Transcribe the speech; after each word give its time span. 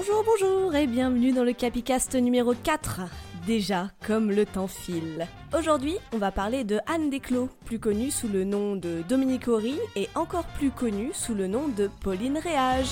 Bonjour, 0.00 0.24
bonjour 0.24 0.74
et 0.74 0.86
bienvenue 0.86 1.32
dans 1.32 1.44
le 1.44 1.52
Capicast 1.52 2.14
numéro 2.14 2.54
4. 2.54 3.02
Déjà, 3.46 3.90
comme 4.06 4.30
le 4.30 4.46
temps 4.46 4.66
file. 4.66 5.28
Aujourd'hui, 5.54 5.96
on 6.14 6.16
va 6.16 6.30
parler 6.30 6.64
de 6.64 6.78
Anne 6.86 7.10
Desclos, 7.10 7.50
plus 7.66 7.78
connue 7.78 8.10
sous 8.10 8.26
le 8.26 8.44
nom 8.44 8.76
de 8.76 9.02
Dominique 9.06 9.46
Horry 9.46 9.78
et 9.96 10.08
encore 10.14 10.46
plus 10.56 10.70
connue 10.70 11.10
sous 11.12 11.34
le 11.34 11.48
nom 11.48 11.68
de 11.68 11.90
Pauline 12.00 12.38
Réage. 12.38 12.88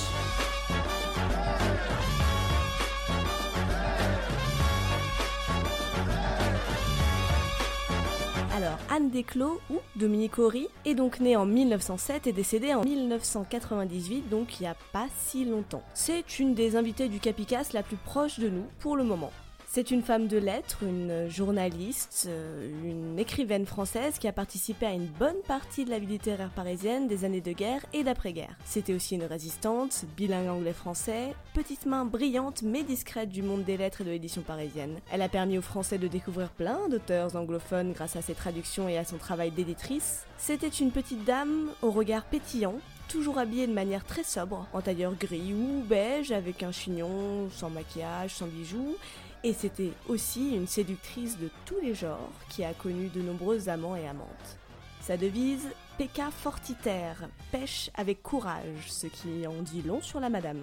Anne 8.91 9.11
Desclos, 9.11 9.61
ou 9.71 9.81
Dominique 9.97 10.39
Horry, 10.39 10.69
est 10.87 10.95
donc 10.95 11.21
née 11.21 11.37
en 11.37 11.45
1907 11.45 12.27
et 12.27 12.33
décédée 12.33 12.75
en 12.75 12.83
1998, 12.83 14.31
donc 14.31 14.59
il 14.59 14.63
n'y 14.63 14.69
a 14.69 14.77
pas 14.93 15.07
si 15.19 15.45
longtemps. 15.45 15.83
C'est 15.93 16.39
une 16.39 16.55
des 16.55 16.75
invitées 16.75 17.09
du 17.09 17.21
Capicas 17.21 17.69
la 17.75 17.83
plus 17.83 17.97
proche 17.97 18.39
de 18.39 18.49
nous 18.49 18.65
pour 18.81 18.97
le 18.97 19.05
moment. 19.05 19.31
C'est 19.71 19.91
une 19.91 20.01
femme 20.01 20.29
de 20.29 20.39
lettres, 20.39 20.83
une 20.83 21.29
journaliste, 21.29 22.25
euh, 22.27 22.71
une 22.85 23.19
écrivaine 23.19 23.67
française 23.67 24.19
qui 24.19 24.27
a 24.27 24.33
participé 24.33 24.87
à 24.87 24.95
une 24.95 25.05
bonne 25.05 25.37
partie 25.47 25.85
de 25.85 25.91
la 25.91 25.99
vie 25.99 26.07
littéraire 26.07 26.49
parisienne 26.49 27.07
des 27.07 27.27
années 27.27 27.43
de 27.43 27.53
guerre 27.53 27.85
et 27.93 28.03
d'après-guerre. 28.03 28.57
C'était 28.65 28.95
aussi 28.95 29.17
une 29.17 29.25
résistante, 29.25 30.07
bilingue 30.17 30.49
anglais-français, 30.49 31.35
petite 31.53 31.85
main 31.85 32.07
brillante 32.07 32.63
mais 32.63 32.83
discrète 32.83 33.29
du 33.29 33.43
monde 33.43 33.65
des 33.65 33.77
lettres 33.77 34.01
et 34.01 34.05
de 34.05 34.11
l'édition 34.11 34.41
parisienne. 34.41 35.01
Elle 35.13 35.21
a 35.21 35.29
permis 35.29 35.59
aux 35.59 35.63
Français 35.63 35.99
de 35.99 36.09
découvrir 36.09 36.49
plein 36.49 36.89
d'auteurs 36.89 37.37
anglophones 37.37 37.93
grâce 37.93 38.17
à 38.17 38.23
ses 38.23 38.35
traductions 38.35 38.89
et 38.89 38.97
à 38.97 39.05
son 39.05 39.19
travail 39.19 39.51
d'éditrice. 39.51 40.25
C'était 40.39 40.69
une 40.69 40.93
petite 40.93 41.27
dame 41.27 41.69
au 41.83 41.91
regard 41.91 42.25
pétillant 42.25 42.77
toujours 43.09 43.39
habillée 43.39 43.67
de 43.67 43.73
manière 43.73 44.05
très 44.05 44.23
sobre, 44.23 44.67
en 44.75 44.83
tailleur 44.83 45.15
gris 45.15 45.55
ou 45.55 45.83
beige, 45.83 46.31
avec 46.31 46.63
un 46.63 46.73
chignon, 46.73 47.49
sans 47.51 47.71
maquillage, 47.71 48.35
sans 48.35 48.47
bijoux, 48.47 48.97
et 49.45 49.53
c'était 49.53 49.93
aussi 50.09 50.55
une 50.55 50.67
séductrice 50.67 51.39
de 51.39 51.51
tous 51.65 51.81
les 51.81 51.95
genres 51.95 52.33
qui 52.49 52.65
a 52.65 52.75
connu 52.75 53.09
de 53.09 53.23
nombreux 53.23 53.69
amants 53.69 53.97
et 53.97 54.07
amantes. 54.09 54.59
Sa 55.01 55.17
devise 55.17 55.69
Pecca 55.97 56.31
fortiter, 56.31 57.13
pêche 57.51 57.91
avec 57.95 58.23
courage, 58.23 58.87
ce 58.89 59.07
qui 59.07 59.47
en 59.47 59.63
dit 59.63 59.83
long 59.83 60.01
sur 60.01 60.21
la 60.21 60.29
madame. 60.29 60.63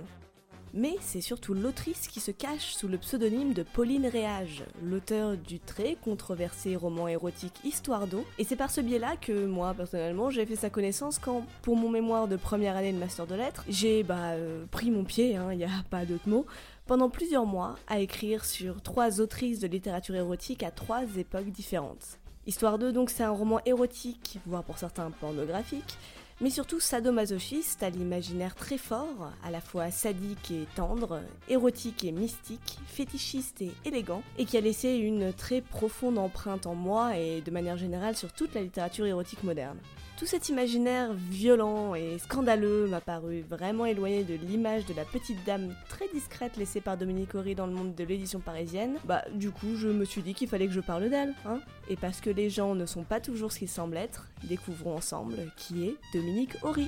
Mais 0.73 0.97
c'est 0.99 1.21
surtout 1.21 1.53
l'autrice 1.53 2.09
qui 2.09 2.19
se 2.19 2.31
cache 2.31 2.73
sous 2.73 2.89
le 2.89 2.97
pseudonyme 2.97 3.53
de 3.53 3.63
Pauline 3.63 4.07
Réage, 4.07 4.63
l'auteur 4.83 5.37
du 5.37 5.59
très 5.61 5.95
controversé 5.95 6.75
roman 6.75 7.07
érotique 7.07 7.61
Histoire 7.63 8.07
d'eau. 8.07 8.25
Et 8.37 8.43
c'est 8.43 8.57
par 8.57 8.69
ce 8.69 8.81
biais-là 8.81 9.15
que 9.21 9.45
moi, 9.45 9.73
personnellement, 9.73 10.29
j'ai 10.29 10.45
fait 10.45 10.57
sa 10.57 10.69
connaissance 10.69 11.17
quand, 11.17 11.45
pour 11.61 11.77
mon 11.77 11.89
mémoire 11.89 12.27
de 12.27 12.35
première 12.35 12.75
année 12.75 12.91
de 12.91 12.97
master 12.97 13.25
de 13.25 13.35
lettres, 13.35 13.63
j'ai 13.69 14.03
bah, 14.03 14.31
euh, 14.33 14.65
pris 14.69 14.91
mon 14.91 15.05
pied, 15.05 15.31
il 15.31 15.35
hein, 15.37 15.55
n'y 15.55 15.63
a 15.63 15.69
pas 15.89 16.03
d'autre 16.05 16.27
mot, 16.27 16.45
pendant 16.86 17.09
plusieurs 17.09 17.45
mois 17.45 17.75
à 17.88 18.00
écrire 18.00 18.45
sur 18.45 18.81
trois 18.81 19.19
autrices 19.19 19.59
de 19.59 19.67
littérature 19.67 20.16
érotique 20.16 20.64
à 20.64 20.72
trois 20.72 21.03
époques 21.17 21.52
différentes. 21.52 22.19
Histoire 22.47 22.78
d'eux, 22.78 22.91
donc, 22.91 23.09
c'est 23.09 23.23
un 23.23 23.31
roman 23.31 23.59
érotique, 23.66 24.39
voire 24.45 24.64
pour 24.64 24.78
certains 24.78 25.09
pornographique, 25.09 25.97
mais 26.41 26.52
surtout 26.52 26.80
sadomasochiste 26.80 27.81
à 27.81 27.89
l'imaginaire 27.89 28.56
très 28.56 28.78
fort, 28.78 29.31
à 29.44 29.50
la 29.50 29.61
fois 29.61 29.89
sadique 29.89 30.52
et 30.52 30.67
tendre, 30.75 31.22
érotique 31.50 32.03
et 32.03 32.11
mystique, 32.11 32.78
fétichiste 32.86 33.61
et 33.61 33.72
élégant, 33.83 34.22
et 34.38 34.45
qui 34.45 34.58
a 34.58 34.61
laissé 34.61 34.95
une 34.95 35.33
très 35.33 35.61
profonde 35.61 36.19
empreinte 36.19 36.67
en 36.67 36.75
moi 36.75 37.17
et 37.17 37.41
de 37.41 37.51
manière 37.51 37.78
générale 37.78 38.16
sur 38.16 38.31
toute 38.31 38.53
la 38.53 38.62
littérature 38.62 39.06
érotique 39.06 39.44
moderne. 39.44 39.79
Tout 40.17 40.25
cet 40.25 40.47
imaginaire 40.47 41.13
violent 41.13 41.93
et 41.93 42.17
scandaleux 42.19 42.87
m'a 42.87 43.01
paru 43.01 43.41
vraiment 43.41 43.85
éloigné 43.85 44.23
de 44.23 44.35
l'image 44.35 44.85
de 44.85 44.93
la 44.93 45.03
petite 45.03 45.43
dame 45.45 45.75
très 45.89 46.07
discrète 46.07 46.55
laissée 46.55 46.79
par 46.79 46.95
Dominique 46.95 47.35
Horry 47.35 47.53
dans 47.53 47.67
le 47.67 47.73
monde 47.73 47.95
de 47.95 48.03
l'édition 48.05 48.39
parisienne. 48.39 48.95
Bah, 49.03 49.25
du 49.33 49.51
coup, 49.51 49.75
je 49.75 49.89
me 49.89 50.05
suis 50.05 50.21
dit 50.21 50.33
qu'il 50.33 50.47
fallait 50.47 50.67
que 50.67 50.73
je 50.73 50.79
parle 50.79 51.09
d'elle, 51.09 51.33
hein. 51.45 51.59
Et 51.89 51.97
parce 51.97 52.21
que 52.21 52.29
les 52.29 52.49
gens 52.49 52.75
ne 52.75 52.85
sont 52.85 53.03
pas 53.03 53.19
toujours 53.19 53.51
ce 53.51 53.59
qu'ils 53.59 53.67
semblent 53.67 53.97
être, 53.97 54.29
découvrons 54.45 54.95
ensemble 54.95 55.51
qui 55.57 55.85
est 55.85 55.97
Dominique 56.13 56.55
Horry. 56.63 56.87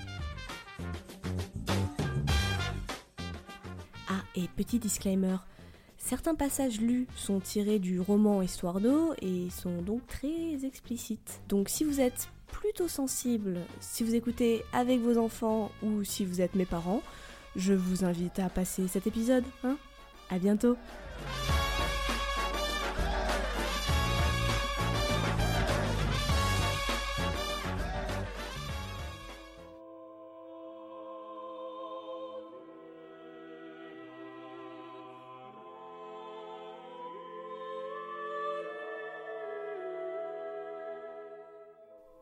Ah, 4.07 4.23
et 4.37 4.47
petit 4.55 4.79
disclaimer. 4.79 5.35
Certains 5.97 6.35
passages 6.35 6.79
lus 6.79 7.07
sont 7.17 7.41
tirés 7.41 7.79
du 7.79 7.99
roman 7.99 8.41
Histoire 8.41 8.79
d'eau 8.79 9.13
et 9.21 9.49
sont 9.49 9.81
donc 9.81 10.07
très 10.07 10.63
explicites. 10.63 11.41
Donc 11.49 11.67
si 11.67 11.83
vous 11.83 11.99
êtes 11.99 12.29
plutôt 12.51 12.87
sensible, 12.87 13.59
si 13.79 14.03
vous 14.03 14.15
écoutez 14.15 14.63
avec 14.73 14.99
vos 14.99 15.17
enfants 15.17 15.71
ou 15.83 16.03
si 16.03 16.25
vous 16.25 16.41
êtes 16.41 16.55
mes 16.55 16.65
parents, 16.65 17.01
je 17.55 17.73
vous 17.73 18.05
invite 18.05 18.39
à 18.39 18.49
passer 18.49 18.87
cet 18.87 19.07
épisode. 19.07 19.43
Hein 19.63 19.77
à 20.29 20.39
bientôt 20.39 20.77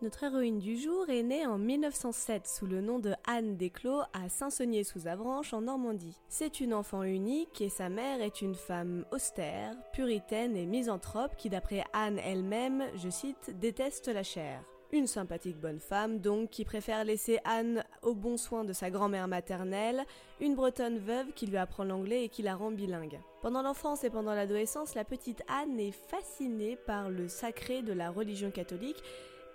Notre 0.05 0.25
héroïne 0.25 0.59
du 0.59 0.77
jour 0.77 1.09
est 1.09 1.23
née 1.23 1.47
en 1.47 1.57
1907 1.57 2.47
sous 2.47 2.67
le 2.67 2.79
nom 2.79 2.99
de 2.99 3.15
Anne 3.25 3.57
Desclos 3.57 4.01
à 4.13 4.29
Saint-Saunier-sous-Avranches 4.29 5.51
en 5.55 5.61
Normandie. 5.61 6.21
C'est 6.29 6.59
une 6.59 6.75
enfant 6.75 7.01
unique 7.01 7.59
et 7.59 7.69
sa 7.69 7.89
mère 7.89 8.21
est 8.21 8.43
une 8.43 8.53
femme 8.53 9.03
austère, 9.11 9.73
puritaine 9.93 10.55
et 10.55 10.67
misanthrope 10.67 11.35
qui 11.37 11.49
d'après 11.49 11.83
Anne 11.91 12.19
elle-même, 12.19 12.83
je 12.97 13.09
cite, 13.09 13.57
déteste 13.59 14.07
la 14.09 14.21
chair. 14.21 14.61
Une 14.91 15.07
sympathique 15.07 15.59
bonne 15.59 15.79
femme 15.79 16.19
donc 16.19 16.51
qui 16.51 16.65
préfère 16.65 17.03
laisser 17.03 17.39
Anne 17.43 17.83
au 18.03 18.13
bon 18.13 18.37
soin 18.37 18.63
de 18.63 18.73
sa 18.73 18.91
grand-mère 18.91 19.27
maternelle, 19.27 20.05
une 20.39 20.53
bretonne 20.53 20.99
veuve 20.99 21.33
qui 21.33 21.47
lui 21.47 21.57
apprend 21.57 21.83
l'anglais 21.83 22.25
et 22.25 22.29
qui 22.29 22.43
la 22.43 22.55
rend 22.55 22.69
bilingue. 22.69 23.19
Pendant 23.41 23.63
l'enfance 23.63 24.03
et 24.03 24.11
pendant 24.11 24.35
l'adolescence, 24.35 24.93
la 24.93 25.03
petite 25.03 25.41
Anne 25.47 25.79
est 25.79 25.91
fascinée 25.91 26.75
par 26.75 27.09
le 27.09 27.27
sacré 27.27 27.81
de 27.81 27.91
la 27.91 28.11
religion 28.11 28.51
catholique 28.51 29.01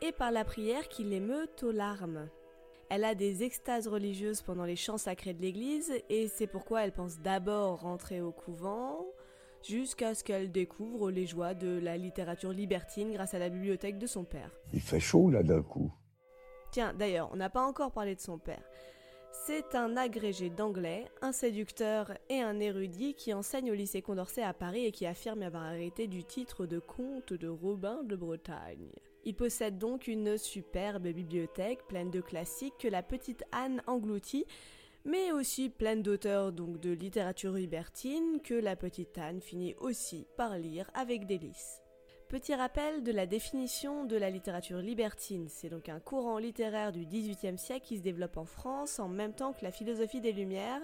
et 0.03 0.13
par 0.13 0.31
la 0.31 0.45
prière 0.45 0.89
qui 0.89 1.05
l'émeut 1.05 1.51
aux 1.63 1.73
larmes. 1.73 2.29
Elle 2.89 3.05
a 3.05 3.15
des 3.15 3.45
extases 3.45 3.87
religieuses 3.87 4.43
pendant 4.43 4.65
les 4.65 4.77
chants 4.77 4.99
sacrés 4.99 5.33
de 5.33 5.43
l'église 5.43 5.93
et 6.09 6.27
c'est 6.27 6.49
pourquoi 6.49 6.85
elle 6.85 6.93
pense 6.93 7.21
d'abord 7.21 7.83
rentrer 7.83 8.21
au 8.21 8.33
couvent 8.33 9.07
jusqu'à 9.63 10.15
ce 10.15 10.25
qu'elle 10.25 10.51
découvre 10.51 11.11
les 11.11 11.27
joies 11.27 11.55
de 11.55 11.79
la 11.79 11.97
littérature 11.97 12.53
libertine 12.53 13.13
grâce 13.13 13.35
à 13.35 13.39
la 13.39 13.49
bibliothèque 13.49 13.99
de 13.99 14.07
son 14.07 14.25
père. 14.25 14.51
Il 14.73 14.81
fait 14.81 15.01
chaud 15.01 15.31
là 15.31 15.43
d'un 15.43 15.63
coup. 15.63 15.93
Tiens, 16.73 16.95
d'ailleurs, 16.95 17.31
on 17.33 17.37
n'a 17.37 17.51
pas 17.51 17.65
encore 17.65 17.93
parlé 17.93 18.15
de 18.15 18.21
son 18.21 18.39
père. 18.39 18.63
C'est 19.47 19.75
un 19.75 19.97
agrégé 19.97 20.51
d'anglais, 20.51 21.07
un 21.23 21.33
séducteur 21.33 22.13
et 22.29 22.41
un 22.41 22.59
érudit 22.59 23.15
qui 23.15 23.33
enseigne 23.33 23.71
au 23.71 23.75
lycée 23.75 24.03
Condorcet 24.03 24.43
à 24.43 24.53
Paris 24.53 24.87
et 24.87 24.93
qui 24.93 25.07
affirme 25.07 25.43
avoir 25.43 25.73
hérité 25.73 26.09
du 26.09 26.25
titre 26.25 26.67
de 26.67 26.79
comte 26.79 27.33
de 27.33 27.49
Robin 27.49 28.03
de 28.03 28.17
Bretagne. 28.17 28.91
Il 29.25 29.35
possède 29.35 29.79
donc 29.79 30.07
une 30.07 30.39
superbe 30.39 31.09
bibliothèque 31.09 31.87
pleine 31.87 32.11
de 32.11 32.21
classiques 32.21 32.79
que 32.79 32.89
la 32.89 33.03
petite 33.03 33.45
Anne 33.53 33.83
engloutit, 33.87 34.47
mais 35.05 35.33
aussi 35.33 35.69
pleine 35.71 36.03
d'auteurs 36.03 36.53
donc 36.53 36.81
de 36.81 36.91
littérature 36.91 37.53
libertine 37.53 38.41
que 38.43 38.55
la 38.55 38.77
petite 38.77 39.19
Anne 39.19 39.41
finit 39.41 39.75
aussi 39.79 40.27
par 40.37 40.57
lire 40.59 40.91
avec 40.95 41.27
délice. 41.27 41.83
Petit 42.29 42.55
rappel 42.55 43.03
de 43.03 43.11
la 43.11 43.27
définition 43.27 44.05
de 44.05 44.17
la 44.17 44.31
littérature 44.31 44.79
libertine, 44.79 45.49
c'est 45.49 45.69
donc 45.69 45.89
un 45.89 45.99
courant 45.99 46.39
littéraire 46.39 46.93
du 46.93 47.05
XVIIIe 47.05 47.59
siècle 47.59 47.87
qui 47.87 47.99
se 47.99 48.03
développe 48.03 48.37
en 48.37 48.45
France 48.45 49.01
en 49.01 49.09
même 49.09 49.35
temps 49.35 49.53
que 49.53 49.65
la 49.65 49.73
philosophie 49.73 50.21
des 50.21 50.33
Lumières, 50.33 50.83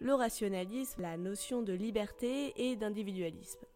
le 0.00 0.14
rationalisme, 0.14 1.02
la 1.02 1.18
notion 1.18 1.60
de 1.60 1.74
liberté 1.74 2.54
et 2.56 2.76
d'individualisme. 2.76 3.66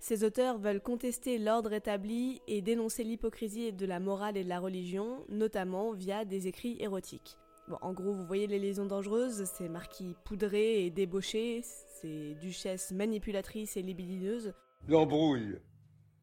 Ces 0.00 0.24
auteurs 0.24 0.56
veulent 0.56 0.80
contester 0.80 1.36
l'ordre 1.36 1.74
établi 1.74 2.40
et 2.48 2.62
dénoncer 2.62 3.04
l'hypocrisie 3.04 3.70
de 3.74 3.84
la 3.84 4.00
morale 4.00 4.38
et 4.38 4.44
de 4.44 4.48
la 4.48 4.58
religion, 4.58 5.26
notamment 5.28 5.92
via 5.92 6.24
des 6.24 6.48
écrits 6.48 6.78
érotiques. 6.80 7.36
Bon, 7.68 7.76
en 7.82 7.92
gros, 7.92 8.14
vous 8.14 8.24
voyez 8.24 8.46
les 8.46 8.58
liaisons 8.58 8.86
dangereuses, 8.86 9.44
c'est 9.44 9.68
marquis 9.68 10.16
poudré 10.24 10.86
et 10.86 10.90
débauché, 10.90 11.60
c'est 11.62 12.34
duchesse 12.40 12.92
manipulatrice 12.92 13.76
et 13.76 13.82
libidineuse. 13.82 14.54
L'embrouille, 14.88 15.58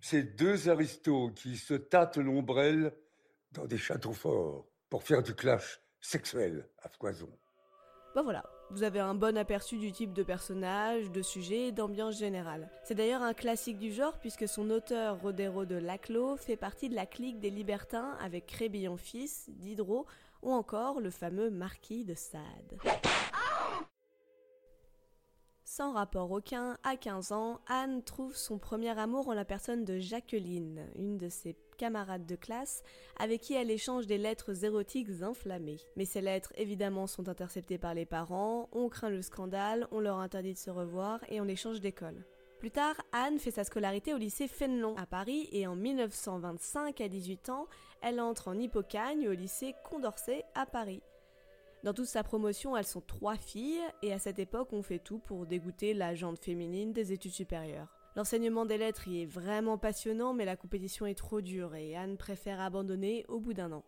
c'est 0.01 0.23
deux 0.23 0.69
aristos 0.69 1.31
qui 1.35 1.55
se 1.55 1.75
tâtent 1.75 2.17
l'ombrelle 2.17 2.93
dans 3.51 3.67
des 3.67 3.77
châteaux 3.77 4.11
forts 4.11 4.67
pour 4.89 5.03
faire 5.03 5.21
du 5.21 5.35
clash 5.35 5.79
sexuel 6.01 6.67
à 6.81 6.89
foison. 6.89 7.29
Ben 8.15 8.23
voilà, 8.23 8.43
vous 8.69 8.83
avez 8.83 8.99
un 8.99 9.15
bon 9.15 9.37
aperçu 9.37 9.77
du 9.77 9.91
type 9.91 10.13
de 10.13 10.23
personnage, 10.23 11.11
de 11.11 11.21
sujet 11.21 11.67
et 11.67 11.71
d'ambiance 11.71 12.17
générale. 12.17 12.69
C'est 12.83 12.95
d'ailleurs 12.95 13.21
un 13.21 13.33
classique 13.33 13.77
du 13.77 13.91
genre 13.91 14.17
puisque 14.19 14.47
son 14.47 14.69
auteur 14.69 15.21
Rodero 15.21 15.65
de 15.65 15.75
Laclos 15.75 16.37
fait 16.37 16.57
partie 16.57 16.89
de 16.89 16.95
la 16.95 17.05
clique 17.05 17.39
des 17.39 17.49
libertins 17.49 18.17
avec 18.21 18.45
Crébillon 18.45 18.97
fils, 18.97 19.49
Diderot 19.49 20.05
ou 20.41 20.51
encore 20.51 20.99
le 20.99 21.09
fameux 21.09 21.49
marquis 21.49 22.03
de 22.03 22.13
Sade. 22.13 22.77
Sans 25.63 25.93
rapport 25.93 26.31
aucun, 26.31 26.77
à 26.83 26.95
15 26.95 27.31
ans, 27.33 27.59
Anne 27.67 28.03
trouve 28.03 28.35
son 28.35 28.57
premier 28.57 28.97
amour 28.97 29.27
en 29.27 29.33
la 29.33 29.45
personne 29.45 29.85
de 29.85 29.99
Jacqueline, 29.99 30.87
une 30.95 31.17
de 31.17 31.29
ses 31.29 31.53
camarades 31.77 32.25
de 32.25 32.35
classe, 32.35 32.83
avec 33.17 33.41
qui 33.41 33.53
elle 33.53 33.71
échange 33.71 34.07
des 34.07 34.17
lettres 34.17 34.65
érotiques 34.65 35.21
enflammées. 35.21 35.79
Mais 35.95 36.05
ces 36.05 36.21
lettres, 36.21 36.51
évidemment, 36.57 37.07
sont 37.07 37.29
interceptées 37.29 37.77
par 37.77 37.93
les 37.93 38.05
parents, 38.05 38.67
on 38.71 38.89
craint 38.89 39.09
le 39.09 39.21
scandale, 39.21 39.87
on 39.91 39.99
leur 39.99 40.17
interdit 40.17 40.53
de 40.53 40.59
se 40.59 40.69
revoir 40.69 41.19
et 41.29 41.39
on 41.39 41.45
les 41.45 41.55
change 41.55 41.79
d'école. 41.79 42.25
Plus 42.59 42.71
tard, 42.71 42.95
Anne 43.11 43.37
fait 43.37 43.51
sa 43.51 43.63
scolarité 43.63 44.15
au 44.15 44.17
lycée 44.17 44.47
Fénelon 44.47 44.97
à 44.97 45.05
Paris 45.05 45.47
et 45.51 45.67
en 45.67 45.75
1925, 45.75 46.99
à 47.01 47.07
18 47.07 47.49
ans, 47.49 47.67
elle 48.01 48.19
entre 48.19 48.47
en 48.47 48.57
Hippocagne 48.57 49.29
au 49.29 49.33
lycée 49.33 49.75
Condorcet 49.87 50.43
à 50.55 50.65
Paris. 50.65 51.01
Dans 51.83 51.93
toute 51.93 52.07
sa 52.07 52.23
promotion, 52.23 52.75
elles 52.75 52.87
sont 52.87 53.01
trois 53.01 53.37
filles, 53.37 53.79
et 54.01 54.11
à 54.11 54.19
cette 54.19 54.39
époque, 54.39 54.73
on 54.73 54.81
fait 54.81 54.99
tout 54.99 55.19
pour 55.19 55.45
dégoûter 55.45 55.93
la 55.93 56.15
jante 56.15 56.39
féminine 56.39 56.91
des 56.91 57.13
études 57.13 57.31
supérieures. 57.31 57.96
L'enseignement 58.17 58.65
des 58.65 58.79
lettres 58.79 59.07
y 59.07 59.21
est 59.21 59.25
vraiment 59.27 59.77
passionnant, 59.77 60.33
mais 60.33 60.43
la 60.43 60.55
compétition 60.55 61.05
est 61.05 61.13
trop 61.13 61.39
dure, 61.39 61.75
et 61.75 61.95
Anne 61.95 62.17
préfère 62.17 62.59
abandonner 62.59 63.23
au 63.27 63.39
bout 63.39 63.53
d'un 63.53 63.71
an. 63.71 63.83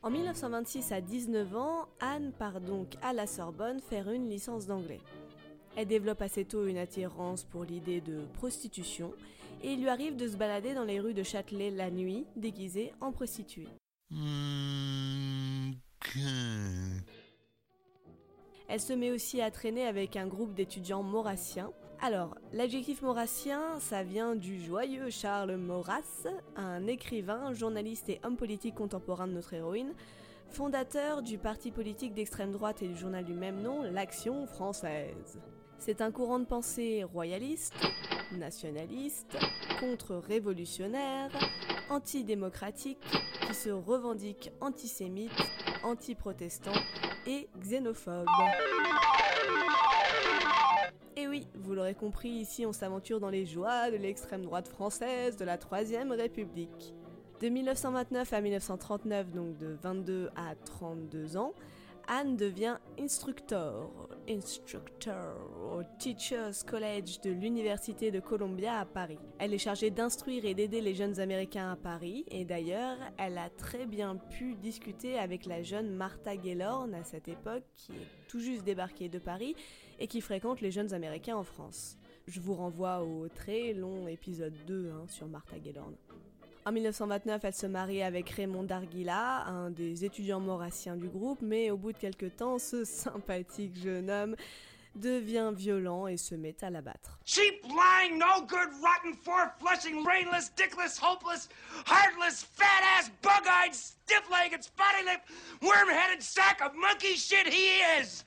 En 0.00 0.10
1926, 0.10 0.92
à 0.92 1.00
19 1.00 1.56
ans, 1.56 1.88
Anne 1.98 2.30
part 2.38 2.60
donc 2.60 2.94
à 3.02 3.12
la 3.12 3.26
Sorbonne 3.26 3.80
faire 3.80 4.08
une 4.10 4.30
licence 4.30 4.66
d'anglais. 4.66 5.00
Elle 5.76 5.88
développe 5.88 6.22
assez 6.22 6.44
tôt 6.44 6.68
une 6.68 6.78
attirance 6.78 7.42
pour 7.42 7.64
l'idée 7.64 8.00
de 8.00 8.20
prostitution 8.34 9.12
et 9.64 9.72
il 9.72 9.80
lui 9.80 9.88
arrive 9.88 10.14
de 10.14 10.28
se 10.28 10.36
balader 10.36 10.72
dans 10.72 10.84
les 10.84 11.00
rues 11.00 11.14
de 11.14 11.24
Châtelet 11.24 11.72
la 11.72 11.90
nuit, 11.90 12.26
déguisée 12.36 12.92
en 13.00 13.10
prostituée. 13.10 13.66
Elle 18.68 18.80
se 18.80 18.92
met 18.92 19.10
aussi 19.10 19.40
à 19.40 19.50
traîner 19.50 19.86
avec 19.86 20.16
un 20.16 20.26
groupe 20.26 20.54
d'étudiants 20.54 21.02
maurassiens. 21.02 21.70
Alors, 22.00 22.34
l'adjectif 22.52 23.02
maurassien, 23.02 23.78
ça 23.78 24.02
vient 24.02 24.34
du 24.34 24.60
joyeux 24.60 25.10
Charles 25.10 25.56
Maurras, 25.56 26.26
un 26.56 26.86
écrivain, 26.86 27.52
journaliste 27.52 28.08
et 28.08 28.20
homme 28.24 28.36
politique 28.36 28.74
contemporain 28.74 29.26
de 29.26 29.32
notre 29.32 29.54
héroïne, 29.54 29.94
fondateur 30.48 31.22
du 31.22 31.38
parti 31.38 31.70
politique 31.70 32.14
d'extrême 32.14 32.52
droite 32.52 32.82
et 32.82 32.88
du 32.88 32.96
journal 32.96 33.24
du 33.24 33.34
même 33.34 33.60
nom, 33.60 33.82
l'Action 33.82 34.46
française. 34.46 35.38
C'est 35.78 36.00
un 36.00 36.10
courant 36.10 36.38
de 36.38 36.46
pensée 36.46 37.04
royaliste, 37.04 37.74
nationaliste, 38.32 39.36
contre-révolutionnaire, 39.80 41.30
antidémocratique, 41.90 43.04
qui 43.46 43.54
se 43.54 43.70
revendique 43.70 44.50
antisémite, 44.60 45.30
anti-protestant 45.84 46.72
et 47.26 47.48
xénophobe. 47.60 48.26
Et 51.16 51.28
oui, 51.28 51.46
vous 51.54 51.74
l'aurez 51.74 51.94
compris, 51.94 52.30
ici 52.30 52.66
on 52.66 52.72
s'aventure 52.72 53.20
dans 53.20 53.30
les 53.30 53.46
joies 53.46 53.90
de 53.90 53.96
l'extrême 53.96 54.42
droite 54.42 54.66
française 54.66 55.36
de 55.36 55.44
la 55.44 55.58
Troisième 55.58 56.10
République. 56.10 56.94
De 57.40 57.48
1929 57.48 58.32
à 58.32 58.40
1939, 58.40 59.30
donc 59.30 59.56
de 59.58 59.76
22 59.82 60.30
à 60.34 60.54
32 60.64 61.36
ans, 61.36 61.52
Anne 62.08 62.36
devient 62.36 62.76
instructeur, 62.98 63.90
instructor 64.28 65.36
au 65.72 65.82
Teachers 65.98 66.64
College 66.66 67.20
de 67.22 67.30
l'Université 67.30 68.10
de 68.10 68.20
Columbia 68.20 68.80
à 68.80 68.84
Paris. 68.84 69.18
Elle 69.38 69.54
est 69.54 69.58
chargée 69.58 69.90
d'instruire 69.90 70.44
et 70.44 70.54
d'aider 70.54 70.80
les 70.80 70.94
jeunes 70.94 71.18
Américains 71.20 71.72
à 71.72 71.76
Paris, 71.76 72.24
et 72.28 72.44
d'ailleurs, 72.44 72.98
elle 73.16 73.38
a 73.38 73.48
très 73.48 73.86
bien 73.86 74.16
pu 74.16 74.54
discuter 74.54 75.18
avec 75.18 75.46
la 75.46 75.62
jeune 75.62 75.90
Martha 75.90 76.40
Gellhorn 76.40 76.94
à 76.94 77.04
cette 77.04 77.28
époque, 77.28 77.64
qui 77.76 77.92
est 77.92 78.28
tout 78.28 78.40
juste 78.40 78.64
débarquée 78.64 79.08
de 79.08 79.18
Paris 79.18 79.54
et 79.98 80.06
qui 80.06 80.20
fréquente 80.20 80.60
les 80.60 80.70
jeunes 80.70 80.92
Américains 80.92 81.36
en 81.36 81.44
France. 81.44 81.96
Je 82.26 82.40
vous 82.40 82.54
renvoie 82.54 83.02
au 83.02 83.28
très 83.28 83.72
long 83.72 84.08
épisode 84.08 84.54
2 84.66 84.90
hein, 84.90 85.04
sur 85.08 85.26
Martha 85.26 85.56
Gellhorn. 85.62 85.94
En 86.66 86.72
1929, 86.72 87.44
elle 87.44 87.54
se 87.54 87.66
marie 87.66 88.02
avec 88.02 88.30
Raymond 88.30 88.62
Darguila, 88.62 89.44
un 89.46 89.70
des 89.70 90.06
étudiants 90.06 90.40
maurassiens 90.40 90.96
du 90.96 91.08
groupe, 91.08 91.42
mais 91.42 91.70
au 91.70 91.76
bout 91.76 91.92
de 91.92 91.98
quelques 91.98 92.36
temps, 92.36 92.58
ce 92.58 92.84
sympathique 92.84 93.76
jeune 93.76 94.10
homme 94.10 94.34
devient 94.94 95.52
violent 95.54 96.06
et 96.06 96.16
se 96.16 96.34
met 96.34 96.56
à 96.62 96.70
l'abattre. 96.70 97.18
Cheap, 97.26 97.62
lying, 97.64 98.18
no 98.18 98.46
good, 98.46 98.70
rotten, 98.80 99.12
four-flushing, 99.22 100.02
brainless, 100.02 100.50
dickless, 100.56 100.98
hopeless, 100.98 101.50
heartless, 101.84 102.46
fat-ass, 102.54 103.10
bug-eyed, 103.22 103.74
stiff-legged, 103.74 104.62
spotty-lipped, 104.62 105.28
worm-headed 105.60 106.22
sack 106.22 106.62
of 106.62 106.74
monkey 106.74 107.14
shit 107.14 107.46
he 107.46 108.00
is! 108.00 108.24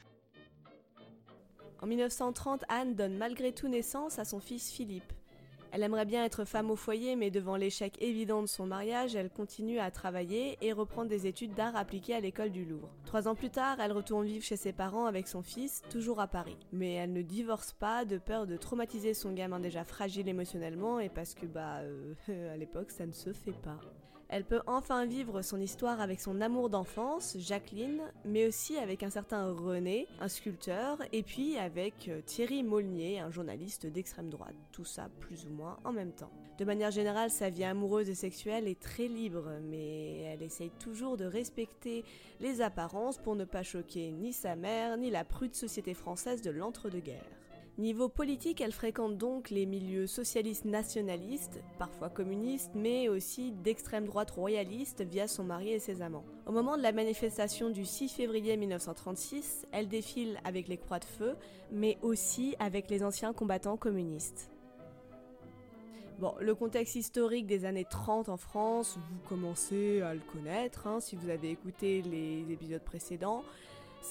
En 1.82 1.88
1930, 1.88 2.66
Anne 2.70 2.94
donne 2.94 3.18
malgré 3.18 3.52
tout 3.52 3.68
naissance 3.68 4.20
à 4.20 4.26
son 4.26 4.40
fils 4.40 4.70
Philippe. 4.70 5.12
Elle 5.72 5.84
aimerait 5.84 6.06
bien 6.06 6.24
être 6.24 6.46
femme 6.46 6.72
au 6.72 6.76
foyer, 6.76 7.16
mais 7.16 7.32
devant 7.32 7.56
l'échec 7.56 7.98
évident 8.02 8.42
de 8.42 8.48
son 8.48 8.66
mariage, 8.66 9.16
elle 9.16 9.30
continue 9.30 9.80
à 9.80 9.92
travailler 9.92 10.58
et 10.62 10.74
reprend 10.74 11.06
des 11.06 11.28
études 11.28 11.54
d'art 11.54 11.76
appliquées 11.76 12.16
à 12.16 12.20
l'école 12.20 12.52
du 12.52 12.66
Louvre. 12.66 12.90
Trois 13.06 13.28
ans 13.28 13.36
plus 13.36 13.50
tard, 13.50 13.78
elle 13.80 13.92
retourne 13.92 14.26
vivre 14.26 14.44
chez 14.44 14.58
ses 14.58 14.74
parents 14.74 15.06
avec 15.06 15.28
son 15.28 15.42
fils, 15.42 15.82
toujours 15.90 16.20
à 16.20 16.28
Paris. 16.28 16.58
Mais 16.72 16.94
elle 16.94 17.14
ne 17.14 17.22
divorce 17.22 17.74
pas 17.74 18.06
de 18.06 18.18
peur 18.18 18.48
de 18.48 18.58
traumatiser 18.58 19.14
son 19.14 19.34
gamin 19.34 19.60
déjà 19.60 19.84
fragile 19.84 20.28
émotionnellement 20.28 21.00
et 21.00 21.10
parce 21.10 21.34
que 21.34 21.46
bah 21.46 21.80
euh, 21.82 22.14
à 22.54 22.58
l'époque 22.58 22.92
ça 22.92 23.06
ne 23.06 23.12
se 23.12 23.34
fait 23.34 23.52
pas. 23.52 23.80
Elle 24.30 24.44
peut 24.44 24.62
enfin 24.68 25.06
vivre 25.06 25.42
son 25.42 25.60
histoire 25.62 26.02
avec 26.02 26.20
son 26.20 26.42
amour 26.42 26.70
d'enfance, 26.70 27.38
Jacqueline, 27.40 28.02
mais 28.26 28.46
aussi 28.46 28.78
avec 28.78 29.02
un 29.04 29.10
certain 29.10 29.52
René, 29.54 30.08
un 30.20 30.28
sculpteur, 30.28 30.98
et 31.14 31.24
puis 31.24 31.58
avec 31.58 32.10
euh, 32.10 32.22
Thierry 32.26 32.62
Molnier, 32.62 33.20
un 33.20 33.32
journaliste 33.32 33.86
d'extrême 33.86 34.30
droite. 34.30 34.56
Tout 34.74 34.84
ça 34.84 35.08
plus 35.22 35.46
ou 35.46 35.50
moins 35.50 35.78
en 35.86 35.94
même 35.94 36.12
temps. 36.12 36.32
De 36.58 36.66
manière 36.66 36.92
générale, 36.92 37.30
sa 37.30 37.50
vie 37.50 37.64
amoureuse 37.64 38.10
et 38.10 38.16
sexuelle 38.16 38.68
est 38.68 38.82
très 38.82 39.08
libre, 39.08 39.50
mais 39.62 40.22
elle 40.24 40.42
essaye 40.42 40.72
toujours 40.72 41.16
de 41.16 41.26
respecter 41.26 42.04
les 42.42 42.60
apparences 42.62 43.20
pour 43.20 43.36
ne 43.36 43.46
pas 43.46 43.64
choquer 43.64 44.12
ni 44.12 44.34
sa 44.34 44.56
mère, 44.56 44.98
ni 44.98 45.10
la 45.10 45.24
prude 45.24 45.56
société 45.56 45.94
française 45.94 46.42
de 46.42 46.52
l'entre-deux-guerres. 46.52 47.47
Niveau 47.78 48.10
politique, 48.10 48.60
elle 48.60 48.72
fréquente 48.72 49.20
donc 49.20 49.52
les 49.52 49.68
milieux 49.68 50.08
socialistes 50.08 50.66
nationalistes, 50.66 51.62
parfois 51.78 52.10
communistes, 52.10 52.72
mais 52.74 53.08
aussi 53.08 53.52
d'extrême 53.52 54.06
droite 54.06 54.32
royaliste 54.32 55.04
via 55.04 55.28
son 55.28 55.44
mari 55.44 55.70
et 55.70 55.80
ses 55.80 56.02
amants. 56.02 56.26
Au 56.48 56.52
moment 56.52 56.76
de 56.76 56.82
la 56.82 56.92
manifestation 56.92 57.70
du 57.70 57.86
6 57.86 58.10
février 58.10 58.58
1936, 58.58 59.68
elle 59.72 59.88
défile 59.88 60.40
avec 60.44 60.68
les 60.68 60.78
Croix 60.78 60.98
de 60.98 61.06
Feu, 61.06 61.36
mais 61.72 62.00
aussi 62.02 62.56
avec 62.58 62.90
les 62.90 63.04
anciens 63.04 63.32
combattants 63.32 63.78
communistes. 63.78 64.50
Bon, 66.18 66.34
le 66.40 66.56
contexte 66.56 66.96
historique 66.96 67.46
des 67.46 67.64
années 67.64 67.86
30 67.88 68.30
en 68.30 68.38
France, 68.38 68.98
vous 68.98 69.20
commencez 69.30 70.02
à 70.02 70.16
le 70.16 70.22
connaître 70.22 70.88
hein, 70.88 71.00
si 71.00 71.16
vous 71.16 71.30
avez 71.30 71.52
écouté 71.52 72.02
les 72.02 72.52
épisodes 72.52 72.82
précédents. 72.82 73.44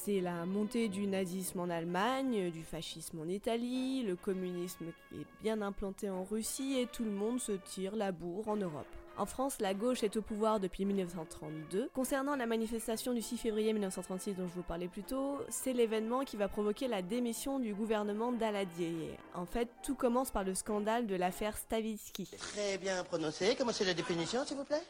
C'est 0.04 0.20
la 0.20 0.46
montée 0.46 0.88
du 0.88 1.06
nazisme 1.06 1.60
en 1.60 1.70
Allemagne, 1.70 2.50
du 2.50 2.62
fascisme 2.62 3.18
en 3.20 3.26
Italie, 3.26 4.04
le 4.04 4.14
communisme 4.14 4.84
est 5.12 5.42
bien 5.42 5.62
implanté 5.62 6.10
en 6.10 6.22
Russie 6.22 6.78
et 6.78 6.86
tout 6.86 7.02
le 7.02 7.10
monde 7.10 7.40
se 7.40 7.52
tire 7.52 7.96
la 7.96 8.12
bourre 8.12 8.46
en 8.48 8.56
Europe. 8.56 8.86
En 9.16 9.26
France, 9.26 9.56
la 9.60 9.72
gauche 9.74 10.04
est 10.04 10.16
au 10.16 10.22
pouvoir 10.22 10.60
depuis 10.60 10.84
1932. 10.84 11.90
Concernant 11.94 12.36
la 12.36 12.46
manifestation 12.46 13.14
du 13.14 13.22
6 13.22 13.38
février 13.38 13.72
1936 13.72 14.34
dont 14.34 14.46
je 14.46 14.52
vous 14.54 14.62
parlais 14.62 14.88
plus 14.88 15.02
tôt, 15.02 15.38
c'est 15.48 15.72
l'événement 15.72 16.24
qui 16.24 16.36
va 16.36 16.48
provoquer 16.48 16.86
la 16.86 17.00
démission 17.00 17.58
du 17.58 17.74
gouvernement 17.74 18.30
Daladier. 18.32 19.16
En 19.34 19.46
fait, 19.46 19.68
tout 19.82 19.94
commence 19.94 20.30
par 20.30 20.44
le 20.44 20.54
scandale 20.54 21.06
de 21.06 21.16
l'affaire 21.16 21.56
Stavisky. 21.56 22.28
Très 22.38 22.76
bien 22.78 23.02
prononcé. 23.04 23.56
Comment 23.56 23.72
c'est 23.72 23.86
la 23.86 23.94
définition, 23.94 24.44
s'il 24.44 24.58
vous 24.58 24.64
plaît? 24.64 24.82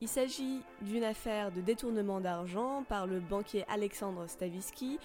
Il 0.00 0.08
s'agit 0.08 0.62
d'une 0.82 1.04
affaire 1.04 1.50
de 1.50 1.60
détournement 1.60 2.20
d'argent 2.20 2.84
par 2.88 3.06
le 3.06 3.20
banquier 3.20 3.64
Alexandre 3.68 4.28
Stavisky, 4.28 4.98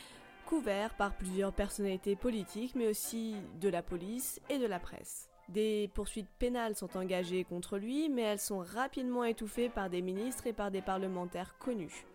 couvert 0.45 0.93
par 0.95 1.15
plusieurs 1.15 1.53
personnalités 1.53 2.15
politiques, 2.15 2.75
mais 2.75 2.87
aussi 2.87 3.35
de 3.59 3.69
la 3.69 3.81
police 3.81 4.39
et 4.49 4.59
de 4.59 4.67
la 4.67 4.79
presse. 4.79 5.29
Des 5.49 5.89
poursuites 5.93 6.29
pénales 6.39 6.75
sont 6.75 6.95
engagées 6.95 7.43
contre 7.43 7.77
lui, 7.77 8.09
mais 8.09 8.21
elles 8.21 8.39
sont 8.39 8.59
rapidement 8.59 9.23
étouffées 9.23 9.69
par 9.69 9.89
des 9.89 10.01
ministres 10.01 10.47
et 10.47 10.53
par 10.53 10.71
des 10.71 10.81
parlementaires 10.81 11.57
connus. 11.57 12.05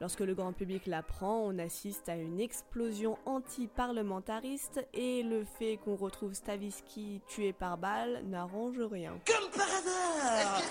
Lorsque 0.00 0.20
le 0.20 0.34
grand 0.34 0.52
public 0.52 0.86
l'apprend, 0.86 1.40
on 1.40 1.58
assiste 1.58 2.08
à 2.08 2.14
une 2.14 2.38
explosion 2.38 3.18
anti-parlementariste 3.26 4.86
et 4.92 5.24
le 5.24 5.44
fait 5.44 5.76
qu'on 5.78 5.96
retrouve 5.96 6.34
Stavisky 6.34 7.20
tué 7.26 7.52
par 7.52 7.78
balle 7.78 8.22
n'arrange 8.26 8.80
rien. 8.80 9.18
Comme 9.26 9.50
par 9.50 9.66
hasard 9.66 10.62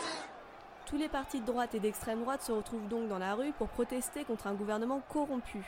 tous 0.88 0.98
les 0.98 1.10
partis 1.10 1.42
de 1.42 1.46
droite 1.46 1.76
et 1.76 1.80
d'extrême 1.80 2.22
droite 2.22 2.42
se 2.42 2.52
retrouvent 2.52 2.88
donc 2.88 3.10
dans 3.10 3.20
la 3.20 3.36
rue 3.36 3.52
pour 3.52 3.68
protester 3.68 4.24
contre 4.24 4.48
un 4.48 4.54
gouvernement 4.54 5.02
corrompu. 5.10 5.62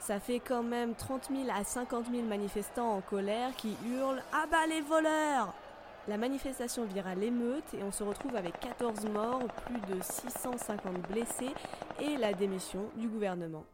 Ça 0.00 0.18
fait 0.18 0.40
quand 0.40 0.64
même 0.64 0.94
30 0.94 1.28
000 1.30 1.48
à 1.54 1.62
50 1.62 2.06
000 2.10 2.26
manifestants 2.26 2.96
en 2.96 3.00
colère 3.00 3.54
qui 3.56 3.76
hurlent 3.88 4.22
Ah 4.32 4.46
bah 4.50 4.66
les 4.68 4.80
voleurs 4.80 5.54
La 6.08 6.18
manifestation 6.18 6.84
vira 6.86 7.14
l'émeute 7.14 7.72
et 7.72 7.84
on 7.84 7.92
se 7.92 8.02
retrouve 8.02 8.34
avec 8.34 8.58
14 8.58 9.06
morts, 9.06 9.44
plus 9.66 9.80
de 9.94 10.02
650 10.02 11.08
blessés 11.08 11.54
et 12.00 12.16
la 12.16 12.32
démission 12.32 12.90
du 12.96 13.08
gouvernement. 13.08 13.64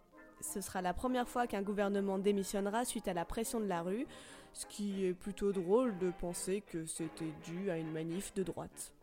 Ce 0.40 0.60
sera 0.60 0.82
la 0.82 0.92
première 0.92 1.28
fois 1.28 1.46
qu'un 1.46 1.62
gouvernement 1.62 2.18
démissionnera 2.18 2.84
suite 2.84 3.08
à 3.08 3.14
la 3.14 3.24
pression 3.24 3.58
de 3.58 3.66
la 3.66 3.80
rue, 3.80 4.06
ce 4.52 4.66
qui 4.66 5.06
est 5.06 5.14
plutôt 5.14 5.52
drôle 5.52 5.96
de 5.96 6.10
penser 6.10 6.60
que 6.60 6.84
c'était 6.84 7.32
dû 7.44 7.70
à 7.70 7.78
une 7.78 7.90
manif 7.90 8.34
de 8.34 8.42
droite. 8.42 8.93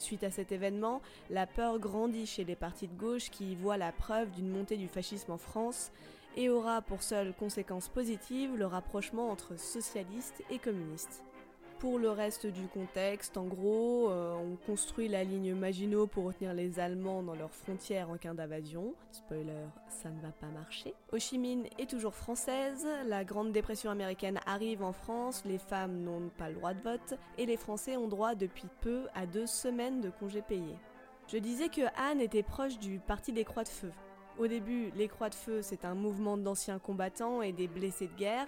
Suite 0.00 0.24
à 0.24 0.30
cet 0.30 0.50
événement, 0.50 1.02
la 1.28 1.46
peur 1.46 1.78
grandit 1.78 2.26
chez 2.26 2.44
les 2.44 2.56
partis 2.56 2.88
de 2.88 2.98
gauche 2.98 3.30
qui 3.30 3.52
y 3.52 3.54
voient 3.54 3.76
la 3.76 3.92
preuve 3.92 4.30
d'une 4.30 4.48
montée 4.48 4.78
du 4.78 4.88
fascisme 4.88 5.30
en 5.30 5.38
France 5.38 5.92
et 6.36 6.48
aura 6.48 6.80
pour 6.80 7.02
seule 7.02 7.34
conséquence 7.34 7.88
positive 7.88 8.56
le 8.56 8.66
rapprochement 8.66 9.30
entre 9.30 9.58
socialistes 9.58 10.42
et 10.50 10.58
communistes. 10.58 11.22
Pour 11.80 11.98
le 11.98 12.10
reste 12.10 12.46
du 12.46 12.66
contexte, 12.68 13.38
en 13.38 13.46
gros, 13.46 14.10
euh, 14.10 14.34
on 14.34 14.56
construit 14.66 15.08
la 15.08 15.24
ligne 15.24 15.54
Maginot 15.54 16.06
pour 16.06 16.24
retenir 16.24 16.52
les 16.52 16.78
Allemands 16.78 17.22
dans 17.22 17.34
leurs 17.34 17.54
frontières 17.54 18.10
en 18.10 18.18
cas 18.18 18.34
d'invasion. 18.34 18.92
Spoiler, 19.12 19.64
ça 19.88 20.10
ne 20.10 20.20
va 20.20 20.28
pas 20.28 20.48
marcher. 20.48 20.92
Ho 21.10 21.18
Chi 21.18 21.38
Minh 21.38 21.66
est 21.78 21.88
toujours 21.88 22.14
française, 22.14 22.86
la 23.06 23.24
Grande 23.24 23.52
Dépression 23.52 23.90
américaine 23.90 24.40
arrive 24.44 24.82
en 24.82 24.92
France, 24.92 25.42
les 25.46 25.56
femmes 25.56 26.02
n'ont 26.02 26.28
pas 26.36 26.50
le 26.50 26.56
droit 26.56 26.74
de 26.74 26.82
vote, 26.82 27.14
et 27.38 27.46
les 27.46 27.56
Français 27.56 27.96
ont 27.96 28.08
droit 28.08 28.34
depuis 28.34 28.68
peu 28.82 29.06
à 29.14 29.24
deux 29.24 29.46
semaines 29.46 30.02
de 30.02 30.10
congés 30.10 30.42
payés. 30.42 30.76
Je 31.28 31.38
disais 31.38 31.70
que 31.70 31.82
Anne 31.96 32.20
était 32.20 32.42
proche 32.42 32.78
du 32.78 32.98
Parti 32.98 33.32
des 33.32 33.44
Croix 33.44 33.64
de 33.64 33.68
Feu. 33.68 33.90
Au 34.38 34.46
début, 34.46 34.90
les 34.96 35.08
Croix 35.08 35.30
de 35.30 35.34
Feu, 35.34 35.62
c'est 35.62 35.86
un 35.86 35.94
mouvement 35.94 36.36
d'anciens 36.36 36.78
combattants 36.78 37.40
et 37.40 37.52
des 37.52 37.68
blessés 37.68 38.08
de 38.08 38.18
guerre, 38.18 38.46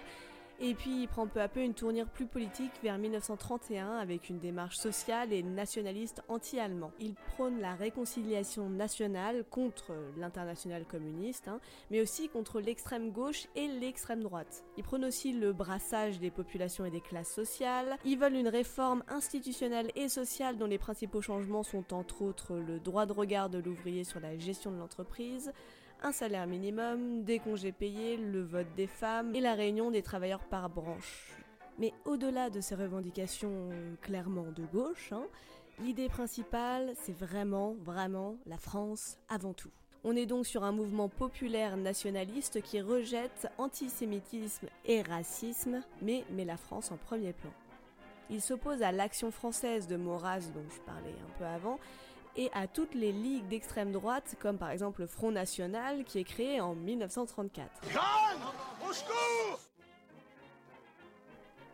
et 0.60 0.74
puis 0.74 1.02
il 1.02 1.08
prend 1.08 1.26
peu 1.26 1.40
à 1.40 1.48
peu 1.48 1.60
une 1.60 1.74
tournure 1.74 2.06
plus 2.06 2.26
politique 2.26 2.72
vers 2.82 2.98
1931 2.98 3.96
avec 3.96 4.28
une 4.28 4.38
démarche 4.38 4.76
sociale 4.76 5.32
et 5.32 5.42
nationaliste 5.42 6.22
anti-allemand. 6.28 6.92
Il 7.00 7.14
prône 7.14 7.60
la 7.60 7.74
réconciliation 7.74 8.68
nationale 8.68 9.44
contre 9.50 9.92
l'international 10.16 10.84
communiste, 10.84 11.48
hein, 11.48 11.60
mais 11.90 12.00
aussi 12.00 12.28
contre 12.28 12.60
l'extrême 12.60 13.10
gauche 13.10 13.48
et 13.56 13.68
l'extrême 13.68 14.22
droite. 14.22 14.64
Il 14.76 14.84
prône 14.84 15.04
aussi 15.04 15.32
le 15.32 15.52
brassage 15.52 16.20
des 16.20 16.30
populations 16.30 16.84
et 16.84 16.90
des 16.90 17.00
classes 17.00 17.32
sociales. 17.32 17.96
Ils 18.04 18.18
veulent 18.18 18.34
une 18.34 18.48
réforme 18.48 19.02
institutionnelle 19.08 19.90
et 19.94 20.08
sociale 20.08 20.56
dont 20.56 20.66
les 20.66 20.78
principaux 20.78 21.20
changements 21.20 21.62
sont 21.62 21.92
entre 21.92 22.22
autres 22.22 22.56
le 22.56 22.78
droit 22.78 23.06
de 23.06 23.12
regard 23.12 23.50
de 23.50 23.58
l'ouvrier 23.58 24.04
sur 24.04 24.20
la 24.20 24.36
gestion 24.38 24.70
de 24.70 24.78
l'entreprise, 24.78 25.52
un 26.02 26.12
salaire 26.12 26.46
minimum, 26.46 27.22
des 27.22 27.38
congés 27.38 27.72
payés, 27.72 28.16
le 28.16 28.42
vote 28.42 28.66
des 28.76 28.86
femmes 28.86 29.34
et 29.34 29.40
la 29.40 29.54
réunion 29.54 29.90
des 29.90 30.02
travailleurs 30.02 30.44
par 30.44 30.68
branche. 30.68 31.36
Mais 31.78 31.92
au-delà 32.04 32.50
de 32.50 32.60
ces 32.60 32.74
revendications 32.74 33.70
clairement 34.00 34.50
de 34.50 34.64
gauche, 34.72 35.12
hein, 35.12 35.24
l'idée 35.80 36.08
principale, 36.08 36.92
c'est 36.96 37.16
vraiment, 37.16 37.74
vraiment 37.80 38.36
la 38.46 38.58
France 38.58 39.16
avant 39.28 39.52
tout. 39.52 39.70
On 40.04 40.16
est 40.16 40.26
donc 40.26 40.46
sur 40.46 40.64
un 40.64 40.72
mouvement 40.72 41.08
populaire 41.08 41.76
nationaliste 41.76 42.60
qui 42.62 42.80
rejette 42.80 43.46
antisémitisme 43.56 44.66
et 44.84 45.02
racisme, 45.02 45.82
mais 46.02 46.24
met 46.30 46.44
la 46.44 46.56
France 46.56 46.90
en 46.90 46.96
premier 46.96 47.32
plan. 47.32 47.52
Il 48.28 48.40
s'oppose 48.40 48.82
à 48.82 48.90
l'action 48.90 49.30
française 49.30 49.86
de 49.86 49.96
Maurras 49.96 50.50
dont 50.52 50.64
je 50.68 50.80
parlais 50.80 51.10
un 51.10 51.38
peu 51.38 51.44
avant, 51.44 51.78
et 52.36 52.50
à 52.52 52.66
toutes 52.66 52.94
les 52.94 53.12
ligues 53.12 53.46
d'extrême 53.48 53.92
droite, 53.92 54.36
comme 54.40 54.58
par 54.58 54.70
exemple 54.70 55.00
le 55.00 55.06
Front 55.06 55.30
National, 55.30 56.04
qui 56.04 56.18
est 56.18 56.24
créé 56.24 56.60
en 56.60 56.74
1934. 56.74 57.70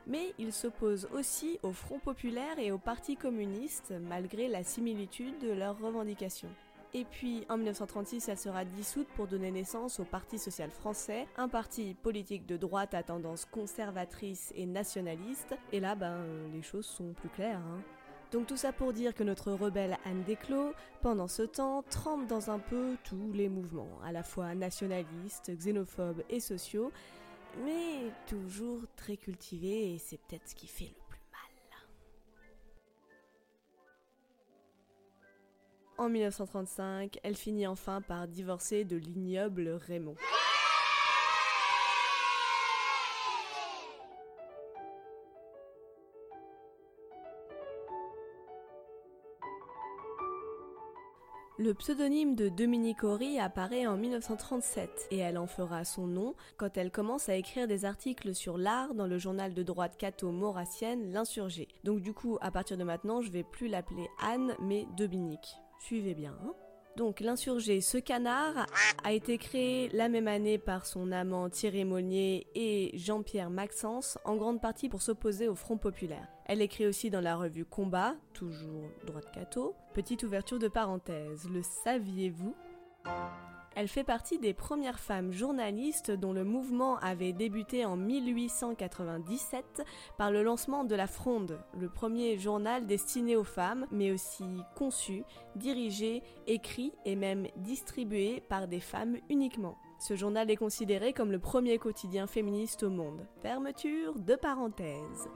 Mais 0.07 0.33
il 0.39 0.53
s'oppose 0.53 1.07
aussi 1.13 1.59
au 1.63 1.73
Front 1.73 1.99
Populaire 1.99 2.59
et 2.59 2.73
au 2.73 2.79
Parti 2.79 3.17
communiste, 3.17 3.93
malgré 4.09 4.49
la 4.49 4.65
similitude 4.65 5.39
de 5.39 5.53
leurs 5.53 5.79
revendications. 5.79 6.49
Et 6.95 7.05
puis 7.05 7.45
en 7.51 7.59
1936, 7.59 8.29
elle 8.31 8.39
sera 8.39 8.65
dissoute 8.65 9.09
pour 9.09 9.27
donner 9.27 9.51
naissance 9.51 10.01
au 10.01 10.05
Parti 10.05 10.39
social 10.39 10.71
français, 10.71 11.27
un 11.37 11.49
parti 11.49 11.95
politique 12.03 12.47
de 12.47 12.57
droite 12.57 12.95
à 12.95 13.03
tendance 13.03 13.45
conservatrice 13.45 14.55
et 14.57 14.65
nationaliste. 14.65 15.55
Et 15.73 15.81
là, 15.81 15.95
ben, 15.95 16.25
les 16.55 16.63
choses 16.63 16.87
sont 16.87 17.13
plus 17.13 17.29
claires. 17.29 17.59
Hein. 17.61 17.83
Donc 18.31 18.47
tout 18.47 18.59
ça 18.59 18.73
pour 18.73 18.93
dire 18.93 19.15
que 19.15 19.23
notre 19.25 19.53
rebelle 19.53 19.97
Anne 20.05 20.23
Desclos, 20.25 20.75
pendant 21.01 21.29
ce 21.29 21.43
temps, 21.43 21.83
trempe 21.89 22.27
dans 22.27 22.51
un 22.51 22.59
peu 22.59 22.97
tous 23.05 23.33
les 23.33 23.49
mouvements, 23.49 23.99
à 24.05 24.13
la 24.13 24.23
fois 24.23 24.55
nationalistes, 24.55 25.51
xénophobes 25.57 26.23
et 26.29 26.41
sociaux, 26.41 26.93
mais 27.65 28.13
toujours 28.27 28.83
très 28.97 29.17
cultivés 29.17 29.95
et 29.95 29.99
c'est 29.99 30.19
peut-être 30.19 30.47
ce 30.47 30.55
qui 30.55 30.67
fait 30.67 30.85
le 30.85 31.07
plus 31.09 31.21
mal. 31.33 31.41
En 35.97 36.11
1935, 36.11 37.19
elle 37.23 37.35
finit 37.35 37.67
enfin 37.67 38.03
par 38.03 38.29
divorcer 38.29 38.85
de 38.85 38.97
l'ignoble 38.97 39.71
Raymond. 39.71 40.17
Le 51.61 51.75
pseudonyme 51.75 52.37
de 52.37 52.49
Dominique 52.49 53.03
Horry 53.03 53.41
apparaît 53.41 53.89
en 53.89 53.97
1937 53.97 55.09
et 55.11 55.19
elle 55.19 55.37
en 55.37 55.49
fera 55.49 55.85
son 55.85 56.07
nom 56.07 56.37
quand 56.57 56.77
elle 56.77 56.93
commence 56.93 57.29
à 57.29 57.35
écrire 57.35 57.67
des 57.67 57.85
articles 57.85 58.33
sur 58.33 58.57
l'art 58.57 58.95
dans 58.95 59.09
le 59.09 59.19
journal 59.19 59.55
de 59.55 59.65
droite 59.65 59.97
catho-maurassienne 59.99 61.13
L'Insurgé. 61.13 61.67
Donc 61.83 62.01
du 62.01 62.15
coup, 62.15 62.39
à 62.41 62.53
partir 62.53 62.77
de 62.77 62.85
maintenant, 62.85 63.23
je 63.23 63.33
vais 63.33 63.43
plus 63.43 63.67
l'appeler 63.67 64.07
Anne 64.23 64.55
mais 64.61 64.87
Dominique. 64.97 65.57
Suivez 65.81 66.15
bien. 66.15 66.39
Hein 66.45 66.55
donc 66.99 67.21
l'insurgé 67.21 67.81
Ce 67.81 67.97
Canard 67.97 68.67
a 69.05 69.13
été 69.13 69.39
créé 69.39 69.89
la 69.93 70.09
même 70.09 70.27
année 70.27 70.59
par 70.59 70.85
son 70.85 71.13
amant 71.13 71.49
Thierry 71.49 71.85
Molnier 71.85 72.49
et 72.57 72.91
Jean-Pierre 72.95 73.51
Maxence, 73.51 74.19
en 74.25 74.35
grande 74.35 74.61
partie 74.61 74.89
pour 74.89 75.01
s'opposer 75.01 75.47
au 75.47 75.55
Front 75.55 75.79
Populaire. 75.79 76.27
Elle 76.45 76.61
écrit 76.61 76.87
aussi 76.87 77.09
dans 77.09 77.21
la 77.21 77.37
revue 77.37 77.65
Combat, 77.65 78.17
toujours 78.35 78.91
droite 79.07 79.31
cato. 79.33 79.77
Petite 79.95 80.25
ouverture 80.25 80.59
de 80.59 80.67
parenthèse, 80.67 81.49
le 81.49 81.63
saviez-vous? 81.63 82.55
Elle 83.79 83.87
fait 83.87 84.03
partie 84.03 84.41
des 84.41 84.55
premières 84.55 84.99
femmes 84.99 85.31
journalistes 85.31 86.11
dont 86.11 86.33
le 86.33 86.43
mouvement 86.43 86.97
avait 86.97 87.33
débuté 87.33 87.85
en 87.85 87.97
1897 87.97 89.85
par 90.17 90.33
le 90.33 90.43
lancement 90.43 90.83
de 90.83 90.97
La 90.97 91.07
Fronde, 91.07 91.61
le 91.79 91.89
premier 91.89 92.39
journal 92.39 92.87
destiné 92.87 93.37
aux 93.37 93.45
femmes, 93.45 93.87
mais 93.93 94.11
aussi 94.11 94.43
conçu, 94.75 95.23
dirigé, 95.55 96.25
écrit 96.49 96.93
et 97.05 97.15
même 97.15 97.47
distribué 97.55 98.43
par 98.49 98.67
des 98.67 98.81
femmes 98.81 99.17
uniquement. 99.31 99.79
Ce 100.01 100.17
journal 100.17 100.51
est 100.51 100.57
considéré 100.57 101.13
comme 101.13 101.31
le 101.31 101.39
premier 101.39 101.79
quotidien 101.79 102.27
féministe 102.27 102.83
au 102.83 102.91
monde. 102.91 103.29
Fermeture 103.43 104.19
de 104.19 104.35
parenthèse. 104.35 105.29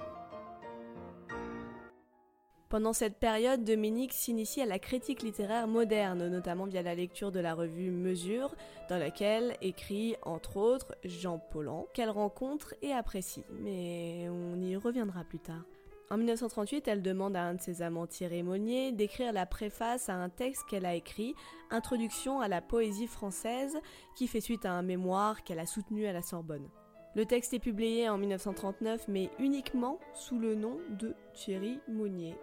Pendant 2.73 2.95
cette 2.95 3.19
période, 3.19 3.65
Dominique 3.65 4.15
s'initie 4.15 4.63
à 4.63 4.65
la 4.65 4.79
critique 4.79 5.21
littéraire 5.21 5.69
moderne, 5.69 6.29
notamment 6.29 6.65
via 6.65 6.81
la 6.81 6.95
lecture 6.95 7.31
de 7.31 7.39
la 7.39 7.53
revue 7.53 7.91
Mesure, 7.91 8.55
dans 8.89 8.97
laquelle 8.97 9.59
écrit, 9.61 10.17
entre 10.23 10.57
autres, 10.57 10.95
Jean 11.05 11.39
Paulhan, 11.39 11.87
qu'elle 11.93 12.09
rencontre 12.09 12.75
et 12.81 12.95
apprécie. 12.95 13.45
Mais 13.51 14.27
on 14.31 14.59
y 14.63 14.75
reviendra 14.75 15.23
plus 15.23 15.39
tard. 15.39 15.67
En 16.11 16.17
1938, 16.17 16.89
elle 16.89 17.03
demande 17.03 17.37
à 17.37 17.43
un 17.43 17.53
de 17.57 17.61
ses 17.61 17.83
amants 17.83 18.07
Thierry 18.07 18.43
Monnier 18.43 18.91
d'écrire 18.93 19.35
la 19.35 19.45
préface 19.45 20.09
à 20.09 20.15
un 20.15 20.31
texte 20.31 20.63
qu'elle 20.71 20.87
a 20.87 20.95
écrit, 20.95 21.35
Introduction 21.71 22.41
à 22.41 22.49
la 22.49 22.63
poésie 22.63 23.07
française, 23.07 23.77
qui 24.17 24.27
fait 24.27 24.41
suite 24.41 24.65
à 24.65 24.73
un 24.73 24.83
mémoire 24.83 25.45
qu'elle 25.45 25.59
a 25.59 25.67
soutenu 25.67 26.07
à 26.07 26.15
la 26.15 26.23
Sorbonne. 26.23 26.71
Le 27.17 27.27
texte 27.27 27.53
est 27.53 27.59
publié 27.59 28.09
en 28.09 28.17
1939, 28.17 29.09
mais 29.09 29.29
uniquement 29.39 29.99
sous 30.15 30.39
le 30.39 30.55
nom 30.55 30.79
de 30.99 31.15
Thierry 31.35 31.79
Monnier. 31.87 32.35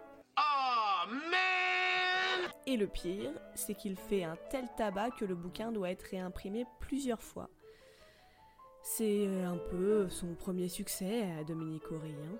Et 2.66 2.76
le 2.76 2.86
pire, 2.86 3.32
c'est 3.54 3.74
qu'il 3.74 3.96
fait 3.96 4.24
un 4.24 4.36
tel 4.50 4.66
tabac 4.76 5.10
que 5.18 5.24
le 5.24 5.34
bouquin 5.34 5.72
doit 5.72 5.90
être 5.90 6.04
réimprimé 6.10 6.66
plusieurs 6.78 7.22
fois. 7.22 7.48
C'est 8.82 9.26
euh, 9.26 9.48
un 9.48 9.56
peu 9.56 10.08
son 10.08 10.34
premier 10.34 10.68
succès 10.68 11.24
à 11.38 11.44
Dominique 11.44 11.90
Horry. 11.90 12.12
Hein. 12.12 12.38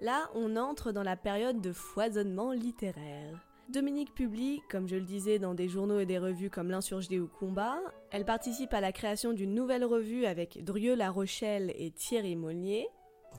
Là, 0.00 0.30
on 0.34 0.56
entre 0.56 0.92
dans 0.92 1.02
la 1.02 1.16
période 1.16 1.60
de 1.60 1.72
foisonnement 1.72 2.52
littéraire. 2.52 3.38
Dominique 3.68 4.14
publie, 4.14 4.62
comme 4.68 4.88
je 4.88 4.96
le 4.96 5.02
disais, 5.02 5.38
dans 5.38 5.54
des 5.54 5.68
journaux 5.68 6.00
et 6.00 6.06
des 6.06 6.18
revues 6.18 6.50
comme 6.50 6.70
L'Insurgé 6.70 7.20
ou 7.20 7.28
Combat. 7.28 7.78
Elle 8.10 8.24
participe 8.24 8.74
à 8.74 8.80
la 8.80 8.92
création 8.92 9.32
d'une 9.32 9.54
nouvelle 9.54 9.84
revue 9.84 10.24
avec 10.24 10.64
Drieux 10.64 10.96
La 10.96 11.10
Rochelle 11.10 11.72
et 11.76 11.92
Thierry 11.92 12.34
Molnier. 12.34 12.88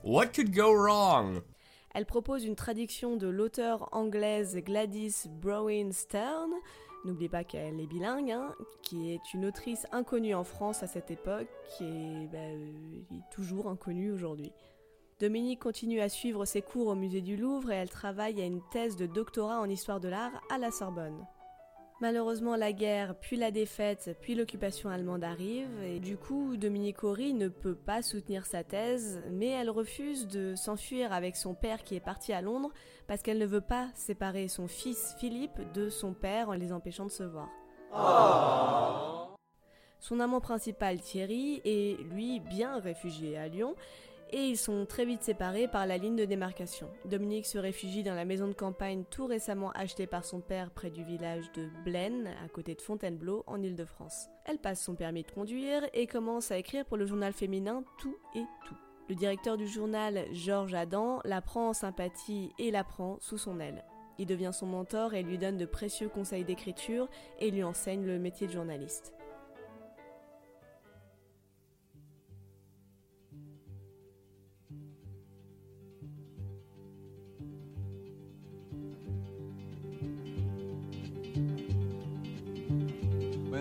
What 0.04 0.28
could 0.28 0.54
go 0.54 0.72
wrong? 0.72 1.42
Elle 1.94 2.06
propose 2.06 2.44
une 2.44 2.56
traduction 2.56 3.16
de 3.16 3.26
l'auteur 3.28 3.88
anglaise 3.92 4.56
Gladys 4.56 5.26
Brown 5.28 5.92
Stern, 5.92 6.50
n'oublie 7.04 7.28
pas 7.28 7.44
qu'elle 7.44 7.80
est 7.80 7.86
bilingue, 7.86 8.30
hein, 8.30 8.54
qui 8.82 9.12
est 9.12 9.34
une 9.34 9.44
autrice 9.44 9.86
inconnue 9.92 10.34
en 10.34 10.44
France 10.44 10.82
à 10.82 10.86
cette 10.86 11.10
époque, 11.10 11.48
qui 11.76 12.28
bah, 12.32 12.38
euh, 12.38 13.02
est 13.10 13.34
toujours 13.34 13.68
inconnue 13.68 14.10
aujourd'hui. 14.10 14.52
Dominique 15.20 15.60
continue 15.60 16.00
à 16.00 16.08
suivre 16.08 16.44
ses 16.44 16.62
cours 16.62 16.88
au 16.88 16.94
musée 16.94 17.20
du 17.20 17.36
Louvre 17.36 17.70
et 17.70 17.76
elle 17.76 17.90
travaille 17.90 18.40
à 18.40 18.46
une 18.46 18.62
thèse 18.70 18.96
de 18.96 19.06
doctorat 19.06 19.60
en 19.60 19.68
histoire 19.68 20.00
de 20.00 20.08
l'art 20.08 20.42
à 20.50 20.58
la 20.58 20.70
Sorbonne. 20.70 21.26
Malheureusement, 22.02 22.56
la 22.56 22.72
guerre, 22.72 23.14
puis 23.14 23.36
la 23.36 23.52
défaite, 23.52 24.18
puis 24.20 24.34
l'occupation 24.34 24.90
allemande 24.90 25.22
arrivent, 25.22 25.80
et 25.84 26.00
du 26.00 26.16
coup, 26.16 26.56
Dominique 26.56 27.04
Horry 27.04 27.32
ne 27.32 27.46
peut 27.46 27.76
pas 27.76 28.02
soutenir 28.02 28.44
sa 28.44 28.64
thèse, 28.64 29.22
mais 29.30 29.46
elle 29.46 29.70
refuse 29.70 30.26
de 30.26 30.56
s'enfuir 30.56 31.12
avec 31.12 31.36
son 31.36 31.54
père 31.54 31.84
qui 31.84 31.94
est 31.94 32.00
parti 32.00 32.32
à 32.32 32.42
Londres, 32.42 32.72
parce 33.06 33.22
qu'elle 33.22 33.38
ne 33.38 33.46
veut 33.46 33.60
pas 33.60 33.86
séparer 33.94 34.48
son 34.48 34.66
fils 34.66 35.14
Philippe 35.20 35.60
de 35.74 35.88
son 35.90 36.12
père 36.12 36.48
en 36.48 36.54
les 36.54 36.72
empêchant 36.72 37.06
de 37.06 37.12
se 37.12 37.22
voir. 37.22 37.48
Son 40.00 40.18
amant 40.18 40.40
principal 40.40 41.00
Thierry 41.00 41.62
est, 41.64 42.02
lui, 42.02 42.40
bien 42.40 42.80
réfugié 42.80 43.38
à 43.38 43.46
Lyon, 43.46 43.76
et 44.32 44.48
ils 44.48 44.56
sont 44.56 44.86
très 44.86 45.04
vite 45.04 45.22
séparés 45.22 45.68
par 45.68 45.86
la 45.86 45.98
ligne 45.98 46.16
de 46.16 46.24
démarcation. 46.24 46.88
Dominique 47.04 47.46
se 47.46 47.58
réfugie 47.58 48.02
dans 48.02 48.14
la 48.14 48.24
maison 48.24 48.48
de 48.48 48.54
campagne 48.54 49.04
tout 49.10 49.26
récemment 49.26 49.70
achetée 49.72 50.06
par 50.06 50.24
son 50.24 50.40
père 50.40 50.70
près 50.70 50.90
du 50.90 51.04
village 51.04 51.50
de 51.52 51.68
Blaine, 51.84 52.30
à 52.44 52.48
côté 52.48 52.74
de 52.74 52.80
Fontainebleau, 52.80 53.44
en 53.46 53.62
Île-de-France. 53.62 54.28
Elle 54.44 54.58
passe 54.58 54.82
son 54.82 54.94
permis 54.94 55.22
de 55.22 55.30
conduire 55.30 55.82
et 55.92 56.06
commence 56.06 56.50
à 56.50 56.58
écrire 56.58 56.84
pour 56.84 56.96
le 56.96 57.06
journal 57.06 57.32
féminin 57.32 57.84
Tout 57.98 58.16
et 58.34 58.44
Tout. 58.66 58.76
Le 59.08 59.14
directeur 59.14 59.56
du 59.56 59.66
journal, 59.66 60.24
Georges 60.32 60.74
Adam, 60.74 61.20
la 61.24 61.42
prend 61.42 61.68
en 61.68 61.72
sympathie 61.72 62.50
et 62.58 62.70
la 62.70 62.84
prend 62.84 63.18
sous 63.20 63.38
son 63.38 63.60
aile. 63.60 63.84
Il 64.18 64.26
devient 64.26 64.52
son 64.52 64.66
mentor 64.66 65.14
et 65.14 65.22
lui 65.22 65.38
donne 65.38 65.56
de 65.56 65.66
précieux 65.66 66.08
conseils 66.08 66.44
d'écriture 66.44 67.08
et 67.40 67.50
lui 67.50 67.64
enseigne 67.64 68.06
le 68.06 68.18
métier 68.18 68.46
de 68.46 68.52
journaliste. 68.52 69.12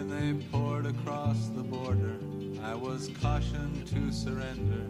When 0.01 0.09
they 0.09 0.33
poured 0.47 0.87
across 0.87 1.49
the 1.49 1.61
border, 1.61 2.15
I 2.63 2.73
was 2.73 3.11
cautioned 3.21 3.85
to 3.85 4.11
surrender. 4.11 4.81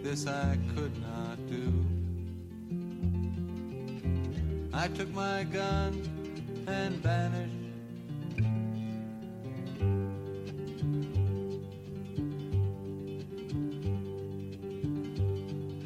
This 0.00 0.28
I 0.28 0.56
could 0.76 0.92
not 1.02 1.44
do. 1.48 1.84
I 4.72 4.86
took 4.86 5.12
my 5.12 5.42
gun 5.42 6.00
and 6.68 6.94
vanished. 7.02 7.52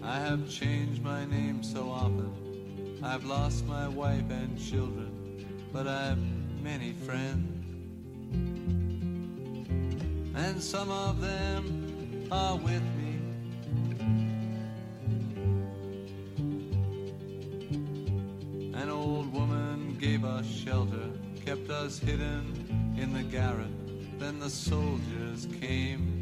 I 0.02 0.18
have 0.18 0.46
changed 0.50 1.02
my 1.02 1.24
name 1.24 1.62
so 1.62 1.88
often. 1.88 2.98
I've 3.02 3.24
lost 3.24 3.64
my 3.64 3.88
wife 3.88 4.28
and 4.28 4.60
children, 4.60 5.46
but 5.72 5.88
I've 5.88 6.18
many 6.62 6.92
friends. 6.92 7.57
And 10.34 10.62
some 10.62 10.90
of 10.90 11.20
them 11.20 12.28
are 12.30 12.56
with 12.56 12.82
me. 12.96 13.18
An 18.74 18.90
old 18.90 19.32
woman 19.32 19.96
gave 19.98 20.24
us 20.24 20.46
shelter, 20.46 21.10
kept 21.44 21.70
us 21.70 21.98
hidden 21.98 22.94
in 22.96 23.12
the 23.12 23.22
garret. 23.22 23.68
Then 24.18 24.38
the 24.38 24.50
soldiers 24.50 25.46
came. 25.60 26.14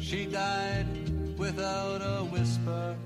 She 0.00 0.26
died 0.26 1.38
without 1.38 2.02
a 2.02 2.24
whisper. 2.24 2.96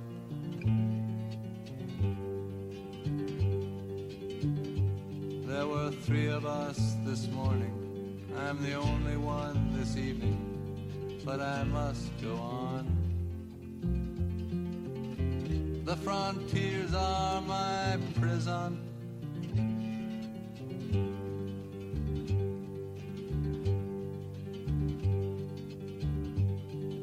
Three 6.12 6.26
of 6.26 6.44
us 6.44 6.94
this 7.06 7.26
morning. 7.28 7.72
I'm 8.36 8.62
the 8.62 8.74
only 8.74 9.16
one 9.16 9.72
this 9.74 9.96
evening, 9.96 10.36
but 11.24 11.40
I 11.40 11.64
must 11.64 12.10
go 12.20 12.34
on. 12.34 12.84
The 15.86 15.96
frontiers 15.96 16.92
are 16.92 17.40
my 17.40 17.96
prison. 18.20 18.78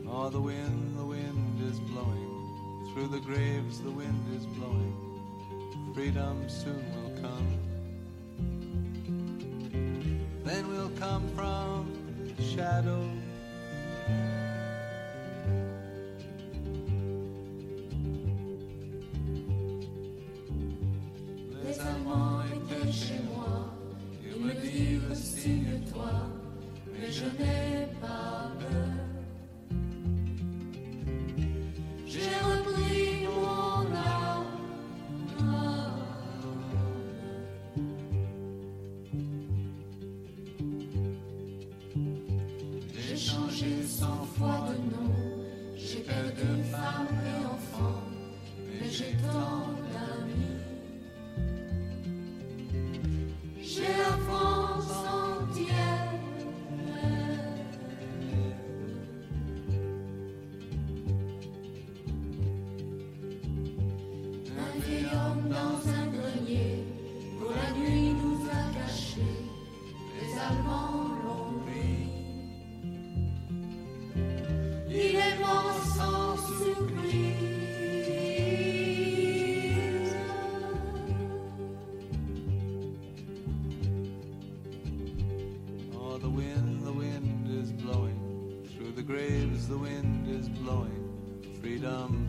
Oh, 0.08 0.30
the 0.30 0.40
wind, 0.40 1.00
the 1.00 1.06
wind 1.06 1.62
is 1.68 1.80
blowing. 1.80 2.92
Through 2.94 3.08
the 3.08 3.22
graves, 3.22 3.82
the 3.82 3.90
wind 3.90 4.24
is 4.38 4.46
blowing. 4.46 4.94
Freedom 5.96 6.48
soon 6.48 6.86
will 6.94 7.20
come. 7.24 7.59
shadows. 12.80 13.19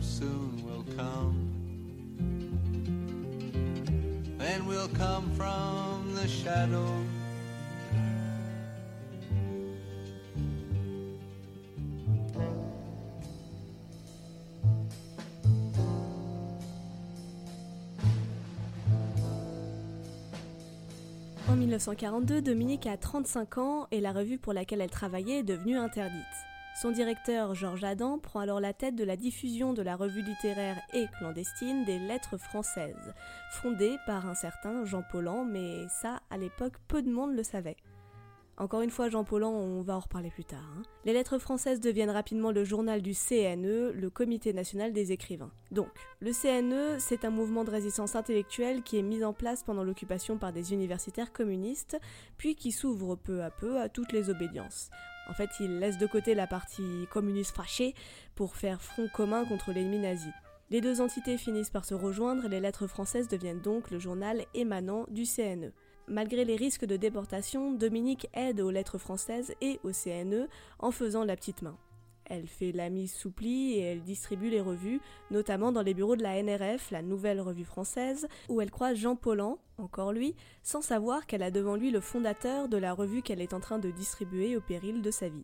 Soon 0.01 0.63
will 0.65 0.83
come. 0.97 1.47
Then 4.37 4.65
we'll 4.65 4.89
come 4.89 5.31
from 5.35 6.15
the 6.15 6.27
shadow. 6.27 6.85
En 21.47 21.55
1942, 21.55 22.41
Dominique 22.41 22.87
a 22.87 22.97
35 22.97 23.57
ans 23.57 23.87
et 23.91 23.99
la 23.99 24.11
revue 24.11 24.37
pour 24.37 24.53
laquelle 24.53 24.81
elle 24.81 24.89
travaillait 24.89 25.39
est 25.39 25.43
devenue 25.43 25.77
interdite. 25.77 26.50
Son 26.81 26.89
directeur, 26.89 27.53
Georges 27.53 27.83
Adam, 27.83 28.17
prend 28.17 28.39
alors 28.39 28.59
la 28.59 28.73
tête 28.73 28.95
de 28.95 29.03
la 29.03 29.15
diffusion 29.15 29.73
de 29.73 29.83
la 29.83 29.95
revue 29.95 30.23
littéraire 30.23 30.81
et 30.95 31.05
clandestine 31.19 31.85
des 31.85 31.99
Lettres 31.99 32.37
françaises, 32.37 33.13
fondée 33.51 33.97
par 34.07 34.27
un 34.27 34.33
certain 34.33 34.83
Jean 34.83 35.03
Paulhan, 35.11 35.45
mais 35.45 35.87
ça, 36.01 36.21
à 36.31 36.39
l'époque, 36.39 36.73
peu 36.87 37.03
de 37.03 37.11
monde 37.11 37.35
le 37.35 37.43
savait. 37.43 37.77
Encore 38.57 38.81
une 38.81 38.89
fois, 38.89 39.09
Jean 39.09 39.23
Paulhan, 39.23 39.51
on 39.51 39.83
va 39.83 39.95
en 39.95 39.99
reparler 39.99 40.31
plus 40.31 40.43
tard. 40.43 40.65
hein. 40.75 40.81
Les 41.05 41.13
lettres 41.13 41.37
françaises 41.37 41.81
deviennent 41.81 42.09
rapidement 42.09 42.51
le 42.51 42.63
journal 42.63 43.03
du 43.03 43.13
CNE, 43.13 43.91
le 43.91 44.09
Comité 44.09 44.51
national 44.51 44.91
des 44.91 45.11
écrivains. 45.11 45.51
Donc, 45.69 45.91
le 46.19 46.31
CNE, 46.31 46.97
c'est 46.97 47.25
un 47.25 47.29
mouvement 47.29 47.63
de 47.63 47.69
résistance 47.69 48.15
intellectuelle 48.15 48.81
qui 48.81 48.97
est 48.97 49.03
mis 49.03 49.23
en 49.23 49.33
place 49.33 49.61
pendant 49.61 49.83
l'occupation 49.83 50.39
par 50.39 50.51
des 50.51 50.73
universitaires 50.73 51.31
communistes, 51.31 51.99
puis 52.37 52.55
qui 52.55 52.71
s'ouvre 52.71 53.15
peu 53.15 53.43
à 53.43 53.51
peu 53.51 53.79
à 53.79 53.87
toutes 53.87 54.13
les 54.13 54.31
obédiences. 54.31 54.89
En 55.29 55.33
fait, 55.33 55.49
il 55.59 55.79
laisse 55.79 55.97
de 55.97 56.07
côté 56.07 56.35
la 56.35 56.47
partie 56.47 57.07
communiste 57.11 57.55
fâchée 57.55 57.95
pour 58.35 58.55
faire 58.55 58.81
front 58.81 59.07
commun 59.07 59.45
contre 59.45 59.71
l'ennemi 59.71 59.99
nazi. 59.99 60.29
Les 60.69 60.81
deux 60.81 61.01
entités 61.01 61.37
finissent 61.37 61.69
par 61.69 61.85
se 61.85 61.93
rejoindre 61.93 62.47
les 62.47 62.59
lettres 62.59 62.87
françaises 62.87 63.27
deviennent 63.27 63.59
donc 63.59 63.91
le 63.91 63.99
journal 63.99 64.45
émanant 64.53 65.05
du 65.09 65.23
CNE. 65.23 65.73
Malgré 66.07 66.45
les 66.45 66.55
risques 66.55 66.85
de 66.85 66.97
déportation, 66.97 67.73
Dominique 67.73 68.27
aide 68.33 68.61
aux 68.61 68.71
lettres 68.71 68.97
françaises 68.97 69.53
et 69.61 69.79
au 69.83 69.91
CNE 69.91 70.47
en 70.79 70.91
faisant 70.91 71.23
la 71.23 71.35
petite 71.35 71.61
main. 71.61 71.77
Elle 72.31 72.47
fait 72.47 72.71
la 72.71 72.89
mise 72.89 73.13
sous 73.13 73.29
pli 73.29 73.73
et 73.73 73.81
elle 73.81 74.03
distribue 74.03 74.49
les 74.49 74.61
revues, 74.61 75.01
notamment 75.31 75.73
dans 75.73 75.81
les 75.81 75.93
bureaux 75.93 76.15
de 76.15 76.23
la 76.23 76.41
NRF, 76.41 76.89
la 76.89 77.01
Nouvelle 77.01 77.41
Revue 77.41 77.65
Française, 77.65 78.25
où 78.47 78.61
elle 78.61 78.71
croise 78.71 78.95
Jean 78.95 79.17
Paulhan, 79.17 79.59
encore 79.77 80.13
lui, 80.13 80.33
sans 80.63 80.81
savoir 80.81 81.25
qu'elle 81.25 81.43
a 81.43 81.51
devant 81.51 81.75
lui 81.75 81.91
le 81.91 81.99
fondateur 81.99 82.69
de 82.69 82.77
la 82.77 82.93
revue 82.93 83.21
qu'elle 83.21 83.41
est 83.41 83.53
en 83.53 83.59
train 83.59 83.79
de 83.79 83.91
distribuer 83.91 84.55
au 84.55 84.61
péril 84.61 85.01
de 85.01 85.11
sa 85.11 85.27
vie. 85.27 85.43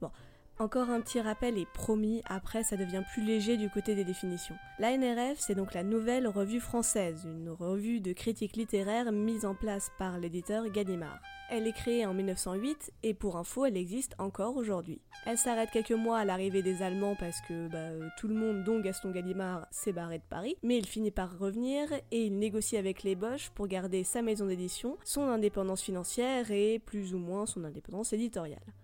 Bon, 0.00 0.12
encore 0.60 0.88
un 0.88 1.00
petit 1.00 1.20
rappel 1.20 1.58
et 1.58 1.66
promis, 1.74 2.22
après 2.26 2.62
ça 2.62 2.76
devient 2.76 3.02
plus 3.12 3.24
léger 3.24 3.56
du 3.56 3.68
côté 3.68 3.96
des 3.96 4.04
définitions. 4.04 4.54
La 4.78 4.96
NRF, 4.96 5.40
c'est 5.40 5.56
donc 5.56 5.74
la 5.74 5.82
Nouvelle 5.82 6.28
Revue 6.28 6.60
Française, 6.60 7.24
une 7.24 7.50
revue 7.50 8.00
de 8.00 8.12
critique 8.12 8.54
littéraire 8.54 9.10
mise 9.10 9.44
en 9.44 9.56
place 9.56 9.90
par 9.98 10.16
l'éditeur 10.20 10.70
Gallimard. 10.70 11.18
Elle 11.48 11.68
est 11.68 11.72
créée 11.72 12.04
en 12.04 12.12
1908 12.12 12.92
et 13.04 13.14
pour 13.14 13.36
info, 13.36 13.66
elle 13.66 13.76
existe 13.76 14.16
encore 14.18 14.56
aujourd'hui. 14.56 15.00
Elle 15.26 15.38
s'arrête 15.38 15.70
quelques 15.70 15.92
mois 15.92 16.18
à 16.18 16.24
l'arrivée 16.24 16.60
des 16.60 16.82
Allemands 16.82 17.14
parce 17.14 17.40
que 17.42 17.68
bah, 17.68 18.08
tout 18.18 18.26
le 18.26 18.34
monde, 18.34 18.64
dont 18.64 18.80
Gaston 18.80 19.12
Gallimard, 19.12 19.66
s'est 19.70 19.92
barré 19.92 20.18
de 20.18 20.24
Paris, 20.28 20.56
mais 20.64 20.76
il 20.76 20.86
finit 20.86 21.12
par 21.12 21.38
revenir 21.38 21.92
et 22.10 22.24
il 22.26 22.36
négocie 22.36 22.76
avec 22.76 23.04
les 23.04 23.14
Bosch 23.14 23.50
pour 23.50 23.68
garder 23.68 24.02
sa 24.02 24.22
maison 24.22 24.46
d'édition, 24.46 24.98
son 25.04 25.22
indépendance 25.28 25.82
financière 25.82 26.50
et 26.50 26.80
plus 26.80 27.14
ou 27.14 27.18
moins 27.18 27.46
son 27.46 27.62
indépendance 27.62 28.12
éditoriale. 28.12 28.74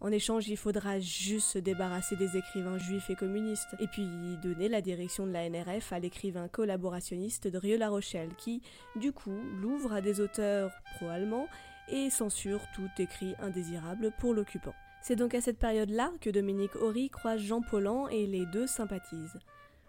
En 0.00 0.12
échange, 0.12 0.48
il 0.48 0.56
faudra 0.56 1.00
juste 1.00 1.48
se 1.48 1.58
débarrasser 1.58 2.14
des 2.14 2.36
écrivains 2.36 2.78
juifs 2.78 3.10
et 3.10 3.16
communistes, 3.16 3.74
et 3.80 3.88
puis 3.88 4.06
donner 4.40 4.68
la 4.68 4.80
direction 4.80 5.26
de 5.26 5.32
la 5.32 5.48
NRF 5.48 5.92
à 5.92 5.98
l'écrivain 5.98 6.46
collaborationniste 6.46 7.48
de 7.48 7.58
Rieux-La 7.58 7.88
Rochelle, 7.88 8.30
qui, 8.38 8.62
du 8.94 9.10
coup, 9.10 9.36
l'ouvre 9.60 9.92
à 9.92 10.00
des 10.00 10.20
auteurs 10.20 10.70
pro-allemands 10.94 11.48
et 11.90 12.10
censure 12.10 12.60
tout 12.74 12.90
écrit 12.98 13.34
indésirable 13.40 14.12
pour 14.18 14.34
l'occupant. 14.34 14.74
C'est 15.00 15.16
donc 15.16 15.34
à 15.34 15.40
cette 15.40 15.58
période-là 15.58 16.12
que 16.20 16.30
Dominique 16.30 16.76
Horry 16.76 17.08
croise 17.08 17.40
Jean 17.40 17.62
Paulhan 17.62 18.08
et 18.08 18.26
les 18.26 18.46
deux 18.46 18.66
sympathisent. 18.66 19.38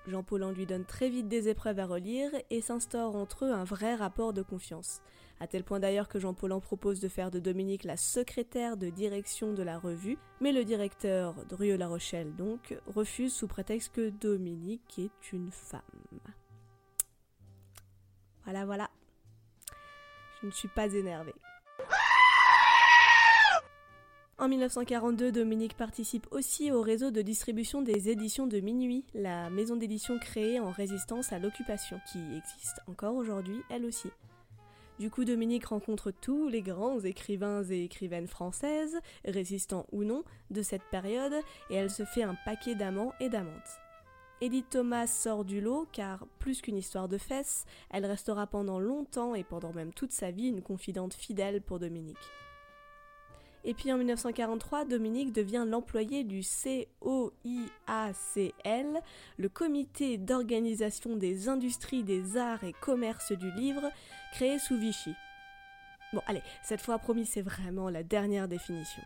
Jean 0.08 0.24
Paulhan 0.24 0.52
lui 0.52 0.66
donne 0.66 0.86
très 0.86 1.10
vite 1.10 1.28
des 1.28 1.50
épreuves 1.50 1.80
à 1.80 1.86
relire 1.86 2.32
et 2.50 2.62
s'instaure 2.62 3.16
entre 3.16 3.46
eux 3.46 3.52
un 3.52 3.64
vrai 3.64 3.96
rapport 3.96 4.34
de 4.34 4.42
confiance. 4.42 5.02
À 5.40 5.48
tel 5.48 5.64
point 5.64 5.80
d'ailleurs 5.80 6.10
que 6.10 6.20
Jean 6.20 6.34
Paulhan 6.34 6.60
propose 6.60 7.00
de 7.00 7.08
faire 7.08 7.32
de 7.32 7.40
Dominique 7.40 7.84
la 7.84 7.98
secrétaire 7.98 8.76
de 8.76 8.90
direction 8.90 9.54
de 9.54 9.64
la 9.64 9.80
revue, 9.80 10.18
mais 10.42 10.52
le 10.52 10.66
directeur 10.66 11.36
de 11.46 11.74
la 11.76 11.88
Rochelle 11.88 12.36
donc 12.36 12.78
refuse 12.88 13.34
sous 13.34 13.48
prétexte 13.48 13.94
que 13.94 14.10
Dominique 14.10 15.00
est 15.00 15.32
une 15.32 15.52
femme. 15.52 15.82
Voilà, 18.44 18.66
voilà. 18.66 18.90
Je 20.42 20.48
ne 20.48 20.52
suis 20.52 20.70
pas 20.70 20.92
énervée. 20.94 21.36
En 24.40 24.48
1942, 24.48 25.34
Dominique 25.34 25.76
participe 25.76 26.26
aussi 26.32 26.72
au 26.72 26.82
réseau 26.82 27.12
de 27.12 27.22
distribution 27.22 27.82
des 27.82 28.08
éditions 28.08 28.48
de 28.48 28.62
Minuit, 28.62 29.04
la 29.14 29.50
maison 29.50 29.76
d'édition 29.76 30.18
créée 30.18 30.62
en 30.62 30.72
résistance 30.72 31.34
à 31.34 31.40
l'occupation, 31.40 32.00
qui 32.10 32.20
existe 32.38 32.80
encore 32.88 33.16
aujourd'hui 33.16 33.60
elle 33.70 33.84
aussi. 33.84 34.08
Du 34.98 35.10
coup, 35.10 35.26
Dominique 35.26 35.66
rencontre 35.66 36.12
tous 36.12 36.48
les 36.48 36.62
grands 36.62 37.02
écrivains 37.02 37.64
et 37.64 37.84
écrivaines 37.84 38.30
françaises, 38.30 38.98
résistants 39.26 39.86
ou 39.92 40.06
non, 40.06 40.24
de 40.52 40.62
cette 40.62 40.90
période, 40.90 41.36
et 41.70 41.76
elle 41.76 41.92
se 41.92 42.06
fait 42.06 42.24
un 42.24 42.38
paquet 42.46 42.76
d'amants 42.76 43.12
et 43.20 43.28
d'amantes. 43.28 43.52
Edith 44.40 44.70
Thomas 44.70 45.08
sort 45.08 45.44
du 45.44 45.60
lot 45.60 45.86
car, 45.92 46.26
plus 46.40 46.62
qu'une 46.62 46.78
histoire 46.78 47.10
de 47.10 47.18
fesses, 47.18 47.66
elle 47.90 48.06
restera 48.06 48.48
pendant 48.48 48.80
longtemps 48.80 49.36
et 49.36 49.44
pendant 49.44 49.74
même 49.74 49.92
toute 49.92 50.14
sa 50.14 50.32
vie 50.32 50.48
une 50.48 50.62
confidente 50.62 51.14
fidèle 51.14 51.62
pour 51.62 51.80
Dominique. 51.80 52.16
Et 53.64 53.74
puis 53.74 53.92
en 53.92 53.98
1943, 53.98 54.86
Dominique 54.86 55.34
devient 55.34 55.66
l'employé 55.68 56.24
du 56.24 56.42
COIACL, 57.02 57.32
le 59.38 59.50
Comité 59.50 60.18
d'organisation 60.18 61.16
des 61.16 61.50
industries, 61.50 62.04
des 62.04 62.38
arts 62.38 62.64
et 62.64 62.74
commerces 62.74 63.34
du 63.34 63.52
livre, 63.52 63.92
créé 64.34 64.60
sous 64.60 64.78
Vichy. 64.78 65.14
Bon, 66.14 66.22
allez, 66.26 66.42
cette 66.64 66.82
fois 66.82 66.98
promis, 66.98 67.26
c'est 67.26 67.42
vraiment 67.42 67.90
la 67.90 68.04
dernière 68.04 68.48
définition. 68.48 69.04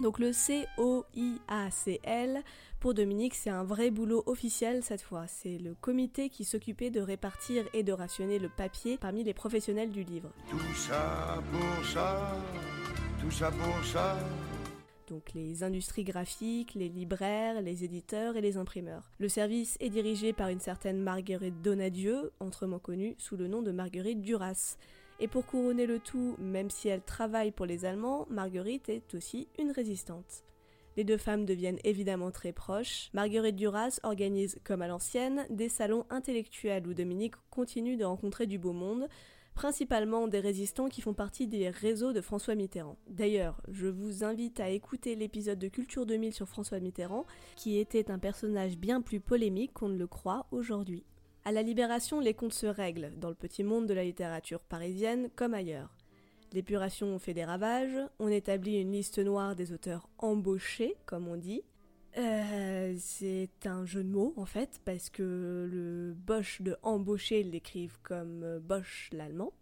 Donc 0.00 0.18
le 0.18 0.30
COIACL, 0.76 2.42
pour 2.80 2.94
Dominique, 2.94 3.34
c'est 3.34 3.50
un 3.50 3.64
vrai 3.64 3.90
boulot 3.90 4.22
officiel 4.26 4.82
cette 4.82 5.02
fois. 5.02 5.26
C'est 5.26 5.58
le 5.58 5.74
comité 5.74 6.30
qui 6.30 6.44
s'occupait 6.44 6.90
de 6.90 7.00
répartir 7.00 7.64
et 7.74 7.82
de 7.82 7.92
rationner 7.92 8.38
le 8.38 8.48
papier 8.48 8.96
parmi 8.98 9.22
les 9.22 9.34
professionnels 9.34 9.90
du 9.90 10.02
livre. 10.02 10.30
Tout 10.48 10.74
ça 10.74 11.42
pour 11.52 11.84
ça 11.84 12.36
Donc 15.06 15.32
les 15.34 15.62
industries 15.62 16.02
graphiques, 16.02 16.74
les 16.74 16.88
libraires, 16.88 17.62
les 17.62 17.84
éditeurs 17.84 18.36
et 18.36 18.40
les 18.40 18.56
imprimeurs. 18.56 19.10
Le 19.18 19.28
service 19.28 19.76
est 19.78 19.90
dirigé 19.90 20.32
par 20.32 20.48
une 20.48 20.58
certaine 20.58 21.00
Marguerite 21.00 21.62
Donadieu, 21.62 22.32
autrement 22.40 22.80
connue 22.80 23.14
sous 23.18 23.36
le 23.36 23.46
nom 23.46 23.62
de 23.62 23.70
Marguerite 23.70 24.22
Duras. 24.22 24.76
Et 25.20 25.28
pour 25.28 25.46
couronner 25.46 25.86
le 25.86 26.00
tout, 26.00 26.34
même 26.38 26.68
si 26.68 26.88
elle 26.88 27.02
travaille 27.02 27.52
pour 27.52 27.66
les 27.66 27.84
Allemands, 27.84 28.26
Marguerite 28.28 28.88
est 28.88 29.14
aussi 29.14 29.46
une 29.58 29.70
résistante. 29.70 30.42
Les 30.96 31.04
deux 31.04 31.16
femmes 31.16 31.46
deviennent 31.46 31.78
évidemment 31.84 32.32
très 32.32 32.52
proches. 32.52 33.08
Marguerite 33.14 33.56
Duras 33.56 34.00
organise, 34.02 34.58
comme 34.64 34.82
à 34.82 34.88
l'ancienne, 34.88 35.46
des 35.48 35.68
salons 35.68 36.06
intellectuels 36.10 36.86
où 36.88 36.92
Dominique 36.92 37.36
continue 37.50 37.96
de 37.96 38.04
rencontrer 38.04 38.46
du 38.46 38.58
beau 38.58 38.72
monde, 38.72 39.08
principalement 39.54 40.28
des 40.28 40.40
résistants 40.40 40.88
qui 40.88 41.00
font 41.00 41.14
partie 41.14 41.46
des 41.46 41.70
réseaux 41.70 42.12
de 42.12 42.20
François 42.20 42.54
Mitterrand. 42.54 42.96
D'ailleurs, 43.08 43.60
je 43.68 43.86
vous 43.86 44.24
invite 44.24 44.60
à 44.60 44.70
écouter 44.70 45.14
l'épisode 45.14 45.58
de 45.58 45.68
Culture 45.68 46.06
2000 46.06 46.32
sur 46.32 46.48
François 46.48 46.80
Mitterrand, 46.80 47.26
qui 47.56 47.78
était 47.78 48.10
un 48.10 48.18
personnage 48.18 48.76
bien 48.76 49.00
plus 49.00 49.20
polémique 49.20 49.72
qu'on 49.72 49.88
ne 49.88 49.98
le 49.98 50.06
croit 50.06 50.46
aujourd'hui. 50.50 51.04
À 51.44 51.52
la 51.52 51.62
Libération, 51.62 52.20
les 52.20 52.34
comptes 52.34 52.54
se 52.54 52.66
règlent, 52.66 53.12
dans 53.18 53.28
le 53.28 53.34
petit 53.34 53.64
monde 53.64 53.86
de 53.86 53.94
la 53.94 54.04
littérature 54.04 54.60
parisienne 54.60 55.28
comme 55.34 55.54
ailleurs. 55.54 55.96
L'épuration 56.52 57.18
fait 57.18 57.34
des 57.34 57.44
ravages, 57.44 57.98
on 58.18 58.28
établit 58.28 58.80
une 58.80 58.92
liste 58.92 59.18
noire 59.18 59.56
des 59.56 59.72
auteurs 59.72 60.08
embauchés, 60.18 60.96
comme 61.06 61.26
on 61.26 61.36
dit, 61.36 61.62
euh, 62.18 62.94
c'est 62.98 63.48
un 63.64 63.86
jeu 63.86 64.04
de 64.04 64.08
mots 64.08 64.34
en 64.36 64.44
fait, 64.44 64.80
parce 64.84 65.08
que 65.08 65.68
le 65.70 66.14
Bosch 66.14 66.60
de 66.60 66.76
embaucher 66.82 67.42
l'écrivent 67.42 67.98
comme 68.02 68.42
euh, 68.42 68.60
Bosch 68.60 69.08
l'allemand. 69.12 69.52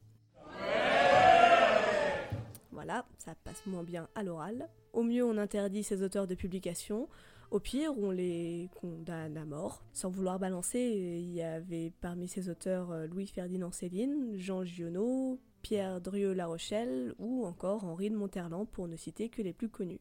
Voilà, 2.72 3.04
ça 3.18 3.34
passe 3.44 3.64
moins 3.66 3.84
bien 3.84 4.08
à 4.14 4.22
l'oral. 4.22 4.68
Au 4.92 5.02
mieux, 5.02 5.24
on 5.24 5.36
interdit 5.36 5.82
ces 5.82 6.02
auteurs 6.02 6.26
de 6.26 6.34
publication. 6.34 7.08
Au 7.50 7.60
pire, 7.60 7.92
on 7.98 8.10
les 8.10 8.70
condamne 8.80 9.36
à 9.36 9.44
mort. 9.44 9.82
Sans 9.92 10.08
vouloir 10.08 10.38
balancer, 10.38 10.78
il 10.78 11.32
y 11.32 11.42
avait 11.42 11.92
parmi 12.00 12.28
ces 12.28 12.48
auteurs 12.48 12.90
euh, 12.90 13.06
Louis-Ferdinand 13.06 13.72
Céline, 13.72 14.36
Jean 14.36 14.64
Giono, 14.64 15.38
Pierre 15.62 16.00
Drieux-La 16.00 16.46
Rochelle 16.46 17.14
ou 17.18 17.44
encore 17.44 17.84
Henri 17.84 18.10
de 18.10 18.16
Monterland 18.16 18.68
pour 18.68 18.88
ne 18.88 18.96
citer 18.96 19.28
que 19.28 19.42
les 19.42 19.52
plus 19.52 19.68
connus. 19.68 20.00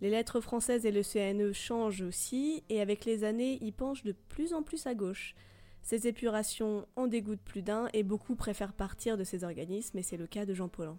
Les 0.00 0.10
lettres 0.10 0.40
françaises 0.40 0.86
et 0.86 0.92
le 0.92 1.02
CNE 1.02 1.52
changent 1.52 2.02
aussi, 2.02 2.62
et 2.68 2.80
avec 2.80 3.04
les 3.04 3.24
années, 3.24 3.58
ils 3.60 3.72
penchent 3.72 4.04
de 4.04 4.14
plus 4.28 4.54
en 4.54 4.62
plus 4.62 4.86
à 4.86 4.94
gauche. 4.94 5.34
Ces 5.82 6.06
épurations 6.06 6.86
en 6.94 7.08
dégoûtent 7.08 7.40
plus 7.40 7.62
d'un, 7.62 7.88
et 7.92 8.04
beaucoup 8.04 8.36
préfèrent 8.36 8.74
partir 8.74 9.16
de 9.16 9.24
ces 9.24 9.42
organismes, 9.42 9.98
et 9.98 10.02
c'est 10.02 10.16
le 10.16 10.28
cas 10.28 10.46
de 10.46 10.54
Jean 10.54 10.68
Paulhan. 10.68 10.98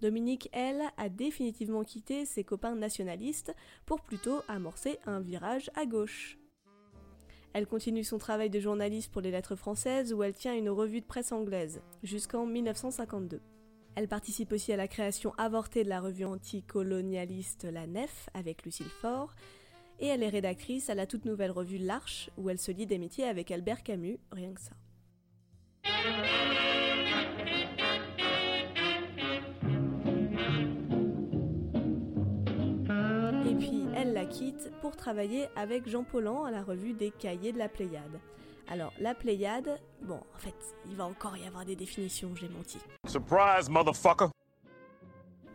Dominique, 0.00 0.48
elle, 0.52 0.82
a 0.96 1.08
définitivement 1.08 1.84
quitté 1.84 2.26
ses 2.26 2.42
copains 2.42 2.74
nationalistes 2.74 3.54
pour 3.86 4.00
plutôt 4.00 4.42
amorcer 4.48 4.98
un 5.06 5.20
virage 5.20 5.70
à 5.76 5.86
gauche. 5.86 6.38
Elle 7.52 7.68
continue 7.68 8.02
son 8.02 8.18
travail 8.18 8.50
de 8.50 8.58
journaliste 8.58 9.12
pour 9.12 9.22
les 9.22 9.30
lettres 9.30 9.54
françaises 9.54 10.12
où 10.12 10.24
elle 10.24 10.34
tient 10.34 10.56
une 10.56 10.70
revue 10.70 11.00
de 11.00 11.06
presse 11.06 11.30
anglaise, 11.30 11.80
jusqu'en 12.02 12.46
1952. 12.46 13.40
Elle 13.96 14.08
participe 14.08 14.52
aussi 14.52 14.72
à 14.72 14.76
la 14.76 14.88
création 14.88 15.32
avortée 15.38 15.84
de 15.84 15.88
la 15.88 16.00
revue 16.00 16.24
anticolonialiste 16.24 17.64
La 17.64 17.86
Nef 17.86 18.28
avec 18.34 18.64
Lucille 18.64 18.88
Faure. 19.00 19.34
Et 20.00 20.08
elle 20.08 20.24
est 20.24 20.28
rédactrice 20.28 20.90
à 20.90 20.96
la 20.96 21.06
toute 21.06 21.24
nouvelle 21.24 21.52
revue 21.52 21.78
L'Arche 21.78 22.28
où 22.36 22.50
elle 22.50 22.58
se 22.58 22.72
lie 22.72 22.86
d'amitié 22.86 23.24
avec 23.24 23.52
Albert 23.52 23.84
Camus, 23.84 24.18
rien 24.32 24.52
que 24.52 24.60
ça. 24.60 24.72
Et 33.48 33.54
puis 33.54 33.84
elle 33.94 34.12
la 34.12 34.24
quitte 34.24 34.72
pour 34.80 34.96
travailler 34.96 35.46
avec 35.54 35.88
Jean 35.88 36.02
Paulhan 36.02 36.42
à 36.42 36.50
la 36.50 36.64
revue 36.64 36.94
des 36.94 37.12
Cahiers 37.12 37.52
de 37.52 37.58
la 37.58 37.68
Pléiade. 37.68 38.18
Alors, 38.68 38.92
la 38.98 39.14
Pléiade, 39.14 39.78
bon, 40.02 40.20
en 40.34 40.38
fait, 40.38 40.54
il 40.88 40.96
va 40.96 41.04
encore 41.04 41.36
y 41.36 41.46
avoir 41.46 41.64
des 41.64 41.76
définitions, 41.76 42.34
j'ai 42.34 42.48
menti. 42.48 42.78
Surprise, 43.06 43.68
motherfucker! 43.68 44.28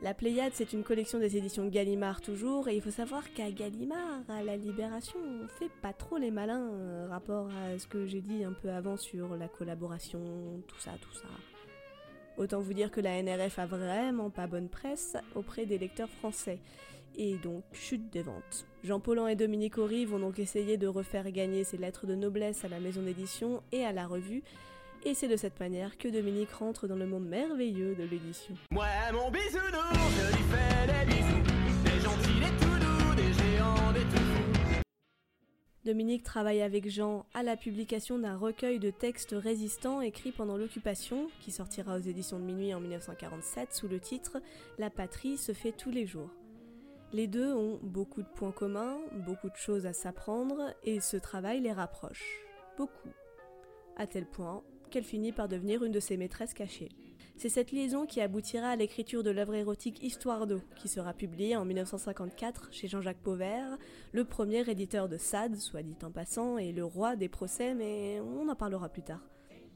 La 0.02 0.14
Pléiade, 0.14 0.54
c'est 0.54 0.72
une 0.72 0.84
collection 0.84 1.20
des 1.20 1.36
éditions 1.36 1.68
Gallimard 1.68 2.22
toujours, 2.22 2.70
et 2.70 2.76
il 2.76 2.82
faut 2.82 2.92
savoir 2.92 3.24
qu'à 3.34 3.52
Gallimard, 3.52 4.22
à 4.30 4.44
la 4.44 4.56
Libération, 4.56 5.20
on 5.20 5.48
fait 5.48 5.72
pas 5.82 5.92
trop 5.92 6.18
les 6.18 6.32
malins, 6.32 6.70
euh, 6.72 7.08
rapport 7.10 7.50
à 7.50 7.78
ce 7.78 7.86
que 7.86 8.06
j'ai 8.06 8.22
dit 8.22 8.46
un 8.46 8.54
peu 8.54 8.70
avant 8.70 8.96
sur 8.96 9.36
la 9.36 9.50
collaboration, 9.50 10.62
tout 10.68 10.80
ça, 10.80 10.92
tout 11.02 11.14
ça. 11.14 11.28
Autant 12.38 12.62
vous 12.62 12.74
dire 12.74 12.92
que 12.92 13.02
la 13.02 13.22
NRF 13.22 13.60
a 13.60 13.66
vraiment 13.66 14.30
pas 14.30 14.48
bonne 14.48 14.70
presse 14.70 15.18
auprès 15.36 15.66
des 15.66 15.78
lecteurs 15.78 16.10
français, 16.10 16.60
et 17.16 17.36
donc 17.36 17.64
chute 17.72 18.10
des 18.12 18.22
ventes. 18.22 18.66
Jean 18.84 19.00
Paulhan 19.00 19.28
et 19.28 19.36
Dominique 19.36 19.78
Horry 19.78 20.06
vont 20.06 20.20
donc 20.20 20.40
essayer 20.40 20.78
de 20.78 20.88
refaire 20.88 21.32
gagner 21.32 21.64
ces 21.64 21.78
lettres 21.78 22.08
de 22.08 22.16
noblesse 22.16 22.64
à 22.64 22.70
la 22.70 22.80
maison 22.80 23.02
d'édition 23.02 23.62
et 23.72 23.84
à 23.84 23.92
la 23.92 24.08
revue, 24.08 24.44
et 25.06 25.14
c'est 25.14 25.28
de 25.28 25.38
cette 25.38 25.60
manière 25.60 25.98
que 25.98 26.08
Dominique 26.08 26.52
rentre 26.52 26.88
dans 26.88 26.96
le 26.96 27.06
monde 27.06 27.26
merveilleux 27.26 27.96
de 27.96 28.04
l'édition. 28.04 28.56
Moi, 28.72 28.88
mon 29.14 29.32
bisounours, 29.32 29.94
je 30.18 30.36
lui 30.36 30.44
fais 30.44 30.88
des 30.88 31.14
bisous. 31.14 31.44
Des 31.84 32.00
gentils, 32.02 32.40
des 32.40 32.66
tout 32.66 32.80
doux, 32.80 33.16
des 33.16 33.34
géants, 33.34 33.92
des 33.94 34.02
tout 34.02 34.18
fous. 34.18 34.82
Dominique 35.86 36.24
travaille 36.24 36.62
avec 36.62 36.90
Jean 36.90 37.26
à 37.34 37.44
la 37.44 37.56
publication 37.56 38.20
d'un 38.20 38.36
recueil 38.36 38.80
de 38.80 38.92
textes 38.92 39.34
résistants 39.38 40.02
écrits 40.02 40.34
pendant 40.34 40.58
l'occupation, 40.58 41.30
qui 41.40 41.52
sortira 41.52 41.96
aux 41.96 42.02
éditions 42.02 42.38
de 42.38 42.44
minuit 42.44 42.74
en 42.74 42.82
1947 42.82 43.74
sous 43.74 43.88
le 43.88 44.00
titre 44.02 44.42
La 44.78 44.90
patrie 44.90 45.38
se 45.38 45.54
fait 45.54 45.72
tous 45.72 45.92
les 45.92 46.06
jours. 46.06 46.30
Les 47.12 47.26
deux 47.26 47.52
ont 47.54 47.80
beaucoup 47.82 48.22
de 48.22 48.28
points 48.28 48.52
communs, 48.52 49.00
beaucoup 49.26 49.50
de 49.50 49.56
choses 49.56 49.88
à 49.88 49.94
s'apprendre, 49.94 50.76
et 50.84 51.00
ce 51.00 51.18
travail 51.18 51.60
les 51.60 51.72
rapproche. 51.72 52.24
Beaucoup. 52.78 53.10
À 53.98 54.06
tel 54.06 54.28
point 54.28 54.64
qu'elle 54.92 55.04
finit 55.04 55.32
par 55.32 55.48
devenir 55.48 55.84
une 55.84 55.92
de 55.92 56.00
ses 56.00 56.18
maîtresses 56.18 56.54
cachées. 56.54 56.90
C'est 57.36 57.50
cette 57.50 57.72
liaison 57.72 58.06
qui 58.06 58.22
aboutira 58.22 58.70
à 58.70 58.76
l'écriture 58.76 59.24
de 59.24 59.32
l'œuvre 59.32 59.56
érotique 59.56 60.04
Histoire 60.04 60.46
d'eau, 60.46 60.62
qui 60.76 60.88
sera 60.88 61.14
publiée 61.14 61.56
en 61.56 61.66
1954 61.66 62.70
chez 62.72 62.88
Jean-Jacques 62.88 63.24
Pauvert, 63.24 63.78
le 64.12 64.26
premier 64.26 64.70
éditeur 64.70 65.10
de 65.10 65.18
Sade, 65.18 65.56
soit 65.56 65.84
dit 65.84 65.98
en 66.04 66.12
passant, 66.12 66.58
et 66.58 66.72
le 66.72 66.84
roi 66.84 67.16
des 67.16 67.30
procès, 67.30 67.74
mais 67.74 68.20
on 68.20 68.50
en 68.50 68.56
parlera 68.56 68.90
plus 68.90 69.04
tard. 69.04 69.22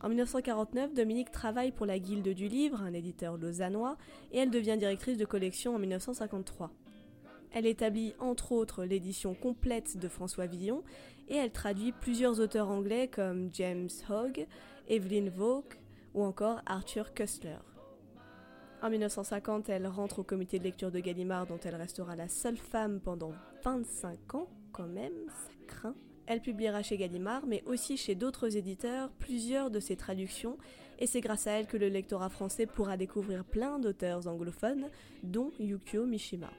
En 0.02 0.10
1949, 0.10 0.94
Dominique 0.94 1.32
travaille 1.32 1.72
pour 1.72 1.86
la 1.86 1.98
Guilde 1.98 2.28
du 2.28 2.48
Livre, 2.48 2.82
un 2.82 2.94
éditeur 2.94 3.38
lausannois, 3.38 3.98
et 4.32 4.40
elle 4.40 4.52
devient 4.52 4.78
directrice 4.78 5.18
de 5.18 5.26
collection 5.26 5.74
en 5.76 5.80
1953. 5.80 6.70
Elle 7.54 7.68
établit 7.68 8.14
entre 8.20 8.52
autres 8.52 8.84
l'édition 8.84 9.36
complète 9.36 9.98
de 9.98 10.08
François 10.08 10.48
Villon 10.48 10.84
et 11.30 11.36
elle 11.36 11.52
traduit 11.52 11.92
plusieurs 11.92 12.40
auteurs 12.40 12.70
anglais 12.70 13.08
comme 13.08 13.50
James 13.54 13.90
Hogg, 14.10 14.48
Evelyn 14.90 15.30
Waugh 15.38 15.78
ou 16.16 16.24
encore 16.24 16.62
Arthur 16.66 17.14
Kustler. 17.14 17.60
En 18.82 18.90
1950, 18.90 19.70
elle 19.70 19.88
rentre 19.88 20.20
au 20.20 20.24
comité 20.24 20.60
de 20.60 20.66
lecture 20.66 20.92
de 20.92 21.00
Gallimard 21.00 21.46
dont 21.46 21.60
elle 21.64 21.76
restera 21.76 22.16
la 22.16 22.28
seule 22.28 22.58
femme 22.58 23.00
pendant 23.00 23.32
25 23.64 24.36
ans, 24.36 24.50
quand 24.74 24.88
même, 24.88 25.14
ça 25.30 25.54
craint. 25.68 25.96
Elle 26.26 26.42
publiera 26.42 26.84
chez 26.84 26.98
Gallimard, 26.98 27.46
mais 27.46 27.64
aussi 27.66 27.98
chez 27.98 28.16
d'autres 28.16 28.58
éditeurs, 28.58 29.10
plusieurs 29.20 29.72
de 29.72 29.80
ses 29.80 29.96
traductions, 29.96 30.58
et 31.00 31.08
c'est 31.08 31.22
grâce 31.22 31.48
à 31.48 31.52
elle 31.52 31.68
que 31.68 31.78
le 31.78 31.88
lectorat 31.88 32.30
français 32.30 32.66
pourra 32.66 32.98
découvrir 32.98 33.46
plein 33.46 33.80
d'auteurs 33.80 34.28
anglophones, 34.28 34.90
dont 35.24 35.52
Yukio 35.60 36.06
Mishima. 36.06 36.50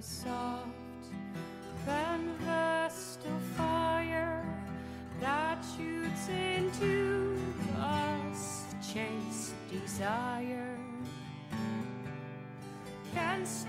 More 0.00 0.06
soft 0.06 0.66
than 1.84 2.34
vestal 2.38 3.38
fire 3.54 4.44
that 5.20 5.62
shoots 5.76 6.28
into 6.28 7.36
us. 7.78 8.64
Chaste 8.80 9.52
desire. 9.70 10.78
Canst 13.12 13.66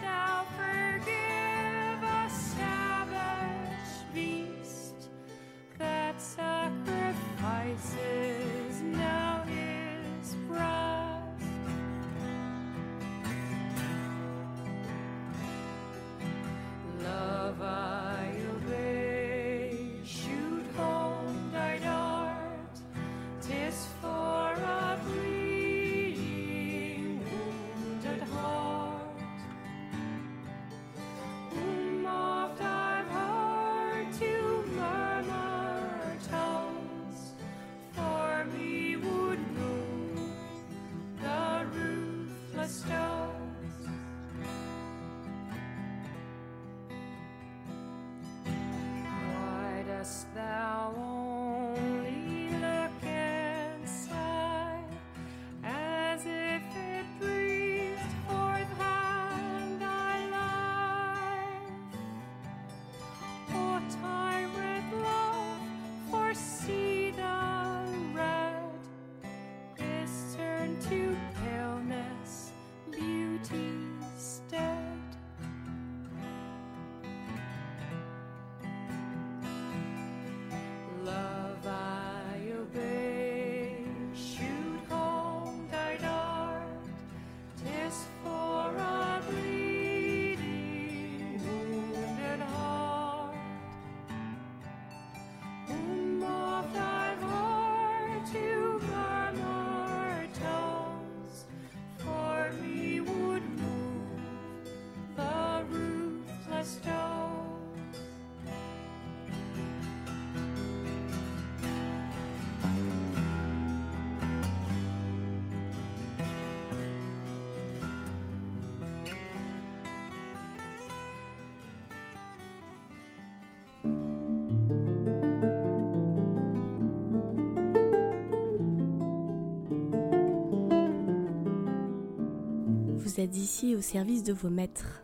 êtes 133.21 133.37
ici 133.37 133.75
au 133.75 133.81
service 133.81 134.23
de 134.23 134.33
vos 134.33 134.49
maîtres. 134.49 135.03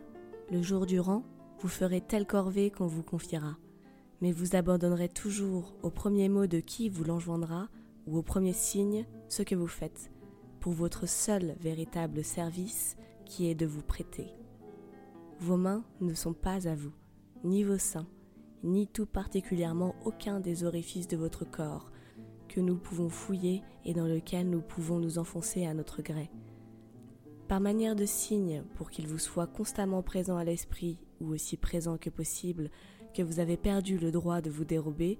Le 0.50 0.60
jour 0.60 0.86
durant, 0.86 1.22
vous 1.60 1.68
ferez 1.68 2.00
telle 2.00 2.26
corvée 2.26 2.68
qu'on 2.68 2.88
vous 2.88 3.04
confiera, 3.04 3.56
mais 4.20 4.32
vous 4.32 4.56
abandonnerez 4.56 5.08
toujours 5.08 5.76
au 5.84 5.90
premier 5.90 6.28
mot 6.28 6.48
de 6.48 6.58
qui 6.58 6.88
vous 6.88 7.04
l'enjoindra 7.04 7.68
ou 8.08 8.18
au 8.18 8.22
premier 8.22 8.52
signe 8.52 9.06
ce 9.28 9.44
que 9.44 9.54
vous 9.54 9.68
faites, 9.68 10.10
pour 10.58 10.72
votre 10.72 11.06
seul 11.06 11.54
véritable 11.60 12.24
service 12.24 12.96
qui 13.24 13.48
est 13.48 13.54
de 13.54 13.66
vous 13.66 13.82
prêter. 13.82 14.34
Vos 15.38 15.56
mains 15.56 15.84
ne 16.00 16.14
sont 16.14 16.34
pas 16.34 16.66
à 16.66 16.74
vous, 16.74 16.92
ni 17.44 17.62
vos 17.62 17.78
seins, 17.78 18.08
ni 18.64 18.88
tout 18.88 19.06
particulièrement 19.06 19.94
aucun 20.04 20.40
des 20.40 20.64
orifices 20.64 21.06
de 21.06 21.16
votre 21.16 21.48
corps 21.48 21.92
que 22.48 22.60
nous 22.60 22.78
pouvons 22.78 23.10
fouiller 23.10 23.62
et 23.84 23.94
dans 23.94 24.06
lequel 24.06 24.50
nous 24.50 24.60
pouvons 24.60 24.98
nous 24.98 25.18
enfoncer 25.18 25.66
à 25.66 25.74
notre 25.74 26.02
gré. 26.02 26.32
Par 27.48 27.60
manière 27.60 27.96
de 27.96 28.04
signe, 28.04 28.62
pour 28.74 28.90
qu'il 28.90 29.06
vous 29.06 29.18
soit 29.18 29.46
constamment 29.46 30.02
présent 30.02 30.36
à 30.36 30.44
l'esprit 30.44 30.98
ou 31.20 31.32
aussi 31.32 31.56
présent 31.56 31.96
que 31.96 32.10
possible, 32.10 32.70
que 33.14 33.22
vous 33.22 33.40
avez 33.40 33.56
perdu 33.56 33.98
le 33.98 34.10
droit 34.10 34.40
de 34.40 34.50
vous 34.50 34.64
dérober, 34.64 35.18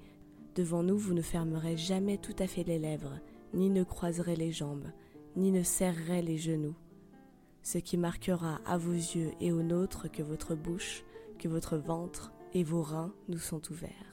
devant 0.54 0.82
nous 0.82 0.98
vous 0.98 1.14
ne 1.14 1.22
fermerez 1.22 1.76
jamais 1.76 2.18
tout 2.18 2.36
à 2.38 2.46
fait 2.46 2.64
les 2.64 2.78
lèvres, 2.78 3.18
ni 3.54 3.70
ne 3.70 3.82
croiserez 3.82 4.36
les 4.36 4.52
jambes, 4.52 4.92
ni 5.36 5.50
ne 5.50 5.62
serrerez 5.62 6.22
les 6.22 6.36
genoux 6.36 6.74
ce 7.68 7.76
qui 7.76 7.98
marquera 7.98 8.60
à 8.64 8.78
vos 8.78 8.92
yeux 8.92 9.32
et 9.40 9.52
aux 9.52 9.62
nôtres 9.62 10.10
que 10.10 10.22
votre 10.22 10.54
bouche, 10.54 11.04
que 11.38 11.48
votre 11.48 11.76
ventre 11.76 12.32
et 12.54 12.64
vos 12.64 12.82
reins 12.82 13.12
nous 13.28 13.38
sont 13.38 13.60
ouverts. 13.70 14.07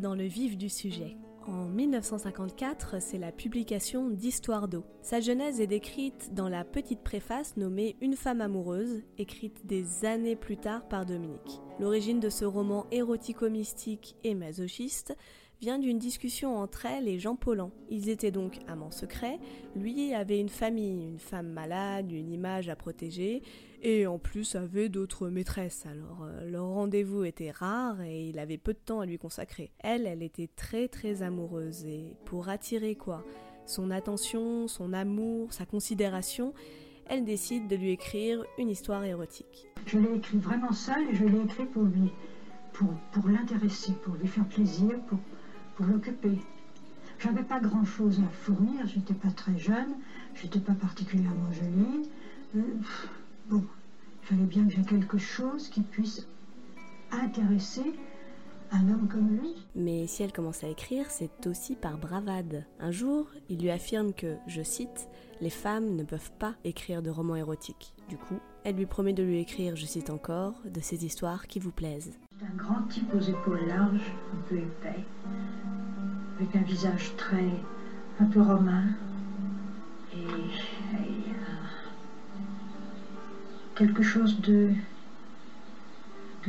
Dans 0.00 0.14
le 0.14 0.24
vif 0.24 0.56
du 0.56 0.68
sujet. 0.68 1.16
En 1.46 1.66
1954, 1.66 3.02
c'est 3.02 3.18
la 3.18 3.32
publication 3.32 4.10
d'Histoire 4.10 4.68
d'eau. 4.68 4.84
Sa 5.02 5.20
genèse 5.20 5.60
est 5.60 5.66
décrite 5.66 6.32
dans 6.34 6.48
la 6.48 6.64
petite 6.64 7.02
préface 7.02 7.56
nommée 7.56 7.96
Une 8.00 8.14
femme 8.14 8.40
amoureuse, 8.40 9.02
écrite 9.18 9.66
des 9.66 10.04
années 10.04 10.36
plus 10.36 10.56
tard 10.56 10.86
par 10.86 11.04
Dominique. 11.04 11.60
L'origine 11.80 12.20
de 12.20 12.28
ce 12.28 12.44
roman 12.44 12.86
érotico-mystique 12.92 14.14
et 14.22 14.36
masochiste 14.36 15.16
vient 15.62 15.78
d'une 15.78 16.00
discussion 16.00 16.56
entre 16.56 16.86
elle 16.86 17.06
et 17.06 17.20
Jean 17.20 17.36
Paulhan. 17.36 17.70
Ils 17.88 18.08
étaient 18.08 18.32
donc 18.32 18.58
amants 18.66 18.90
secrets, 18.90 19.38
lui 19.76 20.12
avait 20.12 20.40
une 20.40 20.48
famille, 20.48 21.06
une 21.06 21.20
femme 21.20 21.46
malade, 21.46 22.10
une 22.10 22.32
image 22.32 22.68
à 22.68 22.74
protéger, 22.74 23.42
et 23.80 24.08
en 24.08 24.18
plus 24.18 24.56
avait 24.56 24.88
d'autres 24.88 25.28
maîtresses, 25.28 25.86
alors 25.86 26.24
euh, 26.24 26.50
leur 26.50 26.66
rendez-vous 26.66 27.22
était 27.22 27.52
rare 27.52 28.00
et 28.02 28.28
il 28.28 28.40
avait 28.40 28.58
peu 28.58 28.72
de 28.72 28.78
temps 28.84 28.98
à 28.98 29.06
lui 29.06 29.18
consacrer. 29.18 29.70
Elle, 29.78 30.04
elle 30.08 30.24
était 30.24 30.48
très 30.48 30.88
très 30.88 31.22
amoureuse, 31.22 31.84
et 31.84 32.16
pour 32.24 32.48
attirer 32.48 32.96
quoi? 32.96 33.24
Son 33.64 33.92
attention, 33.92 34.66
son 34.66 34.92
amour, 34.92 35.52
sa 35.52 35.64
considération, 35.64 36.54
elle 37.06 37.24
décide 37.24 37.68
de 37.68 37.76
lui 37.76 37.90
écrire 37.90 38.44
une 38.58 38.68
histoire 38.68 39.04
érotique. 39.04 39.68
Je 39.86 40.00
l'ai 40.00 40.16
écrit 40.16 40.38
vraiment 40.38 40.72
seule 40.72 41.08
et 41.08 41.14
je 41.14 41.24
l'ai 41.24 41.40
écrit 41.40 41.66
pour 41.66 41.84
lui, 41.84 42.10
pour, 42.72 42.88
pour 43.12 43.28
l'intéresser, 43.28 43.92
pour 44.02 44.14
lui 44.14 44.26
faire 44.26 44.48
plaisir, 44.48 45.00
pour, 45.06 45.18
pour 45.76 45.86
l'occuper. 45.86 46.38
J'avais 47.18 47.42
pas 47.42 47.60
grand 47.60 47.84
chose 47.84 48.20
à 48.20 48.28
fournir, 48.30 48.86
j'étais 48.86 49.14
pas 49.14 49.30
très 49.30 49.56
jeune, 49.56 49.94
j'étais 50.34 50.60
pas 50.60 50.74
particulièrement 50.74 51.52
jolie. 51.52 52.08
Euh, 52.56 52.62
bon, 53.48 53.64
fallait 54.22 54.42
bien 54.42 54.64
que 54.66 54.72
j'ai 54.74 54.82
quelque 54.82 55.18
chose 55.18 55.68
qui 55.68 55.82
puisse 55.82 56.26
intéresser 57.12 57.94
un 58.72 58.88
homme 58.88 59.06
comme 59.08 59.36
lui. 59.36 59.54
Mais 59.74 60.06
si 60.06 60.22
elle 60.22 60.32
commence 60.32 60.64
à 60.64 60.68
écrire, 60.68 61.10
c'est 61.10 61.46
aussi 61.46 61.76
par 61.76 61.98
bravade. 61.98 62.64
Un 62.80 62.90
jour, 62.90 63.26
il 63.48 63.60
lui 63.60 63.70
affirme 63.70 64.12
que, 64.14 64.36
je 64.46 64.62
cite, 64.62 65.08
les 65.40 65.50
femmes 65.50 65.94
ne 65.94 66.04
peuvent 66.04 66.32
pas 66.38 66.54
écrire 66.64 67.02
de 67.02 67.10
romans 67.10 67.36
érotiques. 67.36 67.94
Du 68.08 68.16
coup, 68.16 68.38
elle 68.64 68.76
lui 68.76 68.86
promet 68.86 69.12
de 69.12 69.22
lui 69.22 69.38
écrire, 69.38 69.76
je 69.76 69.86
cite 69.86 70.10
encore, 70.10 70.54
de 70.64 70.80
ces 70.80 71.04
histoires 71.04 71.46
qui 71.46 71.58
vous 71.58 71.72
plaisent. 71.72 72.18
Un 72.44 72.56
grand 72.56 72.82
type 72.88 73.12
aux 73.14 73.20
épaules 73.20 73.66
larges, 73.68 74.12
un 74.32 74.48
peu 74.48 74.56
épais, 74.56 75.04
avec 76.38 76.56
un 76.56 76.62
visage 76.62 77.14
très, 77.16 77.50
un 78.20 78.24
peu 78.24 78.40
romain, 78.40 78.84
et, 80.12 80.16
euh, 80.16 80.98
quelque 83.74 84.02
chose 84.02 84.40
de 84.40 84.70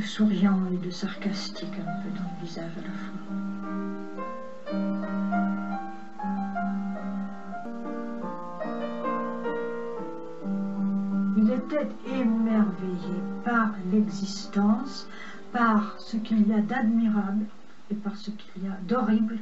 souriant 0.02 0.60
et 0.74 0.78
de 0.78 0.90
sarcastique 0.90 1.74
un 1.80 2.02
peu 2.02 2.10
dans 2.18 2.26
le 2.26 2.46
visage 2.46 2.72
à 2.78 2.82
la 2.82 2.94
fois. 2.94 3.20
Il 11.38 11.52
était 11.52 11.90
émerveillé 12.08 13.22
par 13.46 13.70
l'existence, 13.92 15.08
par 15.54 15.96
ce 16.00 16.18
qu'il 16.18 16.48
y 16.48 16.54
a 16.54 16.60
d'admirable 16.60 17.46
et 17.92 17.96
par 17.96 18.18
ce 18.18 18.32
qu'il 18.32 18.64
y 18.64 18.68
a 18.68 18.78
d'horrible 18.88 19.38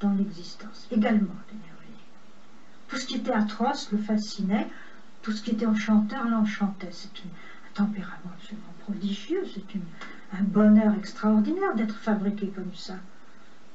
dans 0.00 0.12
l'existence, 0.12 0.86
également 0.92 1.34
émerveillé. 1.50 2.04
Tout 2.86 2.96
ce 2.96 3.04
qui 3.04 3.16
était 3.16 3.32
atroce 3.32 3.90
le 3.90 3.98
fascinait, 3.98 4.68
tout 5.20 5.32
ce 5.32 5.42
qui 5.42 5.50
était 5.50 5.66
enchanteur 5.66 6.28
l'enchantait. 6.28 6.92
C'est 6.92 7.08
un 7.08 7.74
tempérament 7.74 8.30
absolument 8.34 8.72
prodigieux, 8.84 9.42
c'est 9.52 9.78
un 10.32 10.42
bonheur 10.42 10.94
extraordinaire 10.94 11.74
d'être 11.74 11.96
fabriqué 11.96 12.46
comme 12.54 12.72
ça. 12.74 12.94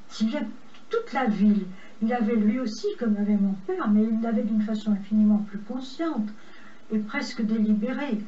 Si 0.07 0.25
bien 0.25 0.43
toute 0.89 1.11
la 1.11 1.25
ville, 1.25 1.65
il 2.01 2.13
avait 2.13 2.35
lui 2.35 2.59
aussi, 2.59 2.87
comme 2.97 3.17
avait 3.17 3.35
mon 3.35 3.53
père, 3.67 3.89
mais 3.89 4.03
il 4.03 4.21
l'avait 4.21 4.43
d'une 4.43 4.61
façon 4.61 4.93
infiniment 4.93 5.45
plus 5.49 5.59
consciente 5.59 6.29
et 6.91 6.99
presque 6.99 7.41
délibérée, 7.41 8.19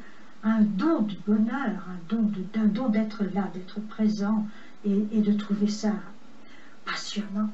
un 0.46 0.60
don 0.60 1.02
du 1.02 1.16
bonheur, 1.26 1.88
un 1.88 1.98
don 2.08 2.22
de- 2.22 2.88
d'être 2.92 3.24
là, 3.34 3.50
d'être 3.52 3.80
présent 3.88 4.46
et 4.84 5.20
de 5.20 5.32
trouver 5.32 5.66
ça 5.66 5.92
passionnant. 6.84 7.48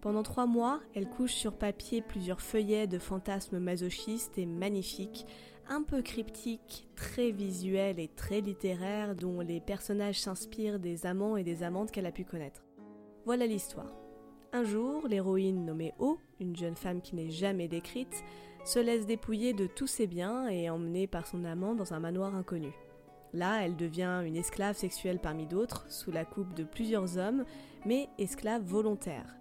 Pendant 0.00 0.24
trois 0.24 0.46
mois, 0.46 0.80
elle 0.96 1.08
couche 1.08 1.34
sur 1.34 1.52
papier 1.52 2.02
plusieurs 2.02 2.40
feuillets 2.40 2.88
de 2.88 2.98
fantasmes 2.98 3.60
masochistes 3.60 4.36
et 4.36 4.46
magnifiques, 4.46 5.24
un 5.68 5.84
peu 5.84 6.02
cryptiques, 6.02 6.88
très 6.96 7.30
visuels 7.30 8.00
et 8.00 8.08
très 8.08 8.40
littéraires, 8.40 9.14
dont 9.14 9.40
les 9.40 9.60
personnages 9.60 10.20
s'inspirent 10.20 10.80
des 10.80 11.06
amants 11.06 11.36
et 11.36 11.44
des 11.44 11.62
amantes 11.62 11.92
qu'elle 11.92 12.06
a 12.06 12.10
pu 12.12 12.24
connaître. 12.24 12.64
Voilà 13.24 13.46
l'histoire. 13.46 13.94
Un 14.52 14.64
jour, 14.64 15.06
l'héroïne 15.06 15.64
nommée 15.64 15.94
O, 16.00 16.18
une 16.40 16.56
jeune 16.56 16.74
femme 16.74 17.00
qui 17.00 17.14
n'est 17.14 17.30
jamais 17.30 17.68
décrite, 17.68 18.24
se 18.64 18.78
laisse 18.78 19.06
dépouiller 19.06 19.52
de 19.52 19.66
tous 19.66 19.86
ses 19.86 20.06
biens 20.06 20.48
et 20.48 20.70
emmenée 20.70 21.06
par 21.06 21.26
son 21.26 21.44
amant 21.44 21.74
dans 21.74 21.94
un 21.94 22.00
manoir 22.00 22.34
inconnu. 22.34 22.72
Là, 23.34 23.64
elle 23.64 23.76
devient 23.76 24.22
une 24.26 24.36
esclave 24.36 24.76
sexuelle 24.76 25.18
parmi 25.18 25.46
d'autres, 25.46 25.86
sous 25.88 26.12
la 26.12 26.24
coupe 26.24 26.54
de 26.54 26.64
plusieurs 26.64 27.18
hommes, 27.18 27.44
mais 27.86 28.08
esclave 28.18 28.62
volontaire. 28.62 29.36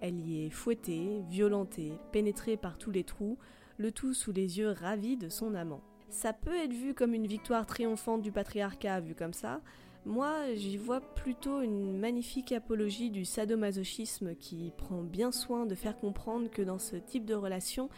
Elle 0.00 0.20
y 0.20 0.44
est 0.44 0.50
fouettée, 0.50 1.22
violentée, 1.28 1.92
pénétrée 2.12 2.56
par 2.56 2.78
tous 2.78 2.90
les 2.90 3.04
trous, 3.04 3.38
le 3.78 3.92
tout 3.92 4.12
sous 4.12 4.32
les 4.32 4.58
yeux 4.58 4.70
ravis 4.70 5.16
de 5.16 5.28
son 5.28 5.54
amant. 5.54 5.82
Ça 6.10 6.32
peut 6.32 6.56
être 6.56 6.72
vu 6.72 6.94
comme 6.94 7.14
une 7.14 7.26
victoire 7.26 7.66
triomphante 7.66 8.22
du 8.22 8.32
patriarcat, 8.32 9.00
vu 9.00 9.14
comme 9.14 9.32
ça. 9.32 9.60
Moi, 10.04 10.54
j'y 10.54 10.76
vois 10.76 11.00
plutôt 11.00 11.60
une 11.60 11.98
magnifique 11.98 12.52
apologie 12.52 13.10
du 13.10 13.24
sadomasochisme 13.24 14.34
qui 14.34 14.72
prend 14.76 15.02
bien 15.02 15.32
soin 15.32 15.66
de 15.66 15.74
faire 15.74 15.98
comprendre 15.98 16.50
que 16.50 16.62
dans 16.62 16.78
ce 16.78 16.96
type 16.96 17.24
de 17.24 17.34
relation, 17.34 17.88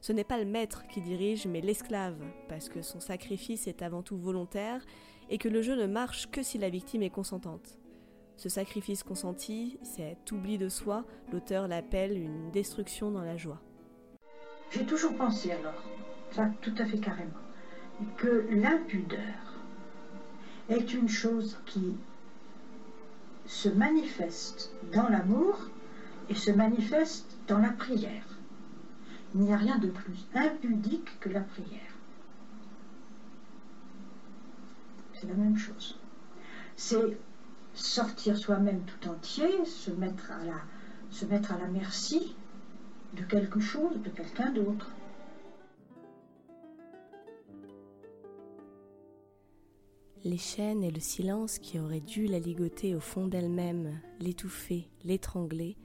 ce 0.00 0.12
n'est 0.12 0.24
pas 0.24 0.38
le 0.38 0.46
maître 0.46 0.86
qui 0.88 1.00
dirige, 1.00 1.46
mais 1.46 1.60
l'esclave, 1.60 2.18
parce 2.48 2.68
que 2.68 2.82
son 2.82 3.00
sacrifice 3.00 3.66
est 3.66 3.82
avant 3.82 4.02
tout 4.02 4.16
volontaire 4.16 4.84
et 5.28 5.38
que 5.38 5.48
le 5.48 5.62
jeu 5.62 5.76
ne 5.76 5.86
marche 5.86 6.30
que 6.30 6.42
si 6.42 6.58
la 6.58 6.70
victime 6.70 7.02
est 7.02 7.10
consentante. 7.10 7.78
Ce 8.36 8.48
sacrifice 8.48 9.02
consenti, 9.02 9.78
cet 9.82 10.32
oubli 10.32 10.56
de 10.56 10.70
soi, 10.70 11.04
l'auteur 11.30 11.68
l'appelle 11.68 12.16
une 12.16 12.50
destruction 12.50 13.10
dans 13.10 13.22
la 13.22 13.36
joie. 13.36 13.60
J'ai 14.70 14.86
toujours 14.86 15.14
pensé 15.14 15.52
alors, 15.52 15.84
ça 16.30 16.50
tout 16.62 16.74
à 16.78 16.86
fait 16.86 16.98
carrément, 16.98 17.30
que 18.16 18.46
l'impudeur 18.50 19.18
est 20.70 20.94
une 20.94 21.08
chose 21.08 21.58
qui 21.66 21.96
se 23.46 23.68
manifeste 23.68 24.72
dans 24.94 25.08
l'amour 25.08 25.58
et 26.30 26.34
se 26.34 26.50
manifeste 26.50 27.36
dans 27.48 27.58
la 27.58 27.70
prière. 27.70 28.29
Il 29.34 29.42
n'y 29.42 29.52
a 29.52 29.56
rien 29.56 29.78
de 29.78 29.88
plus 29.88 30.26
impudique 30.34 31.20
que 31.20 31.28
la 31.28 31.40
prière. 31.40 31.94
C'est 35.14 35.28
la 35.28 35.34
même 35.34 35.56
chose. 35.56 35.98
C'est 36.76 37.18
sortir 37.74 38.36
soi-même 38.36 38.82
tout 38.82 39.08
entier, 39.08 39.64
se 39.64 39.90
mettre, 39.92 40.32
à 40.32 40.44
la, 40.44 41.68
merci 41.68 42.34
de 43.16 43.22
quelque 43.24 43.60
chose, 43.60 44.00
de 44.02 44.08
quelqu'un 44.10 44.50
d'autre. 44.50 44.90
Les 50.24 50.38
chaînes 50.38 50.84
et 50.84 50.90
le 50.90 51.00
silence 51.00 51.58
qui 51.58 51.78
auraient 51.78 52.00
dû 52.00 52.26
la 52.26 52.38
ligoter 52.38 52.94
au 52.94 53.00
fond 53.00 53.26
d'elle-même, 53.26 54.00
l'étouffer, 54.20 54.88
l'étrangler, 55.04 55.76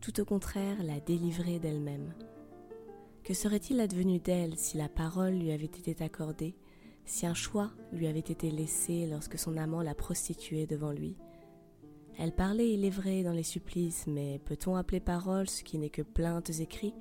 tout 0.00 0.20
au 0.20 0.24
contraire 0.24 0.82
la 0.82 1.00
délivrer 1.00 1.58
d'elle-même. 1.58 2.12
Que 3.28 3.34
serait-il 3.34 3.78
advenu 3.80 4.20
d'elle 4.20 4.56
si 4.56 4.78
la 4.78 4.88
parole 4.88 5.34
lui 5.34 5.52
avait 5.52 5.66
été 5.66 5.94
accordée, 6.02 6.56
si 7.04 7.26
un 7.26 7.34
choix 7.34 7.72
lui 7.92 8.06
avait 8.06 8.20
été 8.20 8.50
laissé 8.50 9.06
lorsque 9.06 9.38
son 9.38 9.58
amant 9.58 9.82
la 9.82 9.94
prostituait 9.94 10.66
devant 10.66 10.92
lui? 10.92 11.14
Elle 12.18 12.32
parlait, 12.32 12.72
il 12.72 12.86
est 12.86 12.88
vrai, 12.88 13.22
dans 13.22 13.34
les 13.34 13.42
supplices, 13.42 14.06
mais 14.06 14.40
peut-on 14.46 14.76
appeler 14.76 15.00
parole 15.00 15.46
ce 15.46 15.62
qui 15.62 15.76
n'est 15.76 15.90
que 15.90 16.00
plaintes 16.00 16.50
cris? 16.70 16.94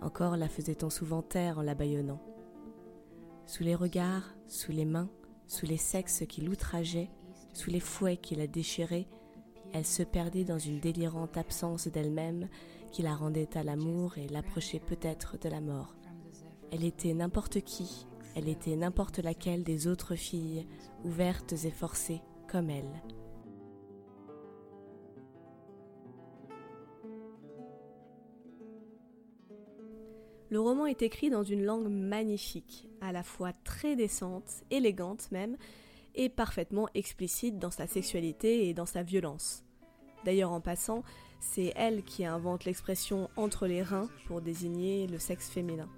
Encore 0.00 0.36
la 0.36 0.48
faisait-on 0.48 0.90
souvent 0.90 1.22
taire 1.22 1.58
en 1.58 1.62
la 1.62 1.74
bâillonnant. 1.74 2.22
Sous 3.46 3.64
les 3.64 3.74
regards, 3.74 4.32
sous 4.46 4.70
les 4.70 4.84
mains, 4.84 5.10
sous 5.48 5.66
les 5.66 5.76
sexes 5.76 6.22
qui 6.28 6.40
l'outrageaient, 6.42 7.10
sous 7.52 7.70
les 7.70 7.80
fouets 7.80 8.16
qui 8.16 8.36
la 8.36 8.46
déchiraient, 8.46 9.08
elle 9.72 9.86
se 9.86 10.04
perdait 10.04 10.44
dans 10.44 10.60
une 10.60 10.78
délirante 10.78 11.36
absence 11.36 11.88
d'elle-même 11.88 12.48
qui 12.90 13.02
la 13.02 13.14
rendait 13.14 13.56
à 13.56 13.62
l'amour 13.62 14.18
et 14.18 14.28
l'approchait 14.28 14.80
peut-être 14.80 15.38
de 15.38 15.48
la 15.48 15.60
mort. 15.60 15.96
Elle 16.70 16.84
était 16.84 17.14
n'importe 17.14 17.60
qui, 17.60 18.06
elle 18.34 18.48
était 18.48 18.76
n'importe 18.76 19.18
laquelle 19.18 19.64
des 19.64 19.86
autres 19.86 20.14
filles, 20.14 20.66
ouvertes 21.04 21.52
et 21.64 21.70
forcées 21.70 22.22
comme 22.48 22.70
elle. 22.70 23.02
Le 30.48 30.60
roman 30.60 30.86
est 30.86 31.02
écrit 31.02 31.28
dans 31.28 31.42
une 31.42 31.64
langue 31.64 31.88
magnifique, 31.88 32.88
à 33.00 33.10
la 33.10 33.22
fois 33.22 33.52
très 33.64 33.96
décente, 33.96 34.62
élégante 34.70 35.30
même, 35.32 35.56
et 36.14 36.28
parfaitement 36.28 36.88
explicite 36.94 37.58
dans 37.58 37.70
sa 37.70 37.86
sexualité 37.86 38.68
et 38.68 38.74
dans 38.74 38.86
sa 38.86 39.02
violence. 39.02 39.64
D'ailleurs, 40.24 40.52
en 40.52 40.60
passant, 40.60 41.02
c'est 41.52 41.72
elle 41.76 42.02
qui 42.02 42.24
invente 42.24 42.64
l'expression 42.64 43.30
entre 43.36 43.66
les 43.66 43.82
reins 43.82 44.08
pour 44.26 44.40
désigner 44.40 45.06
le 45.06 45.18
sexe 45.18 45.48
féminin. 45.48 45.88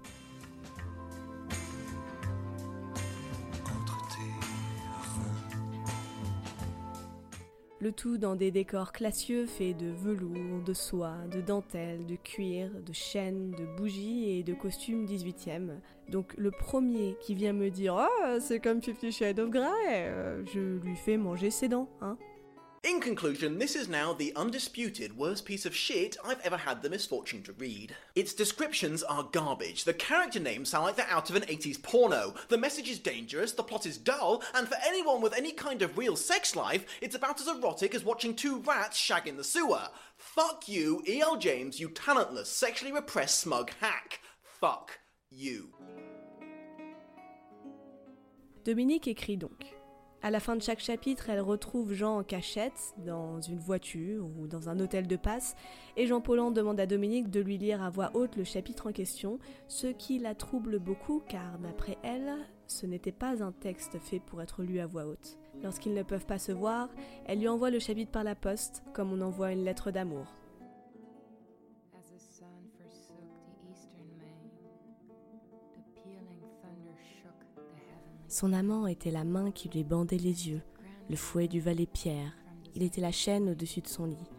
Le 7.81 7.93
tout 7.93 8.17
dans 8.17 8.35
des 8.35 8.51
décors 8.51 8.91
classieux 8.91 9.45
faits 9.45 9.77
de 9.77 9.87
velours, 9.87 10.61
de 10.65 10.73
soie, 10.73 11.15
de 11.31 11.39
dentelle, 11.39 12.05
de 12.05 12.15
cuir, 12.17 12.69
de 12.85 12.91
chêne, 12.91 13.51
de 13.51 13.65
bougies 13.77 14.31
et 14.31 14.43
de 14.43 14.53
costumes 14.53 15.05
18e. 15.05 15.79
Donc 16.09 16.33
le 16.37 16.51
premier 16.51 17.15
qui 17.21 17.35
vient 17.35 17.53
me 17.53 17.69
dire 17.69 17.95
Oh, 17.97 18.37
c'est 18.41 18.59
comme 18.59 18.81
Fifty 18.81 19.13
Shades 19.13 19.39
of 19.39 19.49
Grey, 19.49 20.11
je 20.53 20.77
lui 20.83 20.95
fais 20.97 21.15
manger 21.15 21.51
ses 21.51 21.69
dents, 21.69 21.87
hein. 22.01 22.17
In 22.81 23.01
conclusion, 23.01 23.59
this 23.59 23.75
is 23.75 23.89
now 23.89 24.13
the 24.13 24.33
undisputed 24.37 25.17
worst 25.17 25.43
piece 25.43 25.65
of 25.65 25.75
shit 25.75 26.15
I've 26.23 26.39
ever 26.45 26.55
had 26.55 26.81
the 26.81 26.89
misfortune 26.89 27.43
to 27.43 27.51
read. 27.53 27.93
Its 28.15 28.33
descriptions 28.33 29.03
are 29.03 29.27
garbage. 29.33 29.83
The 29.83 29.93
character 29.93 30.39
names 30.39 30.69
sound 30.69 30.85
like 30.85 30.95
they're 30.95 31.05
out 31.09 31.29
of 31.29 31.35
an 31.35 31.41
80s 31.41 31.81
porno. 31.81 32.35
The 32.47 32.57
message 32.57 32.89
is 32.89 32.97
dangerous, 32.97 33.51
the 33.51 33.63
plot 33.63 33.85
is 33.85 33.97
dull, 33.97 34.41
and 34.55 34.65
for 34.65 34.77
anyone 34.87 35.21
with 35.21 35.35
any 35.35 35.51
kind 35.51 35.81
of 35.81 35.97
real 35.97 36.15
sex 36.15 36.55
life, 36.55 36.85
it's 37.01 37.15
about 37.15 37.41
as 37.41 37.49
erotic 37.49 37.93
as 37.93 38.05
watching 38.05 38.33
two 38.33 38.59
rats 38.61 38.97
shag 38.97 39.27
in 39.27 39.35
the 39.35 39.43
sewer. 39.43 39.89
Fuck 40.15 40.69
you, 40.69 41.03
E.L. 41.05 41.35
James, 41.35 41.81
you 41.81 41.89
talentless, 41.89 42.49
sexually 42.49 42.93
repressed 42.93 43.41
smug 43.41 43.71
hack. 43.81 44.21
Fuck 44.41 44.99
you. 45.29 45.73
Dominique 48.63 49.07
écrit 49.07 49.37
donc. 49.37 49.78
À 50.21 50.31
la 50.31 50.41
fin 50.41 50.57
de 50.57 50.61
chaque 50.61 50.81
chapitre, 50.81 51.29
elle 51.29 51.39
retrouve 51.39 51.93
Jean 51.93 52.17
en 52.17 52.23
cachette, 52.23 52.93
dans 52.97 53.39
une 53.39 53.57
voiture 53.57 54.25
ou 54.37 54.47
dans 54.47 54.67
un 54.67 54.77
hôtel 54.81 55.07
de 55.07 55.15
passe, 55.15 55.55
et 55.95 56.07
Jean 56.07 56.19
Paulhan 56.19 56.51
demande 56.51 56.77
à 56.81 56.85
Dominique 56.85 57.29
de 57.29 57.39
lui 57.39 57.57
lire 57.57 57.81
à 57.81 57.89
voix 57.89 58.11
haute 58.13 58.35
le 58.35 58.43
chapitre 58.43 58.87
en 58.87 58.91
question, 58.91 59.39
ce 59.69 59.87
qui 59.87 60.19
la 60.19 60.35
trouble 60.35 60.77
beaucoup 60.77 61.23
car, 61.25 61.57
d'après 61.59 61.97
elle, 62.03 62.33
ce 62.67 62.85
n'était 62.85 63.13
pas 63.13 63.41
un 63.41 63.53
texte 63.53 63.97
fait 63.97 64.19
pour 64.19 64.41
être 64.41 64.61
lu 64.61 64.81
à 64.81 64.87
voix 64.87 65.05
haute. 65.05 65.39
Lorsqu'ils 65.63 65.93
ne 65.93 66.03
peuvent 66.03 66.25
pas 66.25 66.37
se 66.37 66.51
voir, 66.51 66.89
elle 67.25 67.39
lui 67.39 67.47
envoie 67.47 67.69
le 67.69 67.79
chapitre 67.79 68.11
par 68.11 68.25
la 68.25 68.35
poste, 68.35 68.83
comme 68.93 69.13
on 69.13 69.21
envoie 69.21 69.53
une 69.53 69.63
lettre 69.63 69.89
d'amour. 69.89 70.38
Son 78.29 78.53
amant 78.53 78.85
était 78.85 79.09
la 79.09 79.23
main 79.23 79.49
qui 79.49 79.69
lui 79.69 79.83
bandait 79.83 80.19
les 80.19 80.49
yeux, 80.49 80.61
le 81.09 81.15
fouet 81.15 81.47
du 81.47 81.59
valet 81.59 81.87
Pierre, 81.87 82.31
il 82.75 82.83
était 82.83 83.01
la 83.01 83.11
chaîne 83.11 83.49
au-dessus 83.49 83.81
de 83.81 83.87
son 83.87 84.05
lit, 84.05 84.29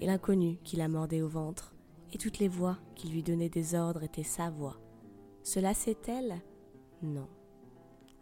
et 0.00 0.06
l'inconnu 0.06 0.58
qui 0.64 0.74
la 0.74 0.88
mordait 0.88 1.22
au 1.22 1.28
ventre, 1.28 1.72
et 2.12 2.18
toutes 2.18 2.40
les 2.40 2.48
voix 2.48 2.76
qui 2.96 3.08
lui 3.08 3.22
donnaient 3.22 3.48
des 3.48 3.76
ordres 3.76 4.02
étaient 4.02 4.24
sa 4.24 4.50
voix. 4.50 4.80
Cela 5.44 5.74
c'est-elle 5.74 6.42
Non. 7.02 7.28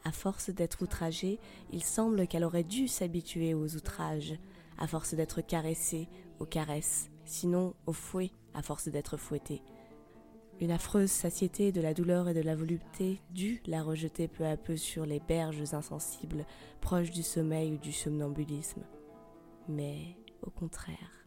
À 0.04 0.12
force 0.12 0.50
d'être 0.50 0.82
outragée, 0.82 1.40
il 1.72 1.82
semble 1.82 2.26
qu'elle 2.26 2.44
aurait 2.44 2.62
dû 2.62 2.86
s'habituer 2.86 3.54
aux 3.54 3.76
outrages, 3.76 4.38
à 4.76 4.86
force 4.86 5.14
d'être 5.14 5.40
caressée, 5.40 6.06
aux 6.38 6.44
caresses, 6.44 7.08
sinon 7.24 7.72
au 7.86 7.94
fouet, 7.94 8.30
à 8.52 8.60
force 8.60 8.88
d'être 8.88 9.16
fouettée. 9.16 9.62
Une 10.60 10.70
affreuse 10.70 11.10
satiété 11.10 11.72
de 11.72 11.80
la 11.80 11.94
douleur 11.94 12.28
et 12.28 12.34
de 12.34 12.40
la 12.40 12.54
volupté 12.54 13.20
dut 13.30 13.60
la 13.66 13.82
rejeter 13.82 14.28
peu 14.28 14.46
à 14.46 14.56
peu 14.56 14.76
sur 14.76 15.04
les 15.04 15.18
berges 15.18 15.74
insensibles, 15.74 16.46
proches 16.80 17.10
du 17.10 17.24
sommeil 17.24 17.72
ou 17.72 17.76
du 17.76 17.92
somnambulisme. 17.92 18.82
Mais 19.68 20.16
au 20.42 20.50
contraire, 20.50 21.26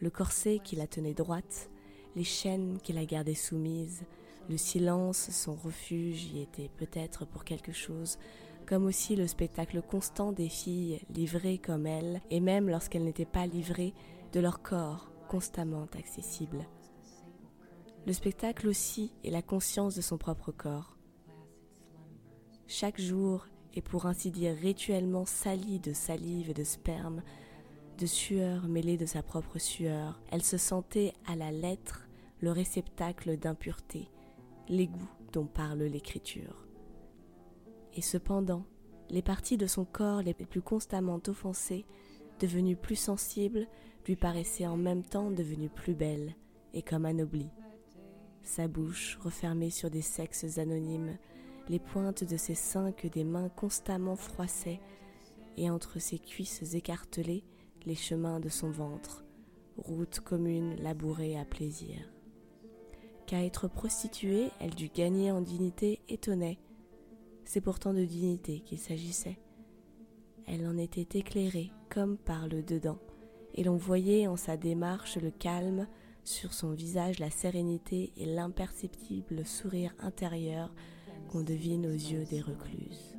le 0.00 0.08
corset 0.08 0.60
qui 0.64 0.76
la 0.76 0.86
tenait 0.86 1.12
droite, 1.12 1.70
les 2.16 2.24
chaînes 2.24 2.78
qui 2.82 2.94
la 2.94 3.04
gardaient 3.04 3.34
soumise, 3.34 4.04
le 4.48 4.56
silence, 4.56 5.28
son 5.30 5.54
refuge 5.54 6.24
y 6.32 6.40
était 6.40 6.70
peut-être 6.78 7.26
pour 7.26 7.44
quelque 7.44 7.72
chose, 7.72 8.18
comme 8.66 8.86
aussi 8.86 9.14
le 9.14 9.26
spectacle 9.26 9.82
constant 9.82 10.32
des 10.32 10.48
filles 10.48 11.00
livrées 11.10 11.58
comme 11.58 11.86
elle, 11.86 12.22
et 12.30 12.40
même 12.40 12.70
lorsqu'elles 12.70 13.04
n'étaient 13.04 13.26
pas 13.26 13.46
livrées, 13.46 13.92
de 14.32 14.40
leur 14.40 14.62
corps 14.62 15.10
constamment 15.28 15.86
accessible 15.98 16.66
le 18.06 18.12
spectacle 18.12 18.68
aussi 18.68 19.12
est 19.24 19.30
la 19.30 19.42
conscience 19.42 19.94
de 19.94 20.00
son 20.00 20.18
propre 20.18 20.52
corps. 20.52 20.96
Chaque 22.66 23.00
jour 23.00 23.46
est 23.74 23.82
pour 23.82 24.06
ainsi 24.06 24.30
dire 24.30 24.54
rituellement 24.56 25.24
sali 25.24 25.78
de 25.78 25.92
salive 25.92 26.50
et 26.50 26.54
de 26.54 26.64
sperme, 26.64 27.22
de 27.98 28.06
sueur 28.06 28.68
mêlée 28.68 28.96
de 28.96 29.06
sa 29.06 29.22
propre 29.22 29.58
sueur. 29.58 30.20
Elle 30.30 30.42
se 30.42 30.56
sentait 30.56 31.12
à 31.26 31.36
la 31.36 31.50
lettre 31.50 32.08
le 32.40 32.52
réceptacle 32.52 33.36
d'impureté, 33.36 34.08
l'égout 34.68 35.10
dont 35.32 35.46
parle 35.46 35.82
l'écriture. 35.82 36.66
Et 37.94 38.02
cependant, 38.02 38.64
les 39.10 39.22
parties 39.22 39.56
de 39.56 39.66
son 39.66 39.84
corps 39.84 40.22
les 40.22 40.34
plus 40.34 40.62
constamment 40.62 41.20
offensées, 41.26 41.86
devenues 42.38 42.76
plus 42.76 42.96
sensibles, 42.96 43.66
lui 44.06 44.16
paraissaient 44.16 44.66
en 44.66 44.76
même 44.76 45.02
temps 45.02 45.30
devenues 45.30 45.70
plus 45.70 45.94
belles 45.94 46.34
et 46.72 46.82
comme 46.82 47.04
anoblies 47.04 47.50
sa 48.42 48.68
bouche 48.68 49.18
refermée 49.22 49.70
sur 49.70 49.90
des 49.90 50.02
sexes 50.02 50.58
anonymes, 50.58 51.16
les 51.68 51.78
pointes 51.78 52.24
de 52.24 52.36
ses 52.36 52.54
seins 52.54 52.92
que 52.92 53.08
des 53.08 53.24
mains 53.24 53.48
constamment 53.50 54.16
froissaient, 54.16 54.80
et 55.56 55.70
entre 55.70 55.98
ses 55.98 56.18
cuisses 56.18 56.74
écartelées, 56.74 57.44
les 57.84 57.94
chemins 57.94 58.40
de 58.40 58.48
son 58.48 58.70
ventre, 58.70 59.24
route 59.76 60.20
commune 60.20 60.76
labourée 60.76 61.38
à 61.38 61.44
plaisir. 61.44 61.96
Qu'à 63.26 63.44
être 63.44 63.68
prostituée, 63.68 64.48
elle 64.60 64.74
dut 64.74 64.88
gagner 64.88 65.30
en 65.30 65.40
dignité 65.40 66.00
étonnait. 66.08 66.58
C'est 67.44 67.60
pourtant 67.60 67.92
de 67.92 68.04
dignité 68.04 68.60
qu'il 68.60 68.78
s'agissait. 68.78 69.38
Elle 70.46 70.66
en 70.66 70.78
était 70.78 71.18
éclairée 71.18 71.70
comme 71.90 72.16
par 72.16 72.48
le 72.48 72.62
dedans, 72.62 72.98
et 73.54 73.64
l'on 73.64 73.76
voyait 73.76 74.26
en 74.26 74.36
sa 74.36 74.56
démarche 74.56 75.18
le 75.18 75.30
calme, 75.30 75.86
sur 76.28 76.52
son 76.52 76.72
visage 76.72 77.18
la 77.18 77.30
sérénité 77.30 78.12
et 78.18 78.26
l'imperceptible 78.26 79.46
sourire 79.46 79.94
intérieur 79.98 80.70
qu'on 81.28 81.42
devine 81.42 81.86
aux 81.86 81.92
yeux 81.92 82.24
des 82.26 82.40
recluses. 82.40 83.17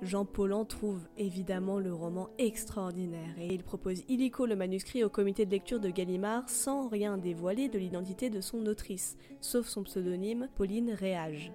Jean 0.00 0.24
Paulhan 0.24 0.64
trouve 0.64 1.00
évidemment 1.16 1.80
le 1.80 1.92
roman 1.92 2.28
extraordinaire 2.38 3.36
et 3.38 3.52
il 3.52 3.64
propose 3.64 4.04
illico 4.08 4.46
le 4.46 4.54
manuscrit 4.54 5.02
au 5.02 5.08
comité 5.08 5.44
de 5.44 5.50
lecture 5.50 5.80
de 5.80 5.90
Gallimard 5.90 6.48
sans 6.48 6.88
rien 6.88 7.18
dévoiler 7.18 7.68
de 7.68 7.78
l'identité 7.78 8.30
de 8.30 8.40
son 8.40 8.64
autrice, 8.66 9.16
sauf 9.40 9.66
son 9.66 9.82
pseudonyme 9.82 10.48
Pauline 10.54 10.92
Réage. 10.92 11.52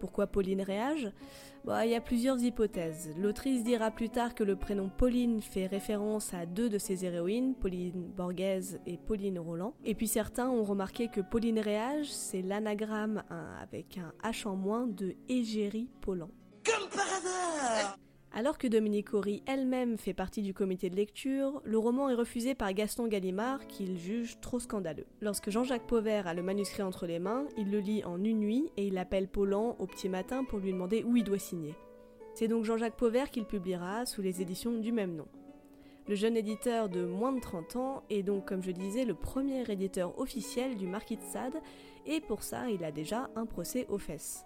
Pourquoi 0.00 0.26
Pauline 0.26 0.62
Réage? 0.62 1.10
Bah, 1.64 1.84
Il 1.84 1.92
y 1.92 1.94
a 1.94 2.00
plusieurs 2.00 2.42
hypothèses. 2.42 3.14
L'autrice 3.18 3.62
dira 3.62 3.90
plus 3.90 4.08
tard 4.08 4.34
que 4.34 4.44
le 4.44 4.56
prénom 4.56 4.88
Pauline 4.88 5.42
fait 5.42 5.66
référence 5.66 6.32
à 6.32 6.46
deux 6.46 6.70
de 6.70 6.78
ses 6.78 7.04
héroïnes, 7.04 7.54
Pauline 7.54 8.10
Borghese 8.16 8.78
et 8.86 8.96
Pauline 8.96 9.38
Roland. 9.38 9.74
Et 9.84 9.94
puis 9.94 10.08
certains 10.08 10.48
ont 10.48 10.64
remarqué 10.64 11.08
que 11.08 11.20
Pauline 11.20 11.58
Réage, 11.58 12.10
c'est 12.10 12.42
l'anagramme 12.42 13.22
hein, 13.30 13.48
avec 13.60 13.98
un 13.98 14.12
H 14.28 14.46
en 14.46 14.56
moins 14.56 14.86
de 14.86 15.14
Égérie 15.28 15.90
Paulan. 16.00 16.30
Comme 16.66 16.88
par 16.88 17.06
hasard 17.06 17.96
Alors 18.32 18.58
que 18.58 18.66
Dominique 18.66 19.14
Horry 19.14 19.44
elle-même 19.46 19.98
fait 19.98 20.14
partie 20.14 20.42
du 20.42 20.52
comité 20.52 20.90
de 20.90 20.96
lecture, 20.96 21.62
le 21.64 21.78
roman 21.78 22.08
est 22.08 22.14
refusé 22.14 22.56
par 22.56 22.72
Gaston 22.72 23.06
Gallimard 23.06 23.68
qu'il 23.68 23.96
juge 23.96 24.40
trop 24.40 24.58
scandaleux. 24.58 25.06
Lorsque 25.20 25.50
Jean-Jacques 25.50 25.86
Pauvert 25.86 26.26
a 26.26 26.34
le 26.34 26.42
manuscrit 26.42 26.82
entre 26.82 27.06
les 27.06 27.20
mains, 27.20 27.46
il 27.56 27.70
le 27.70 27.78
lit 27.78 28.02
en 28.04 28.22
une 28.24 28.40
nuit 28.40 28.68
et 28.76 28.88
il 28.88 28.98
appelle 28.98 29.28
Paulan 29.28 29.76
au 29.78 29.86
petit 29.86 30.08
matin 30.08 30.42
pour 30.42 30.58
lui 30.58 30.72
demander 30.72 31.04
où 31.04 31.16
il 31.16 31.22
doit 31.22 31.38
signer. 31.38 31.76
C'est 32.34 32.48
donc 32.48 32.64
Jean-Jacques 32.64 32.96
Pauvert 32.96 33.30
qu'il 33.30 33.44
publiera 33.44 34.04
sous 34.04 34.22
les 34.22 34.42
éditions 34.42 34.72
du 34.72 34.90
même 34.90 35.14
nom. 35.14 35.28
Le 36.08 36.16
jeune 36.16 36.36
éditeur 36.36 36.88
de 36.88 37.04
moins 37.04 37.32
de 37.32 37.40
30 37.40 37.76
ans 37.76 38.02
est 38.10 38.24
donc, 38.24 38.46
comme 38.46 38.62
je 38.62 38.72
disais, 38.72 39.04
le 39.04 39.14
premier 39.14 39.62
éditeur 39.70 40.18
officiel 40.18 40.76
du 40.76 40.88
Marquis 40.88 41.16
de 41.16 41.22
Sade, 41.22 41.60
et 42.06 42.20
pour 42.20 42.42
ça, 42.42 42.70
il 42.70 42.82
a 42.82 42.90
déjà 42.90 43.30
un 43.36 43.46
procès 43.46 43.86
aux 43.88 43.98
fesses. 43.98 44.44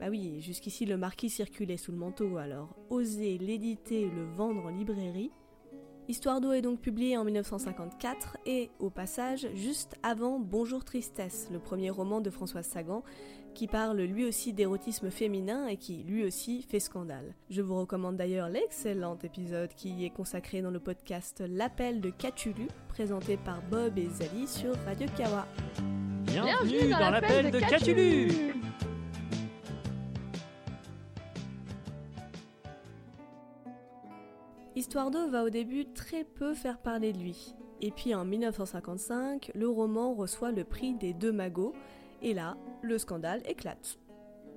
Bah 0.00 0.06
oui, 0.10 0.40
jusqu'ici 0.40 0.86
le 0.86 0.96
marquis 0.96 1.30
circulait 1.30 1.76
sous 1.76 1.92
le 1.92 1.98
manteau, 1.98 2.36
alors 2.36 2.76
oser 2.90 3.38
l'éditer 3.38 4.02
et 4.02 4.10
le 4.10 4.24
vendre 4.24 4.66
en 4.66 4.70
librairie. 4.70 5.30
Histoire 6.08 6.40
d'eau 6.40 6.52
est 6.52 6.62
donc 6.62 6.80
publiée 6.80 7.16
en 7.16 7.24
1954 7.24 8.38
et, 8.44 8.70
au 8.80 8.90
passage, 8.90 9.46
juste 9.54 9.94
avant 10.02 10.40
Bonjour 10.40 10.84
Tristesse, 10.84 11.48
le 11.52 11.60
premier 11.60 11.90
roman 11.90 12.20
de 12.20 12.28
Françoise 12.28 12.66
Sagan, 12.66 13.04
qui 13.54 13.68
parle 13.68 14.00
lui 14.00 14.24
aussi 14.24 14.52
d'érotisme 14.52 15.10
féminin 15.10 15.68
et 15.68 15.76
qui 15.76 16.02
lui 16.02 16.24
aussi 16.24 16.62
fait 16.62 16.80
scandale. 16.80 17.36
Je 17.50 17.62
vous 17.62 17.78
recommande 17.78 18.16
d'ailleurs 18.16 18.48
l'excellent 18.48 19.16
épisode 19.22 19.72
qui 19.74 20.04
est 20.04 20.10
consacré 20.10 20.60
dans 20.60 20.72
le 20.72 20.80
podcast 20.80 21.44
L'appel 21.46 22.00
de 22.00 22.10
Catulu, 22.10 22.66
présenté 22.88 23.36
par 23.36 23.62
Bob 23.70 23.96
et 23.96 24.08
Zali 24.08 24.48
sur 24.48 24.74
Radio 24.84 25.06
Kawa. 25.16 25.46
Bienvenue, 26.24 26.90
dans, 26.90 27.10
l'appel 27.10 27.52
de, 27.52 27.60
Catulu 27.60 28.54
Histoire 34.74 35.10
d'eau 35.10 35.28
va 35.28 35.44
au 35.44 35.50
début 35.50 35.84
très 35.84 36.24
peu 36.24 36.54
faire 36.54 36.78
parler 36.78 37.12
de 37.12 37.18
lui. 37.18 37.54
Et 37.82 37.90
puis 37.90 38.14
en 38.14 38.24
1955, 38.24 39.50
le 39.54 39.68
roman 39.68 40.14
reçoit 40.14 40.50
le 40.50 40.64
prix 40.64 40.94
des 40.94 41.12
deux 41.12 41.30
magots, 41.30 41.74
et 42.22 42.32
là, 42.32 42.56
le 42.80 42.96
scandale 42.96 43.42
éclate. 43.46 43.98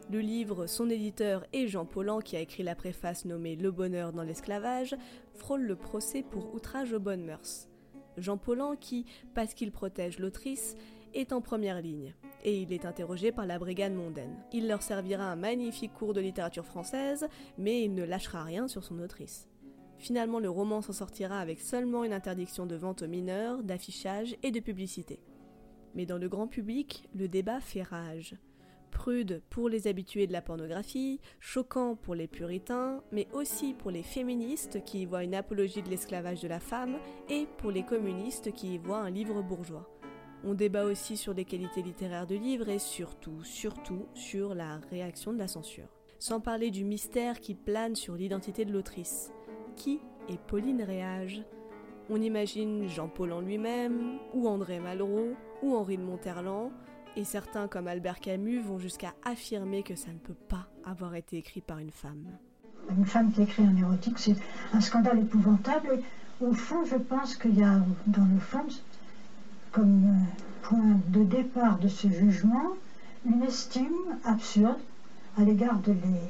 Le 0.09 0.20
livre, 0.20 0.68
son 0.68 0.89
éditeur 0.89 1.45
et 1.51 1.68
Jean 1.68 1.86
Paulhan, 1.86 2.20
qui 2.20 2.38
a 2.38 2.39
écrit 2.39 2.63
la 2.63 2.76
préface 2.76 3.26
nommée 3.26 3.57
Le 3.57 3.72
bonheur 3.72 4.13
dans 4.13 4.24
l'esclavage, 4.24 4.95
frôle 5.34 5.63
le 5.63 5.76
procès 5.76 6.24
pour 6.24 6.53
outrage 6.53 6.93
aux 6.93 6.99
bonnes 6.99 7.26
mœurs. 7.26 7.68
Jean 8.16 8.38
Paulhan, 8.38 8.78
qui, 8.78 9.05
parce 9.34 9.53
qu'il 9.53 9.74
protège 9.74 10.20
l'autrice, 10.20 10.78
est 11.13 11.34
en 11.34 11.41
première 11.41 11.82
ligne, 11.82 12.13
et 12.45 12.61
il 12.61 12.72
est 12.72 12.86
interrogé 12.86 13.34
par 13.34 13.45
la 13.45 13.59
brigade 13.59 13.93
mondaine. 13.93 14.38
Il 14.53 14.70
leur 14.70 14.82
servira 14.82 15.26
un 15.26 15.36
magnifique 15.36 15.93
cours 15.93 16.13
de 16.13 16.22
littérature 16.22 16.66
française, 16.66 17.28
mais 17.57 17.84
il 17.84 17.93
ne 17.93 18.05
lâchera 18.05 18.43
rien 18.43 18.70
sur 18.70 18.86
son 18.86 18.99
autrice. 18.99 19.49
Finalement, 20.06 20.38
le 20.38 20.51
roman 20.51 20.84
s'en 20.84 20.93
sortira 20.93 21.39
avec 21.39 21.60
seulement 21.60 22.03
une 22.03 22.14
interdiction 22.14 22.68
de 22.68 22.76
vente 22.76 23.01
aux 23.01 23.08
mineurs, 23.08 23.64
d'affichage 23.64 24.36
et 24.43 24.51
de 24.51 24.60
publicité. 24.60 25.20
Mais 25.95 26.06
dans 26.06 26.20
le 26.20 26.30
grand 26.30 26.45
public, 26.45 27.10
le 27.16 27.28
débat 27.28 27.60
fait 27.60 27.82
rage. 27.82 28.36
Prude 28.91 29.41
pour 29.49 29.68
les 29.68 29.88
habitués 29.88 30.28
de 30.28 30.32
la 30.32 30.43
pornographie, 30.43 31.20
choquant 31.39 31.95
pour 31.95 32.14
les 32.14 32.28
puritains, 32.28 33.01
mais 33.12 33.28
aussi 33.34 33.74
pour 33.74 33.89
les 33.89 34.03
féministes 34.03 34.84
qui 34.84 35.01
y 35.01 35.06
voient 35.06 35.24
une 35.24 35.34
apologie 35.34 35.82
de 35.82 35.89
l'esclavage 35.89 36.39
de 36.39 36.49
la 36.49 36.60
femme 36.60 36.97
et 37.28 37.47
pour 37.58 37.72
les 37.72 37.84
communistes 37.84 38.53
qui 38.53 38.76
y 38.76 38.78
voient 38.78 39.01
un 39.01 39.10
livre 39.10 39.41
bourgeois. 39.41 39.89
On 40.43 40.53
débat 40.53 40.86
aussi 40.86 41.18
sur 41.18 41.34
les 41.34 41.45
qualités 41.45 41.82
littéraires 41.82 42.28
du 42.28 42.38
livre 42.38 42.70
et 42.70 42.78
surtout, 42.78 43.43
surtout 43.43 44.06
sur 44.14 44.53
la 44.53 44.78
réaction 44.91 45.34
de 45.34 45.39
la 45.39 45.47
censure. 45.47 45.89
Sans 46.20 46.41
parler 46.41 46.70
du 46.70 46.84
mystère 46.84 47.39
qui 47.39 47.56
plane 47.56 47.95
sur 47.95 48.14
l'identité 48.14 48.66
de 48.66 48.72
l'autrice. 48.72 49.32
Qui 49.76 49.99
est 50.30 50.39
Pauline 50.39 50.82
Réage 50.82 51.43
On 52.09 52.21
imagine 52.21 52.88
Jean-Paul 52.88 53.34
en 53.34 53.41
lui-même, 53.41 54.19
ou 54.34 54.47
André 54.47 54.80
Malraux, 54.80 55.34
ou 55.61 55.76
Henri 55.76 55.97
de 55.97 56.03
Monterland, 56.03 56.71
et 57.15 57.23
certains 57.23 57.67
comme 57.67 57.88
Albert 57.88 58.19
Camus 58.19 58.61
vont 58.61 58.80
jusqu'à 58.80 59.13
affirmer 59.23 59.84
que 59.84 59.95
ça 59.95 60.11
ne 60.11 60.17
peut 60.17 60.36
pas 60.47 60.67
avoir 60.86 61.15
été 61.15 61.38
écrit 61.38 61.61
par 61.61 61.80
une 61.80 61.91
femme. 61.91 62.26
Une 62.89 63.05
femme 63.05 63.32
qui 63.32 63.41
écrit 63.41 63.63
un 63.63 63.76
érotique, 63.76 64.19
c'est 64.19 64.36
un 64.73 64.82
scandale 64.82 65.19
épouvantable. 65.19 65.99
Et 66.41 66.45
au 66.45 66.53
fond, 66.53 66.84
je 66.86 66.97
pense 66.97 67.36
qu'il 67.36 67.57
y 67.57 67.63
a 67.63 67.80
dans 68.07 68.28
le 68.34 68.39
fond, 68.39 68.65
comme 69.71 70.15
point 70.61 70.99
de 71.09 71.23
départ 71.23 71.80
de 71.80 71.88
ce 71.88 72.07
jugement, 72.07 72.76
une 73.26 73.43
estime 73.43 74.19
absurde 74.23 74.80
à 75.38 75.43
l'égard 75.43 75.80
de, 75.80 75.91
les, 75.91 76.30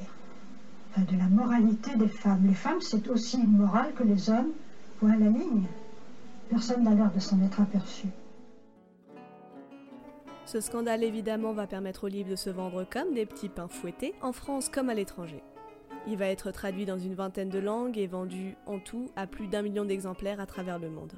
de 1.02 1.18
la 1.18 1.28
moralité 1.28 1.96
des 1.96 2.08
femmes. 2.08 2.46
Les 2.48 2.54
femmes, 2.54 2.82
c'est 2.82 3.08
aussi 3.10 3.38
immoral 3.38 3.94
que 3.94 4.04
les 4.04 4.30
hommes, 4.30 4.52
point 5.00 5.12
à 5.12 5.18
la 5.18 5.30
ligne. 5.30 5.66
Personne 6.50 6.84
n'a 6.84 6.94
l'air 6.94 7.12
de 7.12 7.20
s'en 7.20 7.42
être 7.42 7.62
aperçu. 7.62 8.08
Ce 10.46 10.62
scandale 10.62 11.04
évidemment 11.04 11.54
va 11.54 11.68
permettre 11.68 12.06
au 12.06 12.08
livre 12.08 12.30
de 12.30 12.36
se 12.36 12.50
vendre 12.50 12.86
comme 12.90 13.14
des 13.14 13.26
petits 13.26 13.50
pains 13.50 13.68
fouettés, 13.68 14.14
en 14.22 14.32
France 14.32 14.70
comme 14.70 14.90
à 14.90 14.94
l'étranger. 14.94 15.44
Il 16.08 16.18
va 16.18 16.28
être 16.28 16.52
traduit 16.52 16.86
dans 16.86 17.00
une 17.00 17.16
vingtaine 17.16 17.50
de 17.50 17.60
langues 17.60 17.98
et 17.98 18.06
vendu 18.06 18.56
en 18.68 18.78
tout 18.78 19.10
à 19.16 19.26
plus 19.26 19.48
d'un 19.48 19.64
million 19.64 19.86
d'exemplaires 19.86 20.40
à 20.40 20.46
travers 20.46 20.78
le 20.78 20.90
monde. 20.90 21.14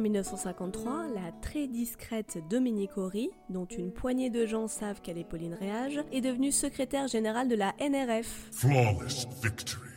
1953, 0.00 1.08
la 1.14 1.32
très 1.42 1.66
discrète 1.66 2.38
Dominique 2.48 2.96
Horry, 2.96 3.30
dont 3.48 3.66
une 3.66 3.92
poignée 3.92 4.30
de 4.30 4.46
gens 4.46 4.66
savent 4.66 5.00
qu'elle 5.00 5.18
est 5.18 5.28
Pauline 5.28 5.54
Réage, 5.54 6.00
est 6.12 6.20
devenue 6.20 6.52
secrétaire 6.52 7.06
générale 7.06 7.48
de 7.48 7.54
la 7.54 7.74
NRF. 7.78 8.48
Flawless 8.52 9.26
victory. 9.42 9.88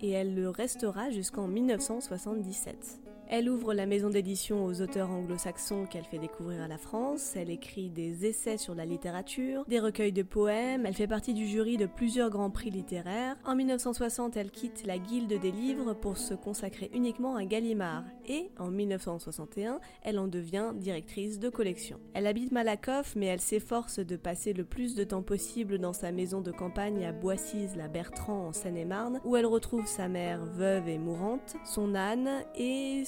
Et 0.00 0.10
elle 0.10 0.34
le 0.34 0.50
restera 0.50 1.10
jusqu'en 1.10 1.46
1977. 1.46 3.05
Elle 3.28 3.50
ouvre 3.50 3.74
la 3.74 3.86
maison 3.86 4.08
d'édition 4.08 4.64
aux 4.64 4.80
auteurs 4.80 5.10
anglo-saxons 5.10 5.86
qu'elle 5.86 6.04
fait 6.04 6.18
découvrir 6.18 6.62
à 6.62 6.68
la 6.68 6.78
France, 6.78 7.34
elle 7.34 7.50
écrit 7.50 7.90
des 7.90 8.24
essais 8.24 8.56
sur 8.56 8.76
la 8.76 8.84
littérature, 8.84 9.64
des 9.66 9.80
recueils 9.80 10.12
de 10.12 10.22
poèmes, 10.22 10.86
elle 10.86 10.94
fait 10.94 11.08
partie 11.08 11.34
du 11.34 11.46
jury 11.48 11.76
de 11.76 11.86
plusieurs 11.86 12.30
grands 12.30 12.50
prix 12.50 12.70
littéraires. 12.70 13.36
En 13.44 13.56
1960, 13.56 14.36
elle 14.36 14.52
quitte 14.52 14.86
la 14.86 14.98
Guilde 14.98 15.40
des 15.40 15.50
livres 15.50 15.92
pour 15.92 16.18
se 16.18 16.34
consacrer 16.34 16.88
uniquement 16.94 17.34
à 17.34 17.44
Gallimard 17.44 18.04
et 18.28 18.50
en 18.58 18.70
1961, 18.70 19.80
elle 20.02 20.20
en 20.20 20.28
devient 20.28 20.72
directrice 20.76 21.40
de 21.40 21.48
collection. 21.48 21.98
Elle 22.14 22.28
habite 22.28 22.52
Malakoff 22.52 23.16
mais 23.16 23.26
elle 23.26 23.40
s'efforce 23.40 23.98
de 23.98 24.16
passer 24.16 24.52
le 24.52 24.64
plus 24.64 24.94
de 24.94 25.02
temps 25.02 25.22
possible 25.22 25.78
dans 25.78 25.92
sa 25.92 26.12
maison 26.12 26.42
de 26.42 26.52
campagne 26.52 27.04
à 27.04 27.10
Boissise-la-Bertrand 27.12 28.46
en 28.46 28.52
Seine-et-Marne 28.52 29.20
où 29.24 29.34
elle 29.36 29.46
retrouve 29.46 29.86
sa 29.86 30.06
mère 30.06 30.44
veuve 30.44 30.88
et 30.88 30.98
mourante, 30.98 31.56
son 31.64 31.96
âne 31.96 32.44
et 32.54 33.02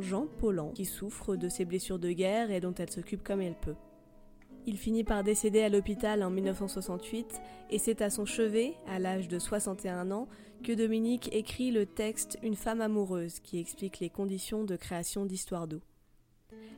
Jean 0.00 0.26
Paulan, 0.38 0.70
qui 0.70 0.84
souffre 0.84 1.36
de 1.36 1.48
ses 1.48 1.64
blessures 1.64 1.98
de 1.98 2.10
guerre 2.10 2.50
et 2.50 2.60
dont 2.60 2.74
elle 2.74 2.90
s'occupe 2.90 3.22
comme 3.22 3.40
elle 3.40 3.54
peut. 3.54 3.76
Il 4.64 4.78
finit 4.78 5.02
par 5.02 5.24
décéder 5.24 5.62
à 5.62 5.68
l'hôpital 5.68 6.22
en 6.22 6.30
1968 6.30 7.40
et 7.70 7.78
c'est 7.78 8.00
à 8.00 8.10
son 8.10 8.24
chevet, 8.24 8.74
à 8.86 8.98
l'âge 8.98 9.26
de 9.26 9.38
61 9.38 10.12
ans, 10.12 10.28
que 10.62 10.72
Dominique 10.72 11.34
écrit 11.34 11.72
le 11.72 11.84
texte 11.86 12.38
Une 12.42 12.54
femme 12.54 12.80
amoureuse 12.80 13.40
qui 13.40 13.58
explique 13.58 13.98
les 13.98 14.10
conditions 14.10 14.62
de 14.62 14.76
création 14.76 15.26
d'Histoire 15.26 15.66
d'eau. 15.66 15.80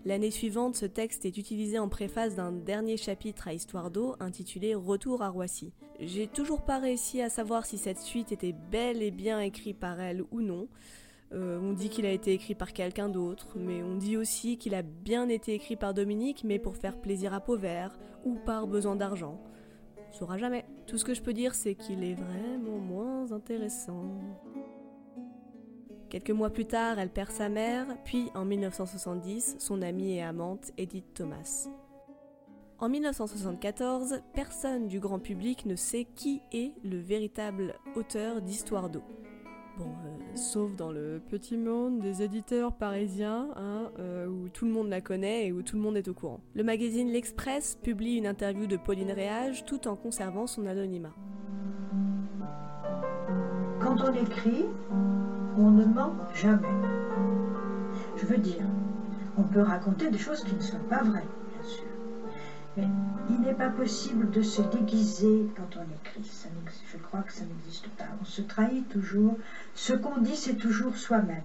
L'année 0.07 0.31
suivante, 0.31 0.77
ce 0.77 0.87
texte 0.87 1.25
est 1.25 1.37
utilisé 1.37 1.79
en 1.79 1.89
préface 1.89 2.35
d'un 2.35 2.53
dernier 2.53 2.97
chapitre 2.97 3.49
à 3.49 3.55
Histoire 3.55 3.91
d'eau 3.91 4.15
intitulé 4.21 4.75
Retour 4.75 5.23
à 5.23 5.29
Roissy. 5.29 5.73
J'ai 6.01 6.27
toujours 6.27 6.63
pas 6.63 6.79
réussi 6.79 7.21
à 7.21 7.29
savoir 7.29 7.67
si 7.67 7.79
cette 7.79 8.01
suite 8.01 8.33
était 8.33 8.55
bel 8.71 9.03
et 9.03 9.11
bien 9.11 9.41
écrite 9.41 9.79
par 9.79 10.01
elle 10.01 10.23
ou 10.31 10.41
non. 10.41 10.69
Euh, 11.33 11.59
on 11.61 11.73
dit 11.73 11.89
qu'il 11.89 12.07
a 12.07 12.13
été 12.13 12.33
écrit 12.33 12.55
par 12.55 12.73
quelqu'un 12.73 13.09
d'autre, 13.09 13.57
mais 13.57 13.83
on 13.83 13.97
dit 13.97 14.17
aussi 14.17 14.57
qu'il 14.59 14.75
a 14.75 14.83
bien 14.83 15.29
été 15.29 15.55
écrit 15.55 15.77
par 15.77 15.95
Dominique, 15.95 16.45
mais 16.45 16.59
pour 16.59 16.77
faire 16.77 17.01
plaisir 17.01 17.35
à 17.35 17.41
Pauvert, 17.41 17.99
ou 18.25 18.35
par 18.35 18.67
besoin 18.67 18.97
d'argent. 18.97 19.41
On 20.11 20.13
saura 20.13 20.39
jamais. 20.39 20.65
Tout 20.87 20.99
ce 20.99 21.05
que 21.05 21.15
je 21.15 21.23
peux 21.23 21.33
dire, 21.33 21.55
c'est 21.55 21.75
qu'il 21.75 22.05
est 22.05 22.15
vraiment 22.15 22.79
moins 22.79 23.33
intéressant. 23.33 24.05
Quelques 26.09 26.31
mois 26.31 26.51
plus 26.51 26.67
tard, 26.67 27.01
elle 27.01 27.11
perd 27.11 27.33
sa 27.33 27.49
mère, 27.49 27.87
puis 28.05 28.31
en 28.35 28.45
1970, 28.45 29.57
son 29.59 29.83
amie 29.83 30.13
et 30.13 30.23
amante 30.23 30.71
Edith 30.79 31.13
Thomas. 31.15 31.69
En 32.79 32.89
1974, 32.89 34.21
personne 34.33 34.87
du 34.87 35.01
grand 35.01 35.19
public 35.19 35.67
ne 35.67 35.75
sait 35.75 36.07
qui 36.15 36.43
est 36.53 36.75
le 36.85 36.99
véritable 36.99 37.75
auteur 37.97 38.43
d'Histoire 38.43 38.91
d'eau. 38.91 39.03
Bon, 39.77 39.87
euh, 39.87 40.37
sauf 40.37 40.77
dans 40.77 40.93
le 40.93 41.21
petit 41.31 41.57
monde 41.57 41.99
des 41.99 42.23
éditeurs 42.23 42.73
parisiens, 42.73 43.49
hein, 43.57 43.91
euh, 43.99 44.27
où 44.27 44.49
tout 44.49 44.67
le 44.67 44.71
monde 44.71 44.89
la 44.89 45.01
connaît 45.01 45.47
et 45.47 45.53
où 45.53 45.63
tout 45.63 45.75
le 45.75 45.83
monde 45.83 45.97
est 45.97 46.07
au 46.07 46.15
courant. 46.15 46.39
Le 46.55 46.63
magazine 46.63 47.09
L'Express 47.09 47.77
publie 47.83 48.15
une 48.15 48.27
interview 48.27 48.67
de 48.67 48.77
Pauline 48.77 49.11
Réage 49.11 49.65
tout 49.65 49.89
en 49.89 49.97
conservant 49.97 50.47
son 50.47 50.67
anonymat. 50.67 51.15
Quand 53.81 53.97
on 54.01 54.13
écrit, 54.13 54.65
on 55.59 55.71
ne 55.71 55.85
ment 55.85 56.15
jamais. 56.35 56.69
Je 58.17 58.27
veux 58.27 58.39
dire, 58.39 58.65
on 59.37 59.43
peut 59.43 59.63
raconter 59.63 60.09
des 60.09 60.19
choses 60.19 60.45
qui 60.45 60.55
ne 60.55 60.61
sont 60.61 60.79
pas 60.89 61.03
vraies, 61.03 61.27
il 62.77 63.41
n'est 63.41 63.55
pas 63.55 63.71
possible 63.71 64.31
de 64.31 64.43
se 64.43 64.63
déguiser 64.63 65.47
quand 65.57 65.79
on 65.79 65.95
écrit. 65.95 66.25
Ça 66.25 66.49
je 66.93 66.99
crois 66.99 67.23
que 67.23 67.33
ça 67.33 67.45
n'existe 67.45 67.89
pas. 67.91 68.07
On 68.21 68.25
se 68.25 68.43
trahit 68.43 68.89
toujours. 68.89 69.37
Ce 69.75 69.93
qu'on 69.93 70.21
dit, 70.21 70.37
c'est 70.37 70.57
toujours 70.57 70.97
soi-même. 70.97 71.43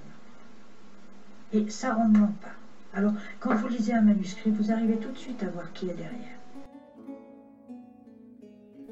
Et 1.54 1.70
ça, 1.70 1.98
on 2.00 2.08
ne 2.10 2.18
ment 2.20 2.34
pas. 2.42 2.54
Alors, 2.94 3.14
quand 3.40 3.56
vous 3.56 3.68
lisez 3.68 3.94
un 3.94 4.02
manuscrit, 4.02 4.52
vous 4.52 4.72
arrivez 4.72 4.98
tout 4.98 5.12
de 5.12 5.18
suite 5.18 5.44
à 5.44 5.50
voir 5.50 5.72
qui 5.74 5.90
est 5.90 5.94
derrière. 5.94 6.40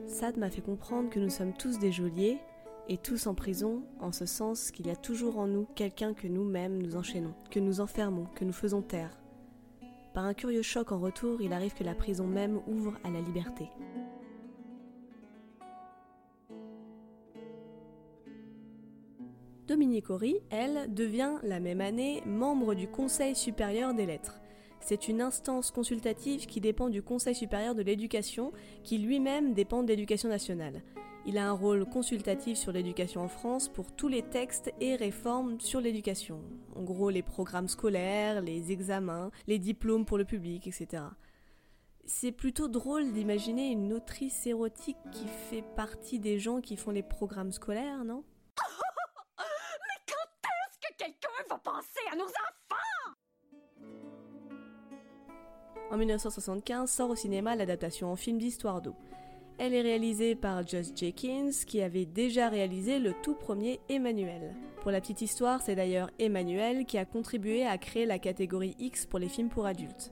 Sade 0.05 0.37
m'a 0.37 0.49
fait 0.49 0.61
comprendre 0.61 1.09
que 1.09 1.19
nous 1.19 1.29
sommes 1.29 1.53
tous 1.53 1.79
des 1.79 1.91
geôliers 1.91 2.39
et 2.87 2.97
tous 2.97 3.27
en 3.27 3.35
prison, 3.35 3.83
en 3.99 4.11
ce 4.11 4.25
sens 4.25 4.71
qu'il 4.71 4.87
y 4.87 4.91
a 4.91 4.95
toujours 4.95 5.39
en 5.39 5.47
nous 5.47 5.67
quelqu'un 5.75 6.13
que 6.13 6.27
nous-mêmes 6.27 6.81
nous 6.81 6.95
enchaînons, 6.95 7.33
que 7.51 7.59
nous 7.59 7.81
enfermons, 7.81 8.25
que 8.35 8.45
nous 8.45 8.53
faisons 8.53 8.81
taire. 8.81 9.11
Par 10.17 10.25
un 10.25 10.33
curieux 10.33 10.63
choc 10.63 10.91
en 10.91 10.97
retour, 10.97 11.43
il 11.43 11.53
arrive 11.53 11.75
que 11.75 11.83
la 11.83 11.93
prison 11.93 12.25
même 12.25 12.59
ouvre 12.65 12.97
à 13.03 13.11
la 13.11 13.21
liberté. 13.21 13.69
Dominique 19.67 20.09
Horry, 20.09 20.39
elle, 20.49 20.91
devient 20.91 21.35
la 21.43 21.59
même 21.59 21.81
année 21.81 22.23
membre 22.25 22.73
du 22.73 22.87
Conseil 22.87 23.35
supérieur 23.35 23.93
des 23.93 24.07
lettres. 24.07 24.41
C'est 24.79 25.07
une 25.07 25.21
instance 25.21 25.69
consultative 25.69 26.47
qui 26.47 26.61
dépend 26.61 26.89
du 26.89 27.03
Conseil 27.03 27.35
supérieur 27.35 27.75
de 27.75 27.83
l'éducation, 27.83 28.51
qui 28.83 28.97
lui-même 28.97 29.53
dépend 29.53 29.83
de 29.83 29.89
l'éducation 29.89 30.29
nationale. 30.29 30.81
Il 31.29 31.37
a 31.37 31.45
un 31.45 31.51
rôle 31.51 31.85
consultatif 31.85 32.57
sur 32.57 32.71
l'éducation 32.71 33.21
en 33.21 33.27
France 33.27 33.67
pour 33.67 33.91
tous 33.91 34.07
les 34.07 34.23
textes 34.23 34.73
et 34.79 34.95
réformes 34.95 35.59
sur 35.59 35.81
l'éducation. 35.81 36.41
En 36.73 36.83
gros, 36.83 37.09
les 37.09 37.21
programmes 37.21 37.67
scolaires, 37.67 38.39
les 38.39 38.71
examens, 38.71 39.29
les 39.45 39.59
diplômes 39.59 40.05
pour 40.05 40.17
le 40.17 40.23
public, 40.23 40.67
etc. 40.67 41.03
C'est 42.05 42.31
plutôt 42.31 42.69
drôle 42.69 43.11
d'imaginer 43.11 43.71
une 43.71 43.91
autrice 43.91 44.47
érotique 44.47 44.95
qui 45.11 45.27
fait 45.27 45.65
partie 45.75 46.19
des 46.19 46.39
gens 46.39 46.61
qui 46.61 46.77
font 46.77 46.91
les 46.91 47.03
programmes 47.03 47.51
scolaires, 47.51 48.05
non? 48.05 48.23
Mais 48.57 50.05
quand 50.07 50.47
est-ce 50.47 50.79
que 50.79 50.95
quelqu'un 50.97 51.27
va 51.49 51.57
penser 51.57 52.07
à 52.09 52.15
nos 52.15 52.23
enfants? 52.23 53.17
En 55.91 55.97
1975 55.97 56.89
sort 56.89 57.09
au 57.09 57.15
cinéma 57.15 57.57
l'adaptation 57.57 58.09
en 58.09 58.15
film 58.15 58.37
d'Histoire 58.37 58.81
d'eau. 58.81 58.95
Elle 59.59 59.73
est 59.73 59.81
réalisée 59.81 60.35
par 60.35 60.67
Just 60.67 60.95
Jenkins, 60.95 61.49
qui 61.65 61.81
avait 61.81 62.05
déjà 62.05 62.47
réalisé 62.47 62.99
le 62.99 63.13
tout 63.23 63.33
premier 63.33 63.79
Emmanuel. 63.89 64.55
Pour 64.81 64.91
la 64.91 65.01
petite 65.01 65.23
histoire, 65.23 65.63
c'est 65.63 65.75
d'ailleurs 65.75 66.11
Emmanuel 66.19 66.85
qui 66.85 66.99
a 66.99 67.05
contribué 67.05 67.65
à 67.65 67.79
créer 67.79 68.05
la 68.05 68.19
catégorie 68.19 68.75
X 68.77 69.07
pour 69.07 69.17
les 69.17 69.29
films 69.29 69.49
pour 69.49 69.65
adultes. 69.65 70.11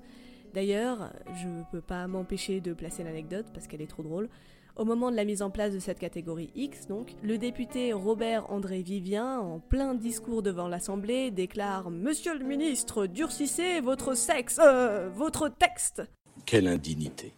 D'ailleurs, 0.55 1.11
je 1.35 1.47
ne 1.47 1.63
peux 1.71 1.81
pas 1.81 2.07
m'empêcher 2.07 2.59
de 2.59 2.73
placer 2.73 3.03
l'anecdote 3.03 3.45
parce 3.53 3.67
qu'elle 3.67 3.81
est 3.81 3.87
trop 3.87 4.01
drôle. 4.01 4.29
Au 4.77 4.83
moment 4.83 5.11
de 5.11 5.15
la 5.15 5.25
mise 5.25 5.43
en 5.43 5.51
place 5.51 5.73
de 5.73 5.79
cette 5.79 5.99
catégorie 5.99 6.49
X, 6.55 6.87
donc, 6.87 7.13
le 7.21 7.37
député 7.37 7.93
Robert 7.93 8.51
André 8.51 8.81
Vivien, 8.81 9.39
en 9.39 9.59
plein 9.59 9.93
discours 9.93 10.41
devant 10.41 10.67
l'Assemblée, 10.67 11.29
déclare 11.29 11.91
Monsieur 11.91 12.37
le 12.37 12.43
ministre, 12.43 13.05
durcissez 13.05 13.79
votre 13.79 14.15
sexe, 14.15 14.59
euh, 14.59 15.07
votre 15.13 15.49
texte 15.49 16.01
Quelle 16.45 16.67
indignité 16.67 17.31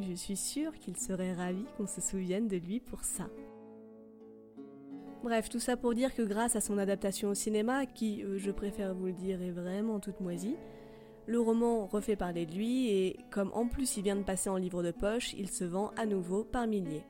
je 0.00 0.14
suis 0.14 0.36
sûre 0.36 0.72
qu'il 0.78 0.96
serait 0.96 1.34
ravi 1.34 1.64
qu'on 1.76 1.86
se 1.86 2.00
souvienne 2.00 2.48
de 2.48 2.56
lui 2.56 2.80
pour 2.80 3.04
ça. 3.04 3.28
Bref, 5.22 5.48
tout 5.48 5.60
ça 5.60 5.76
pour 5.76 5.94
dire 5.94 6.14
que 6.14 6.22
grâce 6.22 6.56
à 6.56 6.60
son 6.60 6.78
adaptation 6.78 7.28
au 7.28 7.34
cinéma, 7.34 7.86
qui, 7.86 8.24
euh, 8.24 8.38
je 8.38 8.50
préfère 8.50 8.94
vous 8.94 9.06
le 9.06 9.12
dire, 9.12 9.40
est 9.40 9.52
vraiment 9.52 10.00
toute 10.00 10.20
moisie, 10.20 10.56
le 11.26 11.38
roman 11.38 11.86
refait 11.86 12.16
parler 12.16 12.46
de 12.46 12.54
lui 12.54 12.88
et, 12.88 13.16
comme 13.30 13.52
en 13.54 13.68
plus 13.68 13.96
il 13.96 14.02
vient 14.02 14.16
de 14.16 14.24
passer 14.24 14.50
en 14.50 14.56
livre 14.56 14.82
de 14.82 14.90
poche, 14.90 15.34
il 15.34 15.48
se 15.48 15.64
vend 15.64 15.92
à 15.96 16.06
nouveau 16.06 16.42
par 16.42 16.66
milliers. 16.66 17.04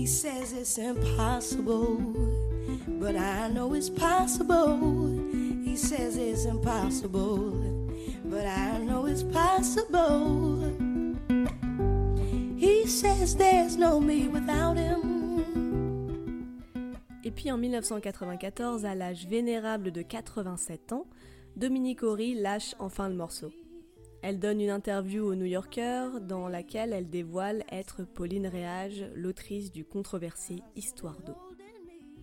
He 0.00 0.06
says 0.06 0.54
it's 0.54 0.78
impossible, 0.78 1.98
but 2.98 3.16
I 3.16 3.48
know 3.48 3.74
it's 3.74 3.90
possible. 3.90 4.78
He 5.62 5.76
says 5.76 6.16
it's 6.16 6.46
impossible, 6.46 7.50
but 8.24 8.46
I 8.46 8.78
know 8.78 9.04
it's 9.04 9.22
possible. 9.22 10.72
He 12.56 12.86
says 12.86 13.36
there's 13.36 13.76
no 13.76 14.00
me 14.00 14.26
without 14.28 14.78
him. 14.78 15.44
Et 17.22 17.30
puis 17.30 17.52
en 17.52 17.58
1994, 17.58 18.86
à 18.86 18.94
l'âge 18.94 19.26
vénérable 19.26 19.92
de 19.92 20.00
87 20.00 20.94
ans, 20.94 21.04
Dominique 21.56 22.02
Horry 22.02 22.32
lâche 22.32 22.74
enfin 22.78 23.10
le 23.10 23.16
morceau. 23.16 23.52
Elle 24.22 24.38
donne 24.38 24.60
une 24.60 24.70
interview 24.70 25.24
au 25.24 25.34
New 25.34 25.46
Yorker 25.46 26.20
dans 26.20 26.46
laquelle 26.46 26.92
elle 26.92 27.08
dévoile 27.08 27.64
être 27.72 28.04
Pauline 28.04 28.46
Réage, 28.46 29.06
l'autrice 29.14 29.72
du 29.72 29.84
controversé 29.84 30.62
Histoire 30.76 31.22
d'eau. 31.22 31.36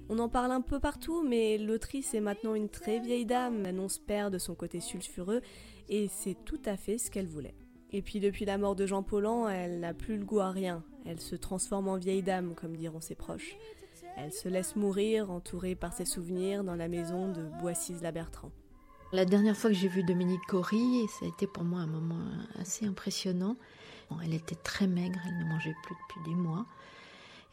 On 0.09 0.19
en 0.19 0.29
parle 0.29 0.51
un 0.51 0.61
peu 0.61 0.79
partout, 0.79 1.23
mais 1.27 1.57
l'autrice 1.57 2.13
est 2.13 2.21
maintenant 2.21 2.53
une 2.53 2.69
très 2.69 2.99
vieille 2.99 3.25
dame, 3.25 3.63
l'annonce 3.63 3.97
perd 3.97 4.31
de 4.31 4.37
son 4.37 4.53
côté 4.53 4.79
sulfureux, 4.79 5.41
et 5.89 6.07
c'est 6.07 6.37
tout 6.45 6.61
à 6.65 6.77
fait 6.77 6.99
ce 6.99 7.09
qu'elle 7.09 7.27
voulait. 7.27 7.55
Et 7.91 8.01
puis 8.01 8.19
depuis 8.19 8.45
la 8.45 8.57
mort 8.57 8.75
de 8.75 8.85
Jean 8.85 9.01
Paulhan, 9.01 9.49
elle 9.49 9.79
n'a 9.79 9.93
plus 9.93 10.17
le 10.17 10.25
goût 10.25 10.39
à 10.39 10.51
rien, 10.51 10.83
elle 11.05 11.19
se 11.19 11.35
transforme 11.35 11.87
en 11.87 11.97
vieille 11.97 12.21
dame, 12.21 12.53
comme 12.53 12.77
diront 12.77 13.01
ses 13.01 13.15
proches. 13.15 13.57
Elle 14.17 14.33
se 14.33 14.47
laisse 14.47 14.75
mourir, 14.75 15.31
entourée 15.31 15.75
par 15.75 15.93
ses 15.93 16.05
souvenirs, 16.05 16.63
dans 16.63 16.75
la 16.75 16.87
maison 16.87 17.31
de 17.31 17.43
Boissys-la-Bertrand. 17.59 18.51
La 19.13 19.23
dernière 19.23 19.55
fois 19.55 19.69
que 19.69 19.75
j'ai 19.75 19.87
vu 19.87 20.03
Dominique 20.03 20.45
Cory, 20.49 21.07
ça 21.07 21.25
a 21.25 21.29
été 21.29 21.47
pour 21.47 21.63
moi 21.63 21.79
un 21.79 21.87
moment 21.87 22.19
assez 22.59 22.85
impressionnant. 22.85 23.55
Elle 24.21 24.33
était 24.33 24.55
très 24.55 24.85
maigre, 24.85 25.19
elle 25.25 25.37
ne 25.37 25.45
mangeait 25.45 25.75
plus 25.83 25.95
depuis 25.95 26.29
des 26.29 26.35
mois 26.35 26.65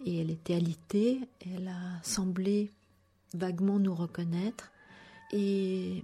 et 0.05 0.21
elle 0.21 0.31
était 0.31 0.55
alitée. 0.55 1.21
Elle 1.47 1.69
a 1.69 2.03
semblé 2.03 2.73
vaguement 3.35 3.79
nous 3.79 3.95
reconnaître 3.95 4.73
et 5.33 6.03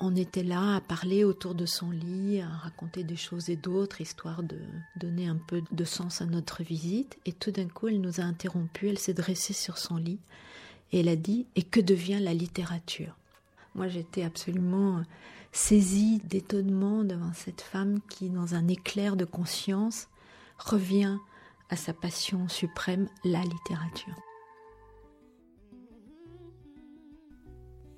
on 0.00 0.14
était 0.16 0.42
là 0.42 0.76
à 0.76 0.80
parler 0.82 1.24
autour 1.24 1.54
de 1.54 1.64
son 1.64 1.90
lit, 1.90 2.42
à 2.42 2.48
raconter 2.48 3.04
des 3.04 3.16
choses 3.16 3.48
et 3.48 3.56
d'autres, 3.56 4.02
histoire 4.02 4.42
de 4.42 4.58
donner 4.96 5.28
un 5.28 5.36
peu 5.36 5.62
de 5.70 5.84
sens 5.84 6.20
à 6.20 6.26
notre 6.26 6.62
visite. 6.62 7.16
Et 7.24 7.32
tout 7.32 7.52
d'un 7.52 7.68
coup, 7.68 7.88
elle 7.88 8.02
nous 8.02 8.20
a 8.20 8.24
interrompus, 8.24 8.90
elle 8.90 8.98
s'est 8.98 9.14
dressée 9.14 9.54
sur 9.54 9.78
son 9.78 9.96
lit 9.96 10.20
et 10.92 11.00
elle 11.00 11.08
a 11.08 11.16
dit 11.16 11.46
Et 11.56 11.62
que 11.62 11.80
devient 11.80 12.20
la 12.20 12.34
littérature? 12.34 13.16
Moi, 13.74 13.88
j'étais 13.88 14.22
absolument 14.22 15.02
saisie 15.52 16.20
d'étonnement 16.24 17.04
devant 17.04 17.32
cette 17.32 17.60
femme 17.60 18.00
qui, 18.08 18.30
dans 18.30 18.54
un 18.54 18.68
éclair 18.68 19.16
de 19.16 19.24
conscience, 19.24 20.08
revient 20.58 21.18
à 21.70 21.76
sa 21.76 21.92
passion 21.92 22.48
suprême, 22.48 23.08
la 23.24 23.42
littérature. 23.42 24.14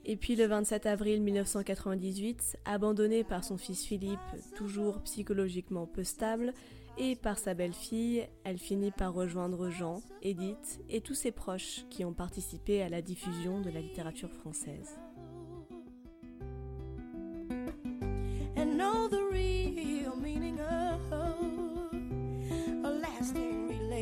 Et 0.09 0.17
puis 0.17 0.37
le 0.37 0.47
27 0.47 0.87
avril 0.87 1.21
1998, 1.21 2.59
abandonnée 2.65 3.25
par 3.25 3.43
son 3.43 3.59
fils 3.59 3.85
Philippe, 3.85 4.21
toujours 4.55 5.01
psychologiquement 5.03 5.87
peu 5.87 6.05
stable, 6.05 6.55
et 6.97 7.17
par 7.17 7.39
sa 7.39 7.55
belle-fille, 7.55 8.27
elle 8.45 8.59
finit 8.59 8.93
par 8.93 9.13
rejoindre 9.13 9.69
Jean, 9.69 10.03
Edith 10.23 10.81
et 10.89 11.01
tous 11.01 11.15
ses 11.15 11.33
proches 11.33 11.85
qui 11.91 12.05
ont 12.05 12.15
participé 12.15 12.83
à 12.83 12.89
la 12.89 13.03
diffusion 13.03 13.61
de 13.61 13.69
la 13.69 13.81
littérature 13.81 14.33
française. 14.33 14.97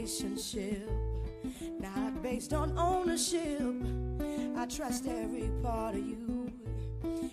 Relationship, 0.04 0.90
not 1.80 2.22
based 2.22 2.52
on 2.52 2.76
ownership. 2.78 3.62
I 4.56 4.66
trust 4.66 5.06
every 5.06 5.50
part 5.62 5.94
of 5.94 6.00
you, 6.00 6.50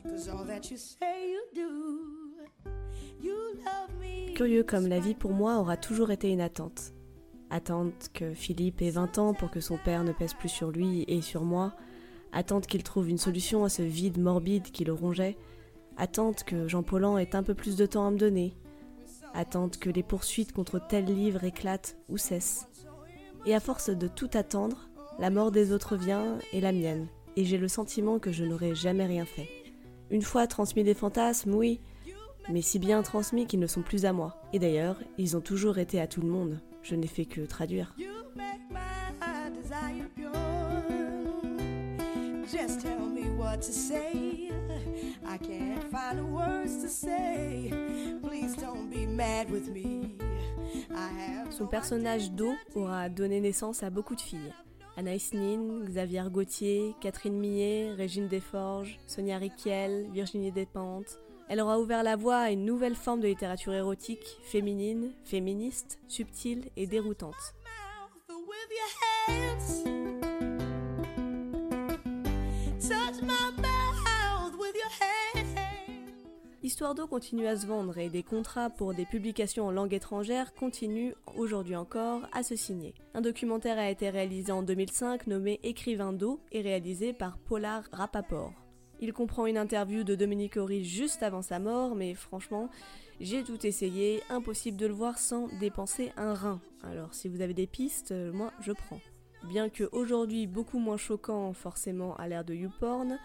cause 0.03 0.29
all 0.29 0.45
that 0.45 0.71
you 0.71 0.77
say 0.77 1.31
you 1.31 1.41
do, 1.53 2.31
you 3.19 3.35
love 3.65 3.89
me. 3.99 4.33
Curieux 4.35 4.63
comme 4.63 4.87
la 4.87 4.99
vie 4.99 5.15
pour 5.15 5.31
moi 5.31 5.57
aura 5.57 5.75
toujours 5.75 6.11
été 6.11 6.29
une 6.29 6.41
attente. 6.41 6.93
Attente 7.49 8.09
que 8.13 8.33
Philippe 8.33 8.81
ait 8.81 8.89
20 8.89 9.17
ans 9.17 9.33
pour 9.33 9.51
que 9.51 9.59
son 9.59 9.77
père 9.77 10.05
ne 10.05 10.13
pèse 10.13 10.33
plus 10.33 10.49
sur 10.49 10.71
lui 10.71 11.03
et 11.09 11.21
sur 11.21 11.43
moi. 11.43 11.73
Attente 12.31 12.67
qu'il 12.67 12.83
trouve 12.83 13.09
une 13.09 13.17
solution 13.17 13.65
à 13.65 13.69
ce 13.69 13.81
vide 13.81 14.17
morbide 14.17 14.71
qui 14.71 14.85
le 14.85 14.93
rongeait. 14.93 15.35
Attente 15.97 16.43
que 16.43 16.67
Jean 16.67 16.83
Paulhan 16.83 17.17
ait 17.17 17.35
un 17.35 17.43
peu 17.43 17.53
plus 17.53 17.75
de 17.75 17.85
temps 17.85 18.07
à 18.07 18.11
me 18.11 18.17
donner, 18.17 18.55
attendre 19.33 19.77
que 19.79 19.89
les 19.89 20.03
poursuites 20.03 20.51
contre 20.51 20.79
tel 20.79 21.05
livre 21.05 21.43
éclatent 21.43 21.97
ou 22.09 22.17
cessent. 22.17 22.67
Et 23.45 23.55
à 23.55 23.59
force 23.59 23.89
de 23.89 24.07
tout 24.07 24.29
attendre, 24.33 24.89
la 25.19 25.29
mort 25.29 25.51
des 25.51 25.71
autres 25.71 25.95
vient 25.95 26.39
et 26.53 26.61
la 26.61 26.71
mienne, 26.71 27.07
et 27.35 27.45
j'ai 27.45 27.57
le 27.57 27.67
sentiment 27.67 28.19
que 28.19 28.31
je 28.31 28.43
n'aurai 28.43 28.75
jamais 28.75 29.05
rien 29.05 29.25
fait. 29.25 29.49
Une 30.09 30.21
fois 30.21 30.47
transmis 30.47 30.83
des 30.83 30.93
fantasmes, 30.93 31.53
oui, 31.53 31.79
mais 32.49 32.61
si 32.61 32.79
bien 32.79 33.01
transmis 33.01 33.45
qu'ils 33.47 33.59
ne 33.59 33.67
sont 33.67 33.81
plus 33.81 34.05
à 34.05 34.13
moi. 34.13 34.41
Et 34.53 34.59
d'ailleurs, 34.59 34.97
ils 35.17 35.37
ont 35.37 35.41
toujours 35.41 35.77
été 35.77 35.99
à 36.01 36.07
tout 36.07 36.21
le 36.21 36.27
monde. 36.27 36.59
Je 36.81 36.95
n'ai 36.95 37.07
fait 37.07 37.25
que 37.25 37.41
traduire. 37.41 37.95
Son 51.49 51.67
personnage 51.67 52.31
d'eau 52.31 52.53
aura 52.75 53.09
donné 53.09 53.39
naissance 53.39 53.83
à 53.83 53.89
beaucoup 53.89 54.15
de 54.15 54.21
filles. 54.21 54.53
Anaïs 54.97 55.33
Nin, 55.33 55.83
Xavier 55.85 56.23
Gauthier, 56.31 56.95
Catherine 57.01 57.37
Millet, 57.37 57.91
Régine 57.91 58.27
Desforges, 58.27 58.99
Sonia 59.07 59.37
Riquiel, 59.37 60.07
Virginie 60.11 60.51
Despentes. 60.51 61.19
Elle 61.49 61.59
aura 61.59 61.79
ouvert 61.79 62.03
la 62.03 62.15
voie 62.15 62.37
à 62.37 62.51
une 62.51 62.65
nouvelle 62.65 62.95
forme 62.95 63.19
de 63.19 63.27
littérature 63.27 63.73
érotique, 63.73 64.37
féminine, 64.43 65.11
féministe, 65.23 65.99
subtile 66.07 66.69
et 66.77 66.87
déroutante. 66.87 67.35
Histoire 76.63 76.95
d'eau 76.95 77.07
continue 77.07 77.47
à 77.47 77.57
se 77.57 77.67
vendre 77.67 77.97
et 77.97 78.09
des 78.09 78.23
contrats 78.23 78.69
pour 78.69 78.93
des 78.93 79.05
publications 79.05 79.67
en 79.67 79.71
langue 79.71 79.93
étrangère 79.93 80.53
continuent 80.53 81.13
aujourd'hui 81.35 81.75
encore 81.75 82.21
à 82.31 82.43
se 82.43 82.55
signer. 82.55 82.93
Un 83.13 83.21
documentaire 83.21 83.77
a 83.77 83.89
été 83.89 84.09
réalisé 84.09 84.51
en 84.51 84.63
2005 84.63 85.27
nommé 85.27 85.59
Écrivain 85.63 86.13
d'eau 86.13 86.39
et 86.51 86.61
réalisé 86.61 87.13
par 87.13 87.37
Polar 87.39 87.83
Rapaport. 87.91 88.53
Il 88.99 89.11
comprend 89.11 89.47
une 89.47 89.57
interview 89.57 90.03
de 90.03 90.15
Dominique 90.15 90.57
Horry 90.57 90.85
juste 90.85 91.23
avant 91.23 91.41
sa 91.41 91.59
mort, 91.59 91.93
mais 91.93 92.13
franchement, 92.13 92.69
j'ai 93.19 93.43
tout 93.43 93.65
essayé, 93.65 94.21
impossible 94.29 94.77
de 94.77 94.85
le 94.85 94.93
voir 94.93 95.17
sans 95.17 95.47
dépenser 95.59 96.11
un 96.15 96.33
rein. 96.33 96.61
Alors 96.83 97.13
si 97.13 97.27
vous 97.27 97.41
avez 97.41 97.53
des 97.53 97.67
pistes, 97.67 98.13
moi 98.33 98.53
je 98.61 98.71
prends. 98.71 99.01
Bien 99.43 99.69
que 99.69 99.89
aujourd'hui 99.91 100.45
beaucoup 100.45 100.79
moins 100.79 100.97
choquant 100.97 101.51
forcément 101.53 102.15
à 102.17 102.27
l'ère 102.27 102.45
de 102.45 102.53
YouPorn, 102.53 103.17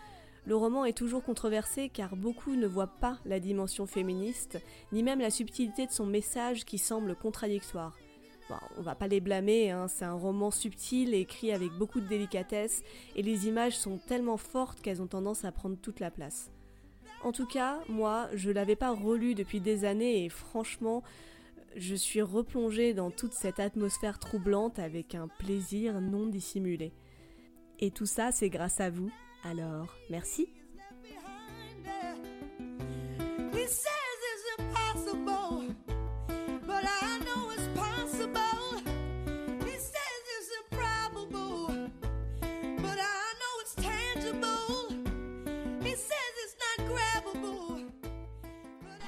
le 0.46 0.56
roman 0.56 0.84
est 0.84 0.96
toujours 0.96 1.22
controversé 1.22 1.88
car 1.88 2.16
beaucoup 2.16 2.54
ne 2.54 2.66
voient 2.66 2.86
pas 2.86 3.18
la 3.26 3.38
dimension 3.38 3.86
féministe, 3.86 4.58
ni 4.92 5.02
même 5.02 5.20
la 5.20 5.30
subtilité 5.30 5.86
de 5.86 5.92
son 5.92 6.06
message 6.06 6.64
qui 6.64 6.78
semble 6.78 7.16
contradictoire. 7.16 7.98
On 8.78 8.82
va 8.82 8.94
pas 8.94 9.08
les 9.08 9.20
blâmer, 9.20 9.72
hein, 9.72 9.88
c'est 9.88 10.04
un 10.04 10.14
roman 10.14 10.50
subtil 10.50 11.14
écrit 11.14 11.52
avec 11.52 11.72
beaucoup 11.72 12.00
de 12.00 12.06
délicatesse 12.06 12.82
et 13.16 13.22
les 13.22 13.48
images 13.48 13.76
sont 13.76 13.98
tellement 13.98 14.36
fortes 14.36 14.80
qu'elles 14.80 15.02
ont 15.02 15.08
tendance 15.08 15.44
à 15.44 15.52
prendre 15.52 15.76
toute 15.76 16.00
la 16.00 16.12
place. 16.12 16.50
En 17.24 17.32
tout 17.32 17.46
cas, 17.46 17.80
moi, 17.88 18.28
je 18.34 18.50
l'avais 18.50 18.76
pas 18.76 18.92
relu 18.92 19.34
depuis 19.34 19.60
des 19.60 19.84
années 19.84 20.24
et 20.24 20.28
franchement, 20.28 21.02
je 21.76 21.94
suis 21.94 22.22
replongée 22.22 22.94
dans 22.94 23.10
toute 23.10 23.34
cette 23.34 23.60
atmosphère 23.60 24.18
troublante 24.18 24.78
avec 24.78 25.14
un 25.14 25.28
plaisir 25.28 26.00
non 26.00 26.26
dissimulé. 26.26 26.92
Et 27.78 27.90
tout 27.90 28.06
ça, 28.06 28.32
c'est 28.32 28.48
grâce 28.48 28.80
à 28.80 28.90
vous, 28.90 29.10
alors, 29.44 29.94
merci. 30.10 30.48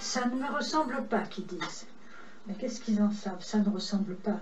Ça 0.00 0.26
ne 0.26 0.36
me 0.36 0.56
ressemble 0.56 1.06
pas, 1.06 1.22
qu'ils 1.22 1.46
disent. 1.46 1.86
Mais 2.48 2.54
qu'est-ce 2.54 2.80
qu'ils 2.80 3.02
en 3.02 3.10
savent? 3.10 3.42
Ça 3.42 3.58
ne 3.58 3.68
ressemble 3.68 4.16
pas, 4.16 4.40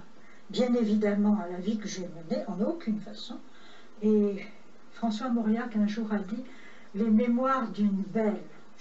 bien 0.51 0.73
évidemment, 0.75 1.39
à 1.41 1.49
la 1.49 1.59
vie 1.59 1.77
que 1.77 1.89
j'ai 1.89 2.09
menée, 2.09 2.45
en 2.47 2.61
aucune 2.61 3.01
façon. 3.01 3.39
Et 4.01 4.47
François 4.93 5.29
Mauriac 5.29 5.75
un 5.75 5.89
jour 5.89 6.13
a 6.13 6.19
dit 6.19 6.45
Les 6.95 7.11
mémoires 7.11 7.69
d'une 7.69 8.03
belle. 8.03 8.41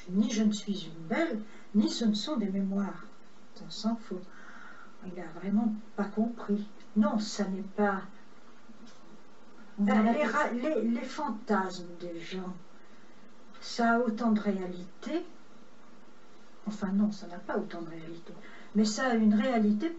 Ni 0.09 0.31
je 0.31 0.43
ne 0.43 0.51
suis 0.51 0.85
une 0.85 1.07
belle, 1.07 1.39
ni 1.73 1.89
ce 1.89 2.05
ne 2.05 2.13
sont 2.13 2.37
des 2.37 2.49
mémoires. 2.49 3.05
Ça 3.55 3.65
s'en 3.69 3.95
fout. 3.95 4.21
Il 5.07 5.13
n'a 5.15 5.27
vraiment 5.39 5.73
pas 5.95 6.05
compris. 6.05 6.67
Non, 6.95 7.17
ça 7.17 7.45
n'est 7.45 7.61
pas. 7.75 8.01
Les, 9.79 10.81
les, 10.83 11.01
fantasmes 11.01 11.87
des 11.99 12.17
gens, 12.21 12.55
ça 13.59 13.95
a 13.95 13.99
autant 13.99 14.31
de 14.31 14.39
réalité. 14.39 15.25
Enfin 16.65 16.87
non, 16.93 17.11
ça 17.11 17.27
n'a 17.27 17.39
pas 17.39 17.57
autant 17.57 17.81
de 17.81 17.89
réalité. 17.89 18.33
Mais 18.75 18.85
ça 18.85 19.07
a 19.07 19.15
une 19.15 19.33
réalité 19.33 19.95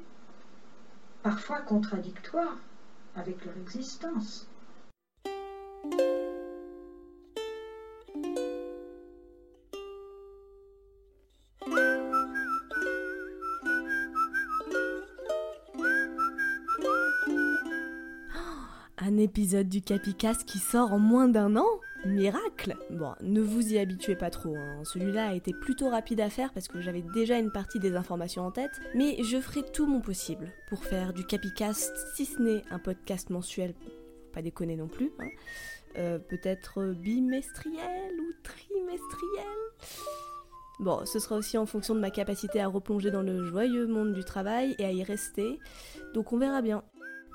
parfois 1.23 1.61
contradictoire 1.61 2.57
avec 3.15 3.45
leur 3.45 3.57
existence. 3.57 4.47
épisode 19.27 19.69
du 19.69 19.83
Capicas 19.83 20.37
qui 20.47 20.59
sort 20.59 20.93
en 20.93 20.99
moins 20.99 21.29
d'un 21.29 21.57
an? 21.57 21.67
Miracle 22.07 22.77
Bon, 22.91 23.15
ne 23.21 23.41
vous 23.41 23.73
y 23.73 23.79
habituez 23.79 24.17
pas 24.17 24.31
trop, 24.31 24.55
hein. 24.57 24.83
celui-là 24.85 25.29
a 25.29 25.35
été 25.35 25.53
plutôt 25.53 25.89
rapide 25.89 26.21
à 26.21 26.31
faire 26.31 26.53
parce 26.53 26.69
que 26.69 26.81
j'avais 26.81 27.03
déjà 27.03 27.39
une 27.39 27.51
partie 27.51 27.79
des 27.79 27.97
informations 27.97 28.47
en 28.47 28.51
tête, 28.51 28.81
mais 28.95 29.23
je 29.23 29.41
ferai 29.41 29.63
tout 29.63 29.87
mon 29.87 30.01
possible 30.01 30.53
pour 30.69 30.85
faire 30.85 31.13
du 31.13 31.25
Capicast, 31.25 31.93
si 32.15 32.25
ce 32.25 32.41
n'est 32.41 32.63
un 32.71 32.79
podcast 32.79 33.31
mensuel, 33.31 33.75
pas 34.33 34.43
déconner 34.43 34.77
non 34.77 34.89
plus, 34.89 35.13
hein. 35.19 35.29
euh, 35.99 36.19
peut-être 36.19 36.95
bimestriel 36.95 38.13
ou 38.21 38.33
trimestriel 38.43 39.57
Bon, 40.79 41.07
ce 41.07 41.19
sera 41.19 41.37
aussi 41.37 41.57
en 41.57 41.65
fonction 41.65 41.95
de 41.95 42.01
ma 42.01 42.11
capacité 42.11 42.61
à 42.61 42.69
replonger 42.69 43.11
dans 43.11 43.23
le 43.23 43.45
joyeux 43.45 43.87
monde 43.87 44.13
du 44.13 44.25
travail 44.25 44.75
et 44.79 44.85
à 44.85 44.93
y 44.93 45.03
rester, 45.03 45.59
donc 46.13 46.33
on 46.33 46.39
verra 46.39 46.61
bien. 46.61 46.85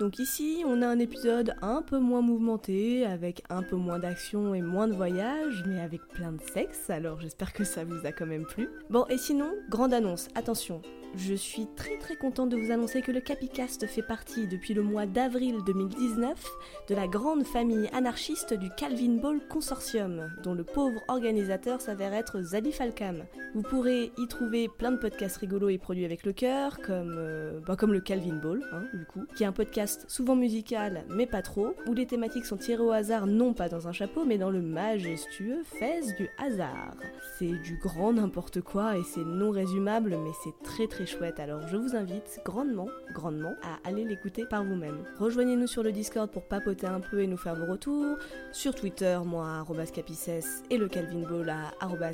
Donc 0.01 0.17
ici, 0.17 0.63
on 0.65 0.81
a 0.81 0.87
un 0.87 0.97
épisode 0.97 1.53
un 1.61 1.83
peu 1.83 1.99
moins 1.99 2.21
mouvementé, 2.21 3.05
avec 3.05 3.43
un 3.51 3.61
peu 3.61 3.75
moins 3.75 3.99
d'action 3.99 4.55
et 4.55 4.61
moins 4.63 4.87
de 4.87 4.95
voyage, 4.95 5.63
mais 5.67 5.79
avec 5.79 6.01
plein 6.07 6.31
de 6.31 6.41
sexe, 6.41 6.89
alors 6.89 7.21
j'espère 7.21 7.53
que 7.53 7.63
ça 7.63 7.83
vous 7.83 8.03
a 8.07 8.11
quand 8.11 8.25
même 8.25 8.47
plu. 8.47 8.67
Bon, 8.89 9.05
et 9.11 9.19
sinon, 9.19 9.51
grande 9.69 9.93
annonce, 9.93 10.27
attention, 10.33 10.81
je 11.15 11.33
suis 11.33 11.67
très 11.75 11.97
très 11.97 12.15
contente 12.15 12.49
de 12.49 12.57
vous 12.57 12.71
annoncer 12.71 13.01
que 13.01 13.11
le 13.11 13.19
Capicast 13.19 13.85
fait 13.85 14.01
partie 14.01 14.47
depuis 14.47 14.73
le 14.73 14.81
mois 14.81 15.05
d'avril 15.05 15.57
2019 15.65 16.49
de 16.87 16.95
la 16.95 17.05
grande 17.05 17.43
famille 17.43 17.89
anarchiste 17.91 18.53
du 18.53 18.69
Calvin 18.77 19.17
Ball 19.17 19.41
Consortium, 19.49 20.31
dont 20.41 20.53
le 20.53 20.63
pauvre 20.63 21.01
organisateur 21.09 21.81
s'avère 21.81 22.13
être 22.13 22.41
Zali 22.41 22.71
Falcam. 22.71 23.25
Vous 23.53 23.61
pourrez 23.61 24.13
y 24.17 24.27
trouver 24.27 24.69
plein 24.69 24.91
de 24.91 24.97
podcasts 24.97 25.35
rigolos 25.37 25.69
et 25.69 25.77
produits 25.77 26.05
avec 26.05 26.25
le 26.25 26.31
cœur, 26.31 26.79
comme, 26.79 27.15
euh, 27.17 27.59
bah, 27.67 27.75
comme 27.75 27.91
le 27.91 27.99
Calvin 27.99 28.35
Ball, 28.35 28.61
hein, 28.71 28.83
du 28.93 29.05
coup, 29.05 29.25
qui 29.35 29.43
est 29.43 29.47
un 29.47 29.51
podcast 29.51 29.90
souvent 30.07 30.35
musical, 30.35 31.03
mais 31.09 31.25
pas 31.25 31.41
trop, 31.41 31.75
où 31.87 31.93
les 31.93 32.05
thématiques 32.05 32.45
sont 32.45 32.57
tirées 32.57 32.83
au 32.83 32.91
hasard, 32.91 33.27
non 33.27 33.53
pas 33.53 33.69
dans 33.69 33.87
un 33.87 33.91
chapeau, 33.91 34.25
mais 34.25 34.37
dans 34.37 34.49
le 34.49 34.61
majestueux 34.61 35.63
fez 35.63 36.01
du 36.17 36.29
hasard. 36.37 36.95
C'est 37.37 37.61
du 37.61 37.77
grand 37.77 38.13
n'importe 38.13 38.61
quoi 38.61 38.97
et 38.97 39.03
c'est 39.03 39.25
non 39.25 39.51
résumable, 39.51 40.17
mais 40.23 40.31
c'est 40.43 40.63
très 40.63 40.87
très 40.87 41.05
chouette, 41.05 41.39
alors 41.39 41.67
je 41.67 41.77
vous 41.77 41.95
invite 41.95 42.41
grandement, 42.45 42.87
grandement 43.13 43.53
à 43.63 43.87
aller 43.87 44.03
l'écouter 44.03 44.45
par 44.45 44.63
vous-même. 44.63 45.03
Rejoignez-nous 45.19 45.67
sur 45.67 45.83
le 45.83 45.91
Discord 45.91 46.29
pour 46.29 46.43
papoter 46.43 46.87
un 46.87 46.99
peu 46.99 47.21
et 47.21 47.27
nous 47.27 47.37
faire 47.37 47.55
vos 47.55 47.71
retours, 47.71 48.17
sur 48.51 48.75
Twitter, 48.75 49.19
moi, 49.25 49.65
capices, 49.93 50.63
et 50.69 50.77
le 50.77 50.87
Calvin 50.87 51.27
Ball 51.27 51.53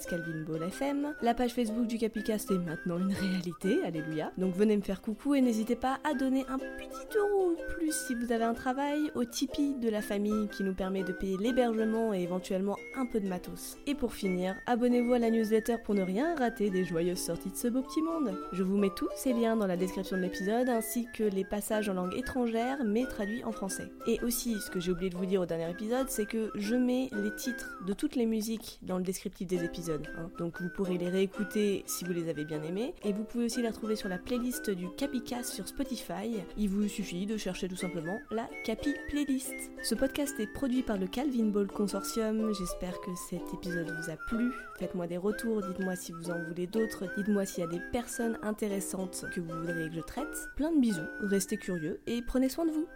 calvinballfm. 0.09 1.13
La 1.21 1.33
page 1.33 1.53
Facebook 1.53 1.87
du 1.87 1.97
Capicast 1.97 2.51
est 2.51 2.57
maintenant 2.57 2.97
une 2.97 3.13
réalité, 3.13 3.83
alléluia. 3.83 4.31
Donc 4.37 4.55
venez 4.55 4.77
me 4.77 4.81
faire 4.81 5.01
coucou 5.01 5.35
et 5.35 5.41
n'hésitez 5.41 5.75
pas 5.75 5.99
à 6.03 6.13
donner 6.13 6.45
un 6.49 6.57
petit 6.57 7.17
ou 7.17 7.55
plus 7.67 7.91
si 7.91 8.15
vous 8.15 8.31
avez 8.31 8.43
un 8.43 8.53
travail 8.53 9.11
au 9.15 9.25
Tipeee 9.25 9.75
de 9.75 9.89
la 9.89 10.01
famille 10.01 10.47
qui 10.49 10.63
nous 10.63 10.73
permet 10.73 11.03
de 11.03 11.11
payer 11.11 11.37
l'hébergement 11.37 12.13
et 12.13 12.21
éventuellement 12.21 12.77
un 12.95 13.05
peu 13.05 13.19
de 13.19 13.27
matos. 13.27 13.77
Et 13.85 13.95
pour 13.95 14.13
finir, 14.13 14.55
abonnez-vous 14.65 15.13
à 15.13 15.19
la 15.19 15.29
newsletter 15.29 15.77
pour 15.83 15.93
ne 15.93 16.01
rien 16.01 16.35
rater 16.35 16.69
des 16.69 16.85
joyeuses 16.85 17.19
sorties 17.19 17.51
de 17.51 17.55
ce 17.55 17.67
beau 17.67 17.81
petit 17.81 18.01
monde. 18.01 18.37
Je 18.53 18.63
vous 18.63 18.77
mets 18.77 18.91
tous 18.95 19.09
ces 19.15 19.33
liens 19.33 19.55
dans 19.55 19.67
la 19.67 19.77
description 19.77 20.17
de 20.17 20.21
l'épisode 20.21 20.69
ainsi 20.69 21.07
que 21.13 21.23
les 21.23 21.43
passages 21.43 21.89
en 21.89 21.93
langue 21.93 22.15
étrangère 22.15 22.83
mais 22.85 23.05
traduits 23.05 23.43
en 23.43 23.51
français. 23.51 23.89
Et 24.07 24.19
aussi, 24.21 24.55
ce 24.59 24.69
que 24.69 24.79
j'ai 24.79 24.91
oublié 24.91 25.09
de 25.09 25.17
vous 25.17 25.25
dire 25.25 25.41
au 25.41 25.45
dernier 25.45 25.69
épisode, 25.69 26.09
c'est 26.09 26.25
que 26.25 26.51
je 26.55 26.75
mets 26.75 27.09
les 27.11 27.35
titres 27.35 27.77
de 27.85 27.93
toutes 27.93 28.15
les 28.15 28.25
musiques 28.25 28.79
dans 28.81 28.97
le 28.97 29.03
descriptif 29.03 29.47
des 29.47 29.63
épisodes. 29.63 30.07
Hein. 30.17 30.29
Donc 30.39 30.61
vous 30.61 30.69
pourrez 30.69 30.97
les 30.97 31.09
réécouter 31.09 31.83
si 31.85 32.05
vous 32.05 32.13
les 32.13 32.29
avez 32.29 32.45
bien 32.45 32.61
aimés. 32.63 32.93
Et 33.03 33.13
vous 33.13 33.23
pouvez 33.23 33.45
aussi 33.45 33.61
les 33.61 33.69
retrouver 33.69 33.95
sur 33.95 34.09
la 34.09 34.17
playlist 34.17 34.69
du 34.69 34.87
Capicast 34.95 35.53
sur 35.53 35.67
Spotify. 35.67 36.37
Il 36.57 36.69
vous 36.69 36.87
suffit 36.87 37.25
de 37.25 37.35
chercher 37.37 37.46
tout 37.53 37.75
simplement 37.77 38.19
la 38.29 38.49
Capi 38.65 38.93
Playlist. 39.07 39.53
Ce 39.81 39.95
podcast 39.95 40.37
est 40.39 40.51
produit 40.51 40.83
par 40.83 40.97
le 40.97 41.07
Calvin 41.07 41.45
Ball 41.45 41.67
Consortium. 41.67 42.53
J'espère 42.53 42.99
que 42.99 43.15
cet 43.29 43.53
épisode 43.53 43.89
vous 43.89 44.09
a 44.09 44.17
plu. 44.27 44.51
Faites-moi 44.77 45.07
des 45.07 45.17
retours, 45.17 45.61
dites-moi 45.61 45.95
si 45.95 46.11
vous 46.11 46.29
en 46.29 46.43
voulez 46.43 46.67
d'autres, 46.67 47.05
dites-moi 47.15 47.45
s'il 47.45 47.63
y 47.63 47.67
a 47.67 47.69
des 47.69 47.81
personnes 47.91 48.37
intéressantes 48.41 49.25
que 49.33 49.39
vous 49.39 49.61
voudriez 49.61 49.87
que 49.87 49.95
je 49.95 50.01
traite. 50.01 50.49
Plein 50.57 50.73
de 50.73 50.79
bisous, 50.79 51.07
restez 51.21 51.57
curieux 51.57 52.01
et 52.05 52.21
prenez 52.21 52.49
soin 52.49 52.65
de 52.65 52.71
vous. 52.71 52.87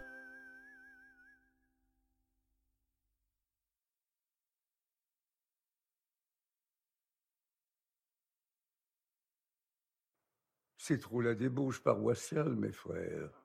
C'est 10.76 10.98
trop 10.98 11.22
la 11.22 11.34
débauche 11.34 11.80
paroissiale, 11.80 12.54
mes 12.54 12.72
frères. 12.72 13.41